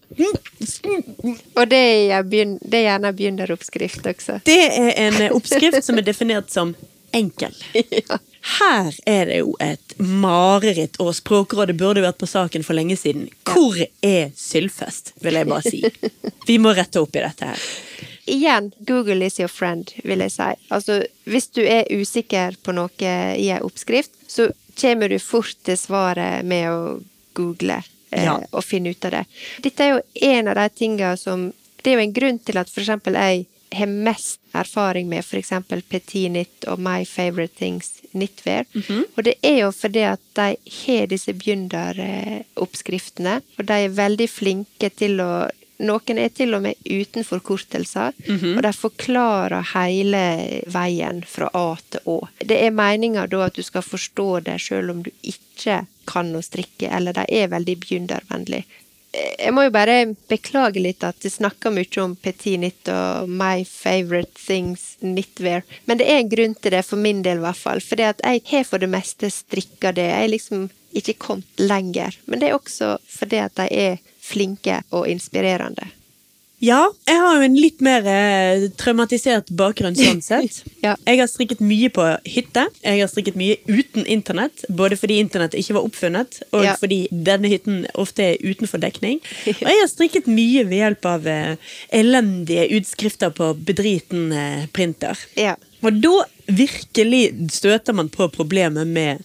Og 1.55 1.63
det 1.71 1.81
er, 2.11 2.23
det 2.25 2.79
er 2.79 2.83
gjerne 2.83 3.11
begynneroppskrift 3.15 4.07
også. 4.11 4.39
Det 4.45 4.59
er 4.67 4.91
en 5.05 5.21
oppskrift 5.31 5.85
som 5.85 5.97
er 5.99 6.05
definert 6.05 6.51
som 6.51 6.75
enkel. 7.15 7.55
Her 8.45 8.93
er 9.09 9.25
det 9.25 9.37
jo 9.41 9.55
et 9.63 9.95
mareritt, 9.97 10.99
og 11.01 11.15
Språkrådet 11.17 11.75
burde 11.79 12.03
vært 12.05 12.19
på 12.21 12.27
saken 12.29 12.63
for 12.65 12.77
lenge 12.77 12.97
siden. 12.99 13.27
Hvor 13.47 13.77
er 14.05 14.29
Sylfest, 14.37 15.15
vil 15.25 15.39
jeg 15.39 15.49
bare 15.49 15.65
si. 15.65 15.81
Vi 16.49 16.59
må 16.61 16.75
rette 16.77 17.01
opp 17.01 17.15
i 17.17 17.23
dette 17.25 17.49
her. 17.49 17.63
Igjen, 18.29 18.71
Google 18.85 19.25
is 19.25 19.39
your 19.39 19.49
friend, 19.49 19.91
vil 20.03 20.21
jeg 20.25 20.33
si. 20.33 20.51
Altså, 20.73 20.99
hvis 21.29 21.49
du 21.57 21.63
er 21.65 21.89
usikker 21.93 22.57
på 22.65 22.73
noe 22.77 23.11
i 23.37 23.49
en 23.53 23.65
oppskrift, 23.65 24.13
så 24.29 24.49
kommer 24.77 25.09
du 25.09 25.17
fort 25.21 25.57
til 25.65 25.77
svaret 25.79 26.45
med 26.45 26.69
å 26.69 26.79
google 27.37 27.81
eh, 28.11 28.23
Ja. 28.25 28.39
og 28.51 28.63
finne 28.63 28.93
ut 28.93 29.05
av 29.05 29.11
det. 29.19 29.25
Dette 29.65 29.83
er 29.85 29.93
jo 29.95 30.29
en 30.29 30.47
av 30.51 30.55
de 30.61 30.69
tingene 30.69 31.17
som 31.17 31.51
Det 31.85 31.91
er 31.91 31.99
jo 31.99 32.05
en 32.07 32.13
grunn 32.13 32.39
til 32.41 32.57
at 32.57 32.71
eksempel 32.73 33.13
jeg 33.13 33.43
har 33.77 33.85
mest 33.85 34.39
erfaring 34.57 35.05
med 35.09 35.25
eksempel 35.37 35.83
Petit 35.85 36.31
Nytt 36.31 36.65
og 36.71 36.79
My 36.81 37.05
Favorite 37.05 37.53
Things 37.59 37.91
Knitwear. 38.15 38.65
Og 39.15 39.21
det 39.27 39.35
er 39.45 39.59
jo 39.65 39.69
fordi 39.75 40.07
at 40.07 40.23
de 40.39 40.49
har 40.79 41.11
disse 41.11 41.35
begynneroppskriftene, 41.35 43.37
og 43.59 43.69
de 43.69 43.83
er 43.85 43.99
veldig 43.99 44.29
flinke 44.31 44.89
til 44.95 45.21
å 45.23 45.31
noen 45.83 46.19
er 46.21 46.31
til 46.31 46.55
og 46.55 46.63
med 46.63 46.87
uten 46.87 47.25
forkortelser, 47.27 48.15
og 48.31 48.61
de 48.63 48.71
forklarer 48.75 49.73
hele 49.73 50.21
veien 50.71 51.19
fra 51.27 51.49
A 51.51 51.65
til 51.91 52.11
Å. 52.13 52.17
Det 52.39 52.61
er 52.63 52.75
meninga 52.75 53.25
da 53.31 53.43
at 53.49 53.59
du 53.59 53.63
skal 53.65 53.83
forstå 53.83 54.29
det 54.47 54.55
sjøl 54.63 54.93
om 54.93 55.03
du 55.03 55.11
ikke 55.21 55.83
kan 56.07 56.31
å 56.37 56.43
strikke, 56.45 56.87
eller 56.87 57.17
de 57.17 57.27
er 57.27 57.51
veldig 57.51 57.77
begynnervennlige. 57.83 58.83
Jeg 59.15 59.53
må 59.55 59.65
jo 59.65 59.73
bare 59.73 60.15
beklage 60.29 60.81
litt 60.81 61.03
at 61.05 61.23
jeg 61.23 61.35
snakker 61.37 61.73
mye 61.73 62.01
om 62.03 62.15
petit 62.19 62.59
Nitt 62.59 62.89
og 62.91 63.29
my 63.29 63.63
favorite 63.67 64.33
things 64.39 64.95
knitwear, 65.01 65.63
men 65.85 65.99
det 65.99 66.07
er 66.09 66.21
en 66.21 66.31
grunn 66.31 66.55
til 66.59 66.75
det, 66.75 66.83
for 66.87 66.99
min 66.99 67.21
del 67.25 67.39
i 67.39 67.45
hvert 67.45 67.59
fall. 67.59 67.83
For 67.83 68.01
jeg 68.01 68.41
har 68.51 68.65
for 68.67 68.81
det 68.81 68.91
meste 68.91 69.31
strikka 69.31 69.93
det. 69.95 70.09
Jeg 70.11 70.25
er 70.25 70.33
liksom 70.33 70.65
ikke 70.95 71.17
kommet 71.19 71.59
lenger. 71.59 72.15
Men 72.25 72.41
det 72.41 72.49
er 72.49 72.57
også 72.57 72.95
fordi 73.11 73.41
at 73.43 73.55
de 73.59 73.67
er 73.69 74.01
flinke 74.25 74.81
og 74.91 75.07
inspirerende. 75.11 75.91
Ja, 76.65 76.79
jeg 77.05 77.19
har 77.21 77.35
jo 77.37 77.45
en 77.45 77.57
litt 77.59 77.81
mer 77.85 78.05
eh, 78.09 78.63
traumatisert 78.79 79.51
bakgrunn 79.59 79.93
sånn 79.99 80.21
sett. 80.25 80.61
Ja. 80.81 80.95
Jeg 81.05 81.19
har 81.21 81.29
strikket 81.29 81.61
mye 81.61 81.91
på 81.93 82.05
hytte. 82.25 82.63
Jeg 82.81 83.03
har 83.03 83.11
strikket 83.11 83.37
mye 83.37 83.57
uten 83.69 84.07
internett. 84.09 84.63
Både 84.73 84.97
fordi 84.97 85.19
internett 85.21 85.53
ikke 85.59 85.75
var 85.77 85.85
oppfunnet, 85.89 86.39
og 86.55 86.65
Ja. 86.65 86.73
fordi 86.81 87.03
denne 87.11 87.51
hytten 87.51 87.83
ofte 88.01 88.31
er 88.31 88.41
utenfor 88.41 88.81
dekning. 88.81 89.21
Og 89.61 89.67
jeg 89.69 89.81
har 89.83 89.91
strikket 89.91 90.27
mye 90.31 90.63
ved 90.65 90.79
hjelp 90.81 91.05
av 91.11 91.27
eh, 91.29 91.55
elendige 91.93 92.65
utskrifter 92.79 93.33
på 93.35 93.51
bedriten 93.67 94.31
eh, 94.33 94.65
printer. 94.73 95.19
Ja. 95.37 95.55
Og 95.85 95.99
da 96.01 96.15
virkelig 96.49 97.23
støter 97.53 97.93
man 97.93 98.09
på 98.13 98.25
problemet 98.33 98.87
med 98.89 99.21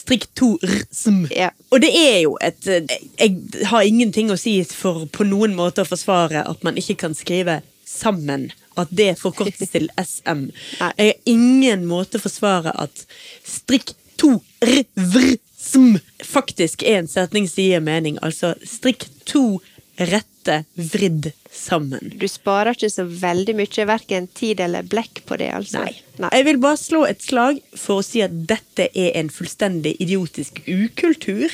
strikk 0.00 0.26
to 0.38 0.54
r-sm. 0.64 1.26
Ja. 1.34 1.50
Og 1.70 1.84
det 1.84 1.92
er 1.96 2.18
jo 2.24 2.36
et 2.42 2.66
eh, 2.66 2.96
Jeg 3.20 3.66
har 3.70 3.86
ingenting 3.86 4.32
å 4.32 4.38
si 4.40 4.60
for 4.64 5.06
på 5.12 5.26
noen 5.28 5.54
måte 5.58 5.84
å 5.84 5.88
forsvare 5.88 6.44
at 6.48 6.66
man 6.66 6.80
ikke 6.80 6.98
kan 7.04 7.16
skrive 7.16 7.60
sammen. 7.86 8.50
At 8.80 8.92
det 8.94 9.16
forkortes 9.20 9.72
til 9.72 9.90
SM. 10.00 10.48
Jeg 10.80 10.92
har 10.98 11.16
ingen 11.28 11.86
måte 11.90 12.20
å 12.20 12.26
forsvare 12.26 12.74
at 12.80 13.04
striktorvrsm 13.44 13.98
to 14.20 14.40
r-vr-sm 14.60 15.96
faktisk 16.24 16.82
er 16.82 17.00
en 17.00 17.08
setning 17.08 17.48
som 17.48 17.64
gir 17.64 17.80
mening. 17.84 18.18
Altså 18.22 18.52
strikk 18.66 19.06
to 19.28 19.60
rette 20.00 20.62
vridd 20.74 21.30
sammen. 21.52 22.12
Du 22.16 22.26
sparer 22.28 22.76
ikke 22.76 22.90
så 22.92 23.04
veldig 23.04 23.54
mye, 23.58 23.86
verken 23.88 24.28
tid 24.36 24.62
eller 24.64 24.86
blekk 24.86 25.22
på 25.28 25.36
det, 25.40 25.50
altså. 25.54 25.84
Nei. 25.84 26.30
Jeg 26.30 26.46
vil 26.46 26.60
bare 26.62 26.78
slå 26.80 27.04
et 27.08 27.22
slag 27.24 27.60
for 27.76 28.00
å 28.00 28.06
si 28.06 28.22
at 28.24 28.34
dette 28.48 28.90
er 28.94 29.12
en 29.20 29.30
fullstendig 29.32 29.96
idiotisk 30.00 30.62
ukultur. 30.66 31.52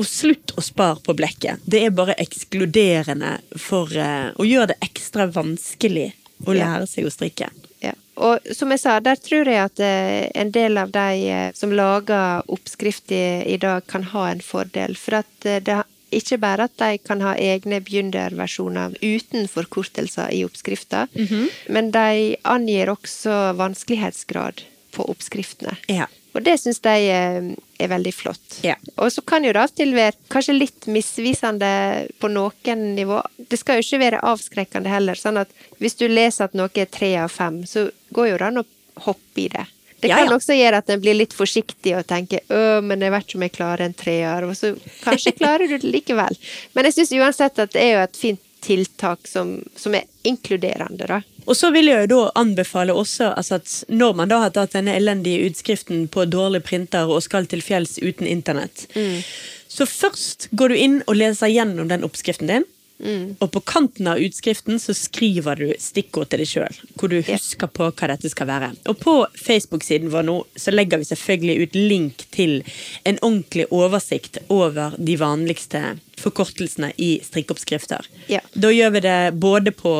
Og 0.00 0.08
slutt 0.08 0.54
å 0.56 0.64
spare 0.64 1.02
på 1.04 1.14
blekket. 1.14 1.62
Det 1.68 1.82
er 1.84 1.92
bare 1.94 2.16
ekskluderende 2.22 3.36
for 3.60 3.92
uh, 3.92 4.32
å 4.40 4.46
gjøre 4.48 4.72
det 4.72 4.78
ekstra 4.88 5.28
vanskelig 5.30 6.08
å 6.48 6.56
lære 6.56 6.88
seg 6.90 7.06
å 7.06 7.12
strikke. 7.12 7.50
Ja. 7.84 7.92
Og 8.22 8.54
som 8.56 8.72
jeg 8.72 8.80
sa, 8.82 8.96
der 9.04 9.20
tror 9.20 9.48
jeg 9.48 9.60
at 9.60 9.82
eh, 9.82 10.30
en 10.38 10.50
del 10.54 10.80
av 10.80 10.90
de 10.94 11.28
eh, 11.28 11.52
som 11.54 11.72
lager 11.76 12.42
oppskrift 12.50 13.12
i, 13.14 13.22
i 13.52 13.58
dag, 13.62 13.84
kan 13.86 14.08
ha 14.10 14.26
en 14.30 14.42
fordel. 14.42 14.96
For 14.98 15.20
at 15.20 15.32
det 15.44 15.78
ikke 16.12 16.38
bare 16.42 16.68
at 16.68 16.76
de 16.80 16.98
kan 17.02 17.22
ha 17.24 17.34
egne 17.36 17.80
begynnerversjoner 17.84 18.96
uten 19.02 19.48
forkortelser 19.50 20.32
i 20.34 20.42
oppskrifta, 20.46 21.06
men 21.68 21.90
de 21.94 22.36
angir 22.44 22.92
også 22.92 23.54
vanskelighetsgrad 23.60 24.64
på 24.92 25.06
oppskriftene. 25.08 25.76
Ja. 25.88 26.08
Og 26.32 26.44
det 26.46 26.54
syns 26.62 26.80
de 26.84 26.92
eh, 27.12 27.48
er 27.82 27.90
veldig 27.92 28.12
flott. 28.16 28.60
Ja. 28.64 28.78
Og 28.96 29.12
så 29.12 29.24
kan 29.24 29.44
jo 29.44 29.52
det 29.52 29.60
av 29.60 29.72
og 29.72 29.76
til 29.76 29.92
være 29.96 30.16
kanskje 30.32 30.56
litt 30.56 30.88
misvisende 30.88 31.72
på 32.22 32.30
noen 32.32 32.86
nivå. 32.96 33.20
Det 33.36 33.60
skal 33.60 33.78
jo 33.78 33.86
ikke 33.86 34.02
være 34.06 34.22
avskrekkende 34.32 34.92
heller. 34.92 35.18
sånn 35.18 35.42
at 35.42 35.52
hvis 35.82 35.98
du 36.00 36.06
leser 36.08 36.48
at 36.48 36.56
noe 36.56 36.72
er 36.72 36.88
tre 36.88 37.14
av 37.20 37.32
fem, 37.32 37.62
så 37.68 37.90
går 38.16 38.32
jo 38.32 38.40
det 38.40 38.48
an 38.48 38.62
å 38.62 38.66
hoppe 39.08 39.44
i 39.44 39.48
det. 39.52 39.66
Det 40.02 40.10
kan 40.10 40.26
ja. 40.26 40.34
også 40.34 40.56
gjøre 40.56 40.82
at 40.82 40.90
en 40.90 41.02
blir 41.02 41.14
litt 41.14 41.34
forsiktig 41.36 41.94
og 41.94 42.06
tenker 42.10 42.42
'Å, 42.48 42.80
men 42.82 43.04
jeg 43.04 43.14
vet 43.14 43.26
ikke 43.28 43.38
om 43.38 43.44
jeg 43.46 43.54
klarer 43.54 43.84
en 43.86 43.94
treer', 43.94 44.46
og 44.48 44.56
så 44.58 44.72
kanskje 45.04 45.36
klarer 45.40 45.70
du 45.70 45.76
det 45.78 45.92
likevel. 45.94 46.38
Men 46.74 46.88
jeg 46.88 46.96
syns 46.98 47.14
uansett 47.14 47.62
at 47.62 47.76
det 47.76 47.84
er 47.84 47.92
jo 47.94 48.00
et 48.06 48.18
fint 48.18 48.42
tiltak 48.62 49.26
som, 49.26 49.56
som 49.76 49.94
er 49.94 50.06
inkluderende, 50.22 51.06
da. 51.06 51.20
Og 51.46 51.56
så 51.58 51.72
vil 51.74 51.90
jeg 51.90 52.04
jo 52.04 52.10
da 52.12 52.20
anbefale 52.38 52.94
også 52.94 53.32
altså 53.34 53.58
at 53.58 53.72
når 53.90 54.18
man 54.18 54.30
da 54.30 54.38
har 54.44 54.52
tatt 54.54 54.76
denne 54.76 54.94
elendige 54.94 55.48
utskriften 55.48 56.04
på 56.12 56.28
dårlig 56.30 56.62
printer 56.68 57.10
og 57.10 57.24
skal 57.24 57.48
til 57.50 57.64
fjells 57.64 57.96
uten 57.98 58.28
internett, 58.30 58.86
så 59.72 59.88
først 59.88 60.50
går 60.52 60.70
du 60.70 60.78
inn 60.78 61.00
og 61.08 61.18
leser 61.18 61.50
gjennom 61.50 61.90
den 61.90 62.06
oppskriften 62.06 62.50
din. 62.50 62.68
Og 63.42 63.50
på 63.52 63.60
kanten 63.66 64.06
av 64.10 64.20
utskriften 64.22 64.78
så 64.80 64.94
skriver 64.94 65.58
du 65.58 65.66
stikkord 65.82 66.30
til 66.30 66.42
deg 66.42 66.50
sjøl, 66.50 66.78
hvor 66.98 67.10
du 67.10 67.18
husker 67.26 67.70
på 67.70 67.90
hva 67.90 68.10
dette 68.12 68.30
skal 68.30 68.48
være. 68.50 68.72
Og 68.90 68.98
på 69.02 69.16
Facebook-siden 69.38 70.12
vår 70.12 70.28
nå 70.28 70.38
så 70.58 70.74
legger 70.74 71.02
vi 71.02 71.08
selvfølgelig 71.10 71.66
ut 71.66 71.78
link 71.78 72.24
til 72.34 72.60
en 73.08 73.18
ordentlig 73.20 73.66
oversikt 73.74 74.38
over 74.52 74.96
de 74.98 75.18
vanligste 75.20 75.82
forkortelsene 76.22 76.92
i 77.02 77.16
strikkeoppskrifter. 77.24 78.06
Ja. 78.30 78.42
Da 78.54 78.70
gjør 78.70 78.92
vi 78.96 79.02
det 79.04 79.18
både 79.42 79.72
på, 79.74 79.94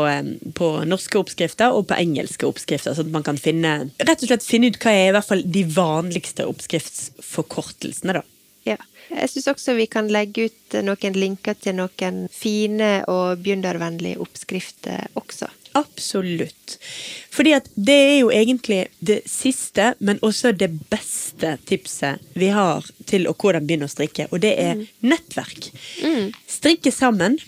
på 0.55 0.69
norske 0.87 1.19
oppskrifter 1.19 1.75
og 1.75 1.89
på 1.91 1.99
engelske 1.99 2.47
oppskrifter, 2.47 2.95
sånn 2.95 3.11
at 3.11 3.17
man 3.17 3.27
kan 3.27 3.41
finne, 3.41 3.75
rett 3.99 4.23
og 4.23 4.31
slett 4.31 4.47
finne 4.47 4.71
ut 4.71 4.79
hva 4.83 4.95
er 4.95 5.11
i 5.11 5.17
hvert 5.17 5.31
fall 5.33 5.43
de 5.57 5.65
vanligste 5.75 6.47
oppskriftsforkortelsene. 6.47 8.21
da. 8.21 8.25
Ja. 8.69 8.79
Jeg 9.13 9.29
syns 9.31 9.51
også 9.53 9.75
vi 9.77 9.87
kan 9.93 10.09
legge 10.13 10.49
ut 10.49 10.77
noen 10.85 11.19
linker 11.19 11.59
til 11.61 11.77
noen 11.79 12.25
fine 12.33 13.03
og 13.11 13.43
begynnervennlige 13.45 14.21
oppskrifter 14.25 15.13
også. 15.21 15.51
Absolutt. 15.79 16.77
Fordi 17.33 17.55
at 17.57 17.69
det 17.75 17.97
er 17.97 18.17
jo 18.21 18.31
egentlig 18.35 18.81
det 19.01 19.23
siste, 19.31 19.93
men 20.05 20.21
også 20.25 20.53
det 20.53 20.69
beste 20.93 21.55
tipset 21.69 22.21
vi 22.37 22.51
har 22.53 22.85
til 23.09 23.25
å 23.29 23.33
hvordan 23.33 23.65
begynne 23.67 23.89
å 23.89 23.93
strikke, 23.93 24.29
og 24.31 24.43
det 24.45 24.53
er 24.61 24.83
nettverk. 25.01 25.71
Strikke 26.51 26.93
sammen. 26.93 27.39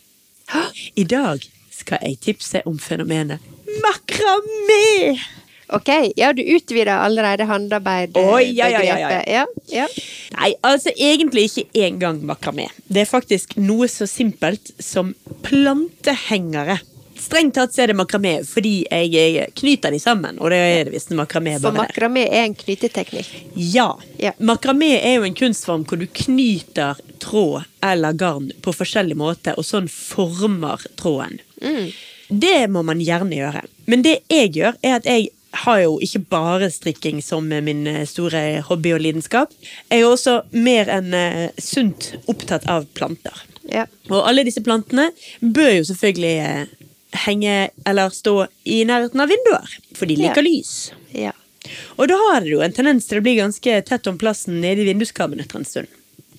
I 0.99 1.05
dag 1.07 1.47
skal 1.75 2.01
jeg 2.01 2.21
tipse 2.23 2.63
om 2.65 2.79
fenomenet 2.79 3.43
makramé! 3.81 5.19
Ok, 5.67 5.89
ja, 6.15 6.33
du 6.33 6.43
utvider 6.43 6.93
allerede 6.93 7.43
håndarbeid. 7.43 8.17
Oh, 8.17 8.37
ja, 8.57 8.69
ja, 8.69 8.83
ja, 8.83 9.23
ja. 9.27 9.45
ja. 9.67 9.87
Nei, 10.37 10.51
altså 10.61 10.93
egentlig 10.93 11.47
ikke 11.49 11.87
engang 11.87 12.21
makramé. 12.21 12.67
Det 12.85 13.01
er 13.01 13.09
faktisk 13.09 13.57
noe 13.57 13.89
så 13.89 14.05
simpelt 14.05 14.75
som 14.79 15.15
plantehengere. 15.41 16.77
Strengt 17.17 17.55
tatt 17.57 17.73
er 17.79 17.89
det 17.89 17.95
makramé 17.97 18.35
fordi 18.45 18.73
jeg, 18.83 19.09
jeg 19.15 19.47
knyter 19.57 19.95
de 19.95 20.01
sammen, 20.03 20.37
og 20.37 20.53
det 20.53 20.59
er 20.59 20.85
det 20.85 20.93
visst 20.93 21.13
makramé 21.17 21.55
bare 21.55 21.71
For 21.71 21.79
makramé 21.79 22.27
er 22.27 22.43
en 22.43 22.57
knyteteknikk. 22.59 23.31
Ja. 23.55 23.87
Ja. 24.21 24.35
Makramé 24.37 24.91
er 24.99 25.17
jo 25.17 25.25
en 25.25 25.37
kunstform 25.39 25.87
hvor 25.89 25.97
du 25.97 26.05
knyter 26.05 27.01
tråd 27.23 27.65
eller 27.81 28.13
garn 28.13 28.51
på 28.61 28.75
forskjellig 28.75 29.17
måte, 29.17 29.57
og 29.57 29.65
sånn 29.65 29.89
former 29.89 30.85
tråden. 30.99 31.41
Det 32.29 32.67
må 32.73 32.81
man 32.85 33.01
gjerne 33.03 33.35
gjøre. 33.37 33.63
Men 33.85 34.01
det 34.05 34.19
jeg 34.31 34.53
gjør, 34.57 34.77
er 34.83 34.95
at 34.99 35.05
jeg 35.09 35.29
har 35.65 35.79
jo 35.85 35.97
ikke 36.03 36.19
bare 36.33 36.67
strikking 36.73 37.21
som 37.23 37.47
min 37.47 37.85
eh, 37.87 38.01
store 38.09 38.61
hobby 38.67 38.91
og 38.95 38.99
lidenskap. 39.05 39.53
Jeg 39.91 40.01
er 40.01 40.07
også 40.09 40.39
mer 40.51 40.89
enn 40.91 41.13
eh, 41.15 41.53
sunt 41.61 42.15
opptatt 42.27 42.65
av 42.71 42.87
planter. 42.97 43.45
Ja. 43.71 43.85
Og 44.11 44.25
alle 44.27 44.43
disse 44.45 44.61
plantene 44.65 45.11
bør 45.41 45.71
jo 45.77 45.85
selvfølgelig 45.87 46.33
eh, 46.43 46.73
henge 47.25 47.55
eller 47.87 48.11
stå 48.11 48.35
i 48.67 48.81
nærheten 48.89 49.21
av 49.23 49.31
vinduer, 49.31 49.77
for 49.95 50.09
de 50.11 50.17
liker 50.19 50.43
Ja. 50.43 50.49
lys. 50.49 50.73
ja. 51.15 51.31
Og 51.97 52.05
da 52.11 52.13
har 52.19 52.43
det 52.43 52.51
jo 52.51 52.59
en 52.61 52.73
tendens 52.75 53.07
til 53.09 53.17
å 53.17 53.23
bli 53.25 53.37
ganske 53.39 53.79
tett 53.87 54.05
om 54.11 54.19
plassen 54.21 54.59
nede 54.61 54.83
i 54.83 54.89
vinduskarmen 54.91 55.39
etter 55.41 55.57
en 55.57 55.65
stund. 55.65 55.87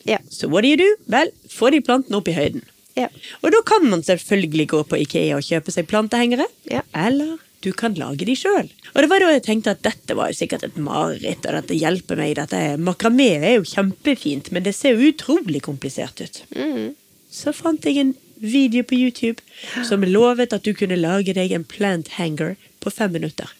Ja. 0.06 0.20
Så 0.30 0.46
what 0.52 0.62
do 0.62 0.68
you 0.70 0.76
do? 0.78 0.86
Vel, 1.10 1.32
få 1.50 1.72
de 1.74 1.80
plantene 1.82 2.20
opp 2.20 2.28
i 2.30 2.36
høyden. 2.36 2.62
Ja. 2.96 3.08
Og 3.42 3.52
da 3.52 3.60
kan 3.68 3.84
man 3.90 4.04
selvfølgelig 4.06 4.68
gå 4.72 4.82
på 4.88 5.00
Ikea 5.04 5.36
og 5.36 5.44
kjøpe 5.44 5.74
seg 5.74 5.88
plantehengere. 5.90 6.46
Ja. 6.70 6.82
Eller 6.96 7.36
du 7.64 7.72
kan 7.76 7.96
lage 7.98 8.26
de 8.28 8.36
sjøl. 8.38 8.68
Og 8.92 9.02
det 9.02 9.08
var 9.10 9.22
da 9.22 9.32
jeg 9.34 9.44
tenkte 9.46 9.72
at 9.74 9.82
dette 9.84 10.16
var 10.16 10.30
jo 10.30 10.38
sikkert 10.38 10.66
et 10.68 10.76
mareritt, 10.80 11.46
og 11.48 11.56
dette 11.56 11.76
hjelper 11.76 12.20
meg. 12.20 12.36
Dette 12.38 12.60
makramé 12.80 13.30
er 13.40 13.56
jo 13.56 13.66
kjempefint, 13.68 14.52
men 14.54 14.64
det 14.66 14.76
ser 14.76 14.96
jo 14.96 15.10
utrolig 15.10 15.64
komplisert 15.66 16.22
ut. 16.22 16.44
Mm. 16.56 16.94
så 17.36 17.52
fant 17.52 17.84
jeg 17.84 17.98
en 18.00 18.14
video 18.40 18.84
på 18.86 18.96
YouTube 18.96 19.42
som 19.84 20.04
lovet 20.16 20.54
at 20.56 20.64
du 20.64 20.72
kunne 20.76 20.96
lage 21.00 21.34
deg 21.36 21.52
en 21.52 21.64
plant 21.68 22.08
hanger 22.16 22.54
på 22.80 22.92
fem 22.92 23.12
minutter. 23.12 23.50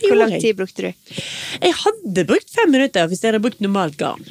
Hvor 0.00 0.16
lang 0.16 0.36
tid 0.38 0.56
brukte 0.56 0.86
du? 0.86 1.16
Jeg 1.60 1.74
hadde 1.82 2.26
brukt 2.28 2.52
fem 2.52 2.70
minutter 2.72 3.08
hvis 3.08 3.24
jeg 3.24 3.32
hadde 3.32 3.42
brukt 3.42 3.64
normalt 3.64 3.98
garn. 4.00 4.22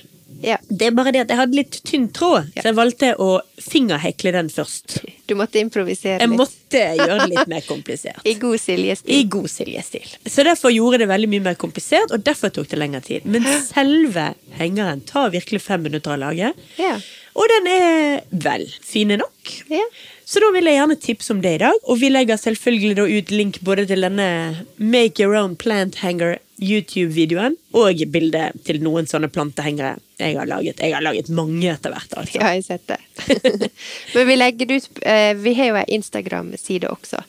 Ja, 0.41 0.57
Det 0.69 0.87
er 0.87 0.91
bare 0.95 1.11
det 1.11 1.21
at 1.25 1.29
jeg 1.33 1.37
hadde 1.37 1.55
litt 1.57 1.79
tynn 1.83 2.07
tråd, 2.15 2.51
Ja. 2.55 2.61
så 2.61 2.69
jeg 2.69 2.75
valgte 2.77 3.09
å 3.19 3.41
fingerhekle 3.59 4.31
den 4.31 4.49
først. 4.49 4.99
du 5.27 5.35
måtte 5.35 5.59
improvisere 5.59 6.19
Jeg 6.19 6.29
litt. 6.29 6.39
måtte 6.39 6.81
gjøre 6.97 7.19
det 7.25 7.29
litt 7.35 7.47
mer 7.53 7.61
komplisert. 7.67 8.21
I 8.25 8.33
god 8.35 8.57
Silje-stil. 8.59 9.13
I 9.19 9.23
god 9.23 9.49
Silje-stil. 9.49 10.07
Så 10.25 10.43
derfor 10.47 10.71
gjorde 10.73 10.99
det 10.99 11.07
veldig 11.09 11.29
mye 11.29 11.43
mer 11.49 11.55
komplisert, 11.55 12.11
og 12.11 12.23
derfor 12.23 12.49
tok 12.55 12.67
det 12.69 12.79
lengre 12.79 13.01
tid. 13.03 13.25
Men 13.25 13.43
selve 13.67 14.33
hengeren 14.59 15.01
tar 15.05 15.29
virkelig 15.31 15.61
fem 15.61 15.83
minutter 15.83 16.15
å 16.15 16.19
lage. 16.19 16.53
Ja. 16.79 16.95
Og 17.35 17.45
den 17.47 17.67
er 17.71 18.21
vel 18.31 18.65
fine 18.81 19.17
nok. 19.17 19.53
Ja. 19.69 19.83
Så 20.25 20.39
da 20.43 20.49
vil 20.51 20.65
jeg 20.65 20.77
gjerne 20.77 20.97
tipse 21.01 21.31
om 21.31 21.41
det 21.41 21.53
i 21.55 21.61
dag. 21.61 21.73
Og 21.87 21.97
vi 22.01 22.09
legger 22.09 22.37
selvfølgelig 22.37 22.95
da 22.97 23.05
ut 23.09 23.31
link 23.31 23.59
både 23.65 23.85
til 23.87 24.01
denne 24.05 24.65
Make 24.77 25.19
Your 25.23 25.35
Own 25.35 25.55
Plant 25.55 25.95
Hanger 26.03 26.37
YouTube-videoen 26.59 27.55
og 27.77 28.01
bildet 28.11 28.59
til 28.67 28.81
noen 28.83 29.07
sånne 29.09 29.29
plantehengere 29.31 29.97
jeg 30.19 30.35
har 30.35 30.49
laget. 30.49 30.81
Jeg 30.83 30.91
har 30.97 31.03
laget 31.05 31.29
mange 31.31 31.69
etter 31.71 31.93
hvert, 31.95 32.15
altså. 32.19 32.41
Ja, 32.41 32.49
jeg 32.51 32.63
har 32.63 32.67
sett 32.67 32.87
det. 32.91 33.69
Men 34.15 34.27
vi 34.27 34.35
legger 34.35 34.73
ut 34.75 34.99
eh, 35.07 35.31
Vi 35.39 35.53
har 35.55 35.69
jo 35.71 35.77
ei 35.79 35.85
Instagram-side 35.95 36.89
også, 36.91 37.21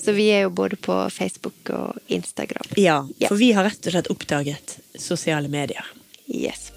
så 0.00 0.14
vi 0.16 0.30
er 0.32 0.46
jo 0.46 0.54
både 0.56 0.80
på 0.80 0.96
Facebook 1.12 1.74
og 1.76 2.00
Instagram. 2.08 2.72
Ja, 2.80 3.02
Ja. 3.18 3.28
for 3.28 3.36
vi 3.36 3.52
har 3.52 3.68
rett 3.68 3.84
og 3.84 3.92
slett 3.96 4.08
oppdaget 4.14 4.78
sosiale 4.96 5.48
medier. 5.52 5.84
Yes. 6.28 6.70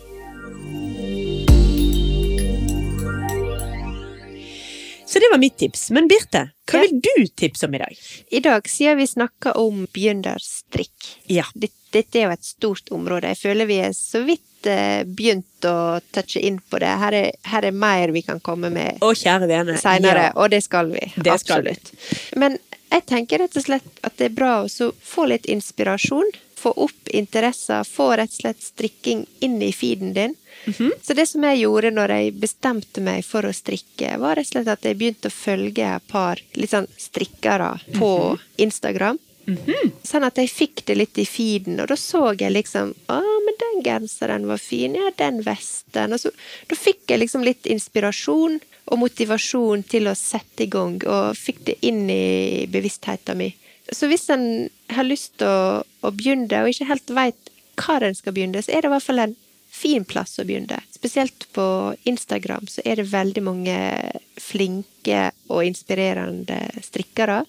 Så 5.11 5.19
det 5.19 5.27
var 5.31 5.41
mitt 5.41 5.57
tips. 5.59 5.89
Men 5.91 6.07
Birte, 6.07 6.45
hva 6.71 6.79
Ja. 6.79 6.85
vil 6.87 7.01
du 7.03 7.27
tipse 7.35 7.67
om 7.67 7.73
i 7.75 7.81
dag? 7.81 7.97
I 8.31 8.39
dag, 8.39 8.63
siden 8.71 8.97
vi 9.01 9.07
snakker 9.11 9.57
om 9.59 9.85
begynnerstrikk 9.91 11.09
Ja. 11.27 11.43
Dette, 11.53 11.75
Dette 11.91 12.15
er 12.21 12.29
jo 12.29 12.31
et 12.31 12.45
stort 12.47 12.87
område. 12.95 13.27
Jeg 13.33 13.37
føler 13.41 13.67
vi 13.67 13.75
er 13.83 13.91
så 13.91 14.21
vidt 14.23 14.65
eh, 14.71 15.01
begynt 15.03 15.65
å 15.67 15.99
touche 16.15 16.39
inn 16.39 16.61
på 16.71 16.79
det. 16.79 16.87
Her 17.01 17.11
er, 17.17 17.31
her 17.51 17.65
er 17.67 17.71
mer 17.75 18.13
vi 18.15 18.21
kan 18.23 18.39
komme 18.39 18.69
med 18.71 19.01
Å, 19.03 19.09
kjære 19.11 19.49
vene. 19.49 19.75
seinere, 19.77 20.29
Ja. 20.29 20.31
og 20.37 20.49
det 20.53 20.61
skal 20.63 20.87
vi. 20.93 21.01
Det 21.17 21.35
skal 21.41 21.63
vi. 21.67 21.75
Men 22.39 22.55
jeg 22.93 23.05
tenker 23.11 23.39
rett 23.43 23.57
og 23.59 23.63
slett 23.65 23.83
at 24.07 24.15
det 24.15 24.29
er 24.31 24.35
bra 24.37 24.63
å 24.63 24.69
få 25.03 25.27
litt 25.27 25.43
inspirasjon. 25.51 26.31
Få 26.61 26.73
opp 26.85 27.09
interesser, 27.17 27.83
få 27.87 28.11
rett 28.19 28.29
og 28.35 28.41
slett 28.43 28.61
strikking 28.61 29.25
inn 29.41 29.57
i 29.65 29.71
feeden 29.73 30.13
din. 30.13 30.35
Mhm. 30.69 30.91
Så 31.01 31.15
det 31.17 31.25
som 31.31 31.41
jeg 31.47 31.63
gjorde 31.63 31.89
når 31.95 32.13
jeg 32.17 32.35
bestemte 32.39 33.01
meg 33.01 33.25
for 33.25 33.47
å 33.49 33.53
strikke, 33.55 34.13
var 34.21 34.35
rett 34.37 34.51
og 34.51 34.53
slett 34.53 34.67
at 34.75 34.85
jeg 34.85 34.99
begynte 34.99 35.31
å 35.31 35.33
følge 35.33 35.87
et 35.95 36.07
par 36.11 36.37
litt 36.55 36.69
sånn 36.69 36.87
strikkere 37.01 37.73
på 37.97 38.11
Mhm. 38.37 38.39
Instagram. 38.67 39.19
Sånn 40.05 40.23
at 40.23 40.35
jeg 40.37 40.49
fikk 40.53 40.85
det 40.85 40.95
litt 40.95 41.17
i 41.17 41.25
feeden, 41.25 41.79
og 41.81 41.87
da 41.89 41.95
så 41.95 42.37
jeg 42.37 42.53
liksom 42.53 42.93
Å, 43.09 43.17
men 43.45 43.55
den 43.59 43.81
genseren 43.83 44.45
var 44.47 44.57
fin. 44.61 44.93
Ja, 44.95 45.09
den 45.17 45.41
vesten. 45.43 46.13
Og 46.13 46.19
så 46.21 46.31
da 46.69 46.75
fikk 46.75 47.07
jeg 47.09 47.19
liksom 47.19 47.43
litt 47.43 47.63
inspirasjon 47.65 48.61
og 48.87 48.99
motivasjon 48.99 49.83
til 49.87 50.03
å 50.07 50.15
sette 50.15 50.63
i 50.63 50.67
gang, 50.67 51.01
og 51.07 51.35
fikk 51.35 51.65
det 51.65 51.77
inn 51.81 52.07
i 52.09 52.65
bevisstheten 52.67 53.37
min. 53.37 53.53
Så 53.91 54.07
hvis 54.07 54.29
en 54.31 54.69
har 54.95 55.07
lyst 55.07 55.37
til 55.41 55.51
å, 55.51 55.81
å 55.83 56.11
begynne, 56.15 56.63
og 56.63 56.71
ikke 56.71 56.89
helt 56.89 57.15
veit 57.15 57.51
hva 57.81 57.99
en 58.05 58.15
skal 58.15 58.35
begynne, 58.35 58.61
så 58.63 58.71
er 58.71 58.83
det 58.83 58.91
i 58.91 58.93
hvert 58.93 59.07
fall 59.07 59.23
en 59.23 59.37
fin 59.71 60.03
plass 60.05 60.37
å 60.39 60.45
begynne. 60.45 60.81
Spesielt 60.93 61.47
på 61.55 61.65
Instagram 62.09 62.67
så 62.69 62.83
er 62.85 62.99
det 62.99 63.09
veldig 63.11 63.43
mange 63.45 63.77
flinke 64.39 65.31
og 65.49 65.65
inspirerende 65.65 66.59
strikkere. 66.83 67.41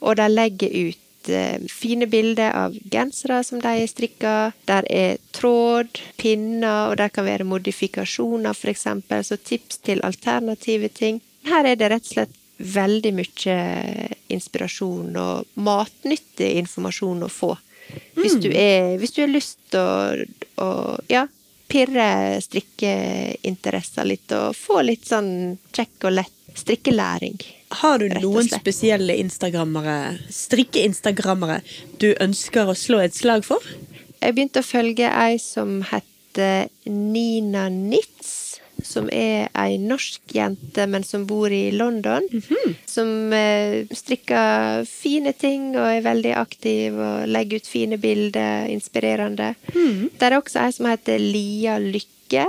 Og 0.00 0.16
de 0.20 0.28
legger 0.30 0.76
ut 0.88 1.30
eh, 1.34 1.58
fine 1.68 2.08
bilder 2.10 2.54
av 2.56 2.78
gensere 2.90 3.42
som 3.44 3.60
de 3.60 3.74
har 3.74 3.90
strikka. 3.90 4.34
Der 4.70 4.86
er 4.90 5.18
tråd, 5.36 6.00
pinner, 6.16 6.92
og 6.92 6.98
der 7.02 7.12
kan 7.12 7.26
være 7.26 7.48
modifikasjoner, 7.48 8.56
eksempel. 8.72 9.24
Så 9.26 9.36
tips 9.36 9.82
til 9.84 10.02
alternative 10.06 10.88
ting. 10.88 11.20
Her 11.48 11.66
er 11.66 11.76
det 11.76 11.90
rett 11.90 12.06
og 12.06 12.14
slett 12.14 12.38
veldig 12.58 13.14
mye 13.14 13.56
inspirasjon 14.34 15.16
og 15.18 15.58
matnyttig 15.62 16.52
informasjon 16.62 17.24
å 17.26 17.32
få. 17.32 17.54
Hvis 18.18 18.36
du 18.42 18.50
er 18.52 18.98
Hvis 19.00 19.14
du 19.16 19.22
har 19.22 19.30
lyst 19.32 19.58
til 19.72 19.80
å, 19.80 20.64
å 20.64 20.98
ja, 21.08 21.24
pirre 21.68 22.08
strikkeinteresser 22.44 24.08
litt, 24.08 24.32
og 24.32 24.56
få 24.56 24.82
litt 24.84 25.06
sånn 25.08 25.30
kjekk 25.72 26.08
og 26.08 26.16
lett 26.18 26.34
strikkelæring. 26.58 27.38
Har 27.82 28.00
du 28.00 28.08
noen 28.08 28.48
spesielle 28.48 29.18
instagrammere, 29.20 30.16
strikke-instagrammere, 30.32 31.60
du 32.00 32.10
ønsker 32.24 32.72
å 32.72 32.76
slå 32.76 33.02
et 33.04 33.16
slag 33.16 33.44
for? 33.46 33.64
Jeg 34.18 34.34
begynte 34.34 34.64
å 34.64 34.66
følge 34.66 35.10
ei 35.12 35.38
som 35.42 35.78
heter 35.92 36.72
Nina 36.88 37.68
Nitz. 37.72 38.37
Som 38.84 39.08
er 39.12 39.48
ei 39.58 39.78
norsk 39.82 40.34
jente, 40.34 40.86
men 40.86 41.04
som 41.04 41.24
bor 41.26 41.50
i 41.52 41.70
London. 41.74 42.26
Som 42.86 43.32
eh, 43.34 43.86
strikker 43.90 44.84
fine 44.88 45.32
ting 45.34 45.72
og 45.76 45.86
er 45.86 46.04
veldig 46.06 46.34
aktiv 46.38 46.94
og 46.94 47.26
legger 47.28 47.62
ut 47.62 47.70
fine 47.70 47.98
bilder. 47.98 48.68
Inspirerende. 48.70 49.54
Det 49.74 50.28
er 50.28 50.38
også 50.38 50.62
ei 50.66 50.76
som 50.76 50.86
heter 50.90 51.18
Lia 51.18 51.78
Lykke, 51.82 52.46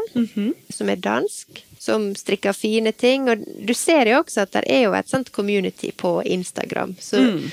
som 0.70 0.90
er 0.90 1.02
dansk. 1.02 1.64
Som 1.80 2.10
strikker 2.16 2.54
fine 2.54 2.92
ting. 2.92 3.30
Og 3.32 3.46
du 3.64 3.74
ser 3.78 4.10
jo 4.12 4.20
også 4.20 4.44
at 4.44 4.58
det 4.58 4.66
er 4.68 4.84
jo 4.84 4.96
et 4.98 5.08
sånt 5.08 5.32
community 5.32 5.94
på 5.96 6.18
Instagram. 6.28 6.98
Så 7.00 7.22
mm. 7.24 7.46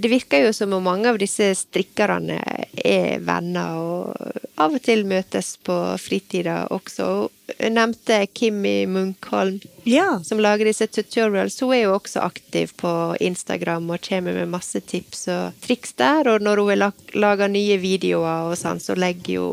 det 0.00 0.10
virker 0.10 0.46
jo 0.46 0.54
som 0.56 0.72
om 0.72 0.86
mange 0.88 1.10
av 1.10 1.20
disse 1.20 1.50
strikkerne 1.58 2.40
er 2.80 3.20
venner 3.20 3.76
og 3.76 4.40
av 4.56 4.76
og 4.76 4.82
til 4.84 5.04
møtes 5.08 5.56
på 5.66 5.76
fritida 6.00 6.62
også. 6.72 7.28
Jeg 7.58 7.74
nevnte 7.74 8.22
Kimmi 8.32 8.86
Munkholm, 8.88 9.60
Ja. 9.84 10.22
som 10.24 10.40
lager 10.40 10.64
disse 10.64 10.86
tutorials. 10.86 11.60
Hun 11.60 11.74
er 11.74 11.82
jo 11.84 11.94
også 11.98 12.22
aktiv 12.24 12.72
på 12.80 13.16
Instagram 13.20 13.90
og 13.90 14.00
kommer 14.08 14.32
med 14.32 14.48
masse 14.48 14.80
tips 14.80 15.28
og 15.28 15.60
triks 15.60 15.92
der. 15.92 16.28
Og 16.28 16.40
når 16.40 16.62
hun 16.62 16.92
lager 17.20 17.48
nye 17.48 17.76
videoer 17.78 18.50
og 18.50 18.56
sånn, 18.56 18.80
så 18.80 18.96
legger 18.96 19.34
jo 19.34 19.48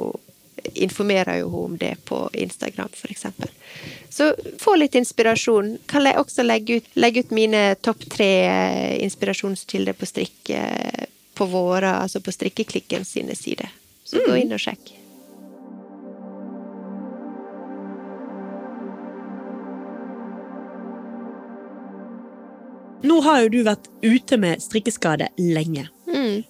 informerer 0.73 1.41
jo 1.41 1.49
hun 1.49 1.71
om 1.71 1.77
det 1.77 1.95
på 2.05 2.29
Instagram, 2.34 2.89
eksempel. 3.09 3.49
Så 4.12 4.36
få 4.59 4.76
litt 4.76 4.95
inspirasjon. 4.99 5.78
Kan 5.88 6.03
jeg 6.03 6.20
også 6.20 6.43
legge 6.43 6.82
ut, 6.82 6.88
legge 6.99 7.24
ut 7.24 7.30
mine 7.32 7.62
topp 7.80 8.03
tre 8.12 8.32
eh, 8.43 9.03
inspirasjonskilder 9.05 9.95
på 9.95 10.09
strikk 10.09 10.51
eh, 10.51 11.05
på 11.34 11.47
våre, 11.47 11.93
altså 12.03 12.20
på 12.20 12.34
Strikkeklikken 12.36 13.07
sine 13.07 13.38
sider. 13.39 13.72
Så 14.03 14.20
gå 14.28 14.36
inn 14.36 14.51
og 14.51 14.59
sjekk. 14.59 14.91
Nå 23.01 23.22
har 23.26 23.45
jo 23.45 23.49
du 23.55 23.62
vært 23.66 23.88
ute 24.03 24.38
med 24.38 24.62
strikkeskade 24.62 25.32
lenge. 25.39 25.88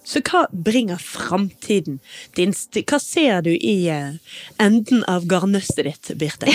Så 0.04 0.22
hva 0.26 0.44
bringer 0.52 1.00
framtiden 1.02 1.98
din? 2.36 2.54
Hva 2.82 3.00
ser 3.02 3.42
du 3.46 3.52
i 3.54 3.76
eh, 3.92 4.14
enden 4.62 5.02
av 5.10 5.26
garnnøstet 5.30 5.86
ditt, 5.88 6.12
Birte? 6.20 6.52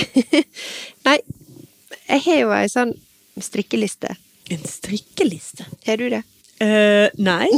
Nei, 1.07 1.19
jeg 2.07 2.23
har 2.29 2.41
jo 2.41 2.55
ei 2.55 2.71
sånn 2.71 2.95
strikkeliste. 3.43 4.15
En 4.53 4.63
strikkeliste? 4.63 5.67
Har 5.85 5.99
du 5.99 6.09
det? 6.13 6.23
Uh, 6.57 7.05
nei. 7.21 7.49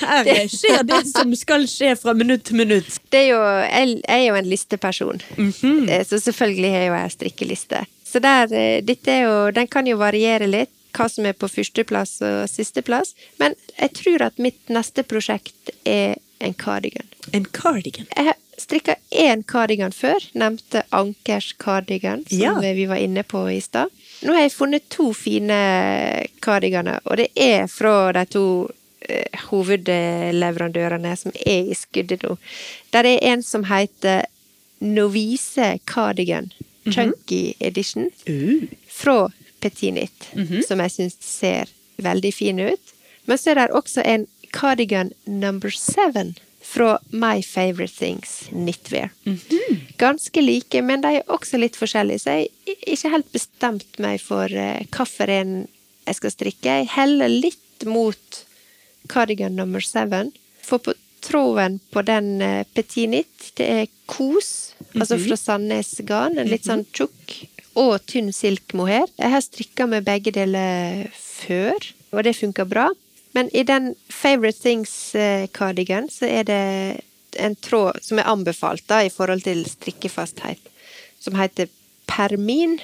Her 0.00 0.46
skjer 0.52 0.84
det 0.88 1.02
som 1.10 1.34
skal 1.36 1.66
skje 1.68 1.92
fra 2.00 2.14
minutt 2.16 2.46
til 2.48 2.60
minutt. 2.62 2.88
Det 3.12 3.26
er 3.26 3.28
jo, 3.34 3.42
jeg, 3.66 3.98
er 4.08 4.22
jo 4.28 4.38
en 4.38 4.48
listeperson, 4.48 5.20
Eh, 5.36 6.02
så 6.06 6.18
selvfølgelig 6.22 6.70
har 6.72 6.84
jeg 6.84 6.88
jo 6.88 6.96
ei 6.96 7.12
strikkeliste. 7.12 7.82
Så 8.06 8.22
der, 8.22 8.48
dette 8.86 9.12
er 9.12 9.26
jo, 9.26 9.36
den 9.52 9.68
kan 9.68 9.86
jo 9.88 9.98
variere 10.00 10.48
litt, 10.48 10.72
hva 10.96 11.08
som 11.12 11.26
er 11.28 11.36
på 11.36 11.48
førsteplass 11.52 12.16
og 12.24 12.48
sisteplass. 12.48 13.14
Men 13.40 13.54
jeg 13.76 13.92
tror 14.00 14.22
at 14.30 14.38
mitt 14.42 14.72
neste 14.72 15.04
prosjekt 15.04 15.70
er 15.84 16.16
en 16.40 16.54
cardigan. 16.54 17.06
En 17.36 17.44
cardigan. 17.52 18.06
Jeg 18.16 18.24
har 18.30 18.36
strikka 18.60 18.94
én 19.12 19.42
cardigan 19.48 19.92
før, 19.92 20.16
nevnte 20.34 20.82
Ankers 20.96 21.52
cardigan, 21.60 22.24
som 22.28 22.38
Ja. 22.40 22.54
vi 22.60 22.86
var 22.88 22.96
inne 22.96 23.22
på 23.22 23.44
i 23.52 23.60
stad. 23.60 23.88
Nå 24.22 24.32
har 24.32 24.42
jeg 24.46 24.52
funnet 24.52 24.88
to 24.90 25.12
fine 25.12 25.58
cardiganer, 26.40 27.00
og 27.04 27.16
det 27.20 27.28
er 27.36 27.66
fra 27.68 28.12
de 28.16 28.24
to 28.32 28.44
eh, 29.08 29.28
hovedleverandørene 29.50 31.12
som 31.16 31.32
er 31.46 31.68
i 31.70 31.74
skuddet 31.76 32.22
nå. 32.24 32.36
Der 32.92 33.04
er 33.04 33.18
en 33.32 33.42
som 33.42 33.64
heter 33.68 34.24
Novise 34.80 35.78
Cardigan 35.88 36.50
Chunky 36.90 37.54
Edition 37.60 38.10
Uh. 39.70 40.38
mm 40.38 40.46
-hmm. 40.46 40.66
som 40.66 40.80
jeg 40.80 40.90
syns 40.90 41.16
ser 41.20 41.68
veldig 41.96 42.34
fin 42.34 42.58
ut. 42.58 42.94
Men 43.24 43.38
så 43.38 43.50
er 43.50 43.54
det 43.54 43.70
også 43.70 44.02
en 44.04 44.26
cardigan 44.52 45.12
number 45.24 45.70
seven 45.70 46.34
fra 46.62 46.98
My 47.10 47.42
Favorite 47.42 47.94
Things 47.94 48.46
Knitwear. 48.48 49.10
ganske 49.98 50.40
like, 50.42 50.82
men 50.82 51.00
de 51.00 51.16
er 51.16 51.30
også 51.30 51.56
litt 51.56 51.76
forskjellige, 51.76 52.18
så 52.18 52.30
jeg 52.30 52.48
har 52.66 52.92
ikke 52.92 53.12
helt 53.14 53.32
bestemt 53.32 53.98
meg 54.02 54.20
for 54.20 54.50
uh, 54.50 54.82
hvilken 54.90 55.68
jeg 56.06 56.18
skal 56.18 56.34
strikke. 56.34 56.76
Jeg 56.80 56.90
heller 56.94 57.30
litt 57.30 57.86
mot 57.86 58.42
cardigan 59.10 59.56
number 59.56 59.80
seven. 59.80 60.32
For 60.62 60.82
på 60.82 60.94
tråden 61.22 61.80
på 61.90 62.02
den 62.06 62.38
petinit, 62.42 62.74
petit 62.74 63.10
knit, 63.10 63.50
det 63.58 63.66
er 63.66 63.86
kos, 64.06 64.74
mm 64.78 64.86
-hmm. 64.86 65.00
altså 65.00 65.16
mhm. 65.16 65.24
fra 65.26 65.36
Sandnes 65.36 65.94
Garn, 65.98 66.38
en 66.38 66.48
litt 66.48 66.66
sånn 66.66 66.84
tjukk 66.92 67.48
og 67.76 67.98
tynn 68.08 68.32
silkmohair. 68.32 69.08
Jeg 69.20 69.32
har 69.32 69.44
strikka 69.44 69.86
med 69.90 70.06
begge 70.06 70.32
deler 70.34 71.06
før, 71.12 71.76
og 72.12 72.24
det 72.24 72.36
funker 72.38 72.68
bra. 72.68 72.88
Men 73.36 73.50
i 73.52 73.66
den 73.68 73.92
Favorite 74.08 74.62
Things-cardigan 74.62 76.08
så 76.12 76.28
er 76.28 76.48
det 76.48 76.62
en 77.36 77.56
tråd 77.60 78.00
som 78.02 78.18
er 78.18 78.30
anbefalt 78.30 78.86
da, 78.88 79.02
i 79.04 79.12
forhold 79.12 79.44
til 79.44 79.60
strikkefasthet, 79.68 80.60
som 81.20 81.36
heter 81.36 81.68
Permin 82.08 82.78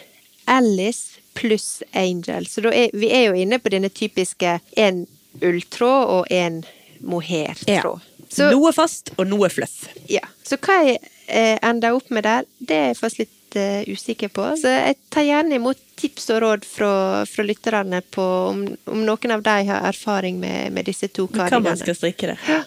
Alice 0.44 1.20
pluss 1.32 1.82
Angel. 1.96 2.46
Så 2.46 2.66
er, 2.68 2.92
vi 2.92 3.08
er 3.08 3.30
jo 3.30 3.40
inne 3.40 3.58
på 3.62 3.72
denne 3.72 3.88
typiske 3.88 4.58
én 4.76 5.06
ulltråd 5.40 6.16
og 6.18 6.32
én 6.32 6.60
mohairtråd. 7.00 8.08
Ja. 8.36 8.50
noe 8.52 8.72
fast 8.76 9.14
og 9.16 9.26
noe 9.28 9.48
fluff. 9.52 9.86
Ja. 10.08 10.24
Så 10.44 10.60
hva 10.60 10.82
jeg 10.84 11.00
eh, 11.26 11.56
ender 11.64 11.96
opp 11.96 12.12
med 12.12 12.28
der, 12.28 12.44
det 12.60 12.76
er 12.76 12.98
først 12.98 13.22
faktisk 13.22 13.38
litt 13.52 13.88
uh, 13.88 13.92
usikker 13.92 14.28
på. 14.28 14.56
Så 14.56 14.68
jeg 14.68 14.94
tar 15.10 15.22
gjerne 15.22 15.54
imot 15.56 15.78
tips 15.96 16.30
og 16.30 16.40
råd 16.42 16.64
fra, 16.64 17.26
fra 17.26 17.42
lytterne 17.44 18.00
på 18.10 18.22
om, 18.22 18.76
om, 18.84 19.04
noen 19.04 19.30
av 19.30 19.42
de 19.42 19.64
har 19.68 19.88
erfaring 19.88 20.40
med, 20.40 20.72
med 20.72 20.84
disse 20.86 21.08
to 21.08 21.26
kardigene. 21.28 21.60
Hva 21.60 21.70
man 21.70 21.76
skal 21.78 21.94
strikke 21.96 22.26
det. 22.32 22.38
Ja. 22.48 22.62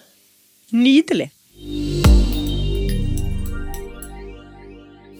Nydelig. 0.71 1.31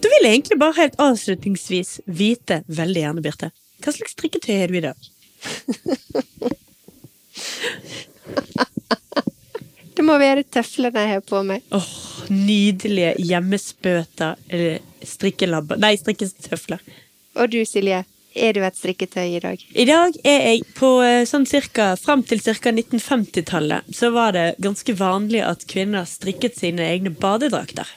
Da 0.02 0.10
vil 0.12 0.24
jeg 0.28 0.34
egentlig 0.34 0.60
bare 0.62 0.78
helt 0.78 1.00
avslutningsvis 1.02 2.00
vite 2.06 2.64
veldig 2.68 3.02
gjerne, 3.02 3.22
Birte, 3.26 3.52
hva 3.82 3.92
slags 3.94 4.12
strikketøy 4.16 4.56
er 4.56 4.68
du 4.70 4.76
i 4.78 4.86
dag? 4.86 4.96
det 9.96 10.04
må 10.06 10.14
være 10.22 10.44
tøflene 10.44 11.00
jeg 11.02 11.10
har 11.16 11.24
på 11.26 11.38
meg. 11.48 11.60
Åh, 11.74 11.82
oh, 11.82 11.90
nydelige 12.30 13.12
hjemmespøter 13.22 14.32
eller 14.50 14.80
strikkelabber 15.10 15.80
Nei, 15.82 15.96
strikketøfler. 16.00 16.84
Og 17.36 17.52
du, 17.52 17.62
Silje? 17.68 18.04
Er 18.36 18.52
du 18.52 18.66
et 18.68 18.76
strikketøy 18.76 19.38
i 19.38 19.40
dag? 19.40 19.62
I 19.72 19.86
dag 19.88 20.16
er 20.28 20.42
jeg 20.50 20.64
på 20.76 20.90
eh, 21.06 21.24
sånn 21.28 21.46
cirka 21.48 21.94
Fram 22.00 22.24
til 22.28 22.42
ca. 22.44 22.72
1950-tallet 22.74 23.88
så 23.96 24.12
var 24.12 24.36
det 24.36 24.58
ganske 24.64 24.96
vanlig 25.00 25.40
at 25.48 25.64
kvinner 25.72 26.04
strikket 26.10 26.60
sine 26.60 26.84
egne 26.84 27.14
badedrakter. 27.16 27.88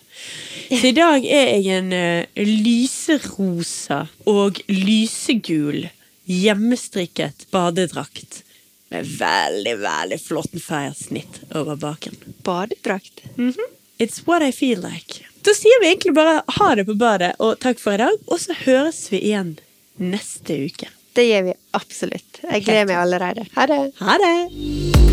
Så 0.69 0.91
i 0.91 0.95
dag 0.95 1.25
er 1.27 1.53
jeg 1.57 1.79
en 1.79 1.93
uh, 1.95 2.43
lyserosa 2.45 4.05
og 4.31 4.61
lysegul 4.71 5.89
hjemmestrikket 6.29 7.49
badedrakt. 7.55 8.43
Med 8.93 9.09
veldig, 9.19 9.75
veldig 9.83 10.19
flott 10.21 10.55
feiersnitt 10.63 11.43
over 11.57 11.77
baken. 11.77 12.17
Badedrakt? 12.45 13.25
Mm 13.37 13.53
-hmm. 13.53 13.75
It's 13.99 14.27
what 14.27 14.43
I 14.43 14.53
feel 14.53 14.81
like. 14.81 15.27
Da 15.47 15.55
sier 15.55 15.81
vi 15.83 15.91
egentlig 15.93 16.15
bare 16.15 16.43
ha 16.59 16.69
det 16.75 16.85
på 16.89 16.97
badet 16.99 17.35
og 17.39 17.59
takk 17.63 17.81
for 17.83 17.95
i 17.95 18.03
dag, 18.03 18.17
og 18.27 18.41
så 18.43 18.57
høres 18.65 19.05
vi 19.13 19.23
igjen 19.31 19.57
neste 19.99 20.59
uke. 20.69 20.91
Det 21.19 21.27
gjør 21.27 21.49
vi 21.51 21.59
absolutt. 21.79 22.43
Jeg 22.45 22.67
gleder 22.67 22.91
meg 22.91 22.99
allerede. 23.03 23.47
Ha 23.57 23.67
det. 23.71 23.83
Ha 24.03 24.19
det. 24.23 25.08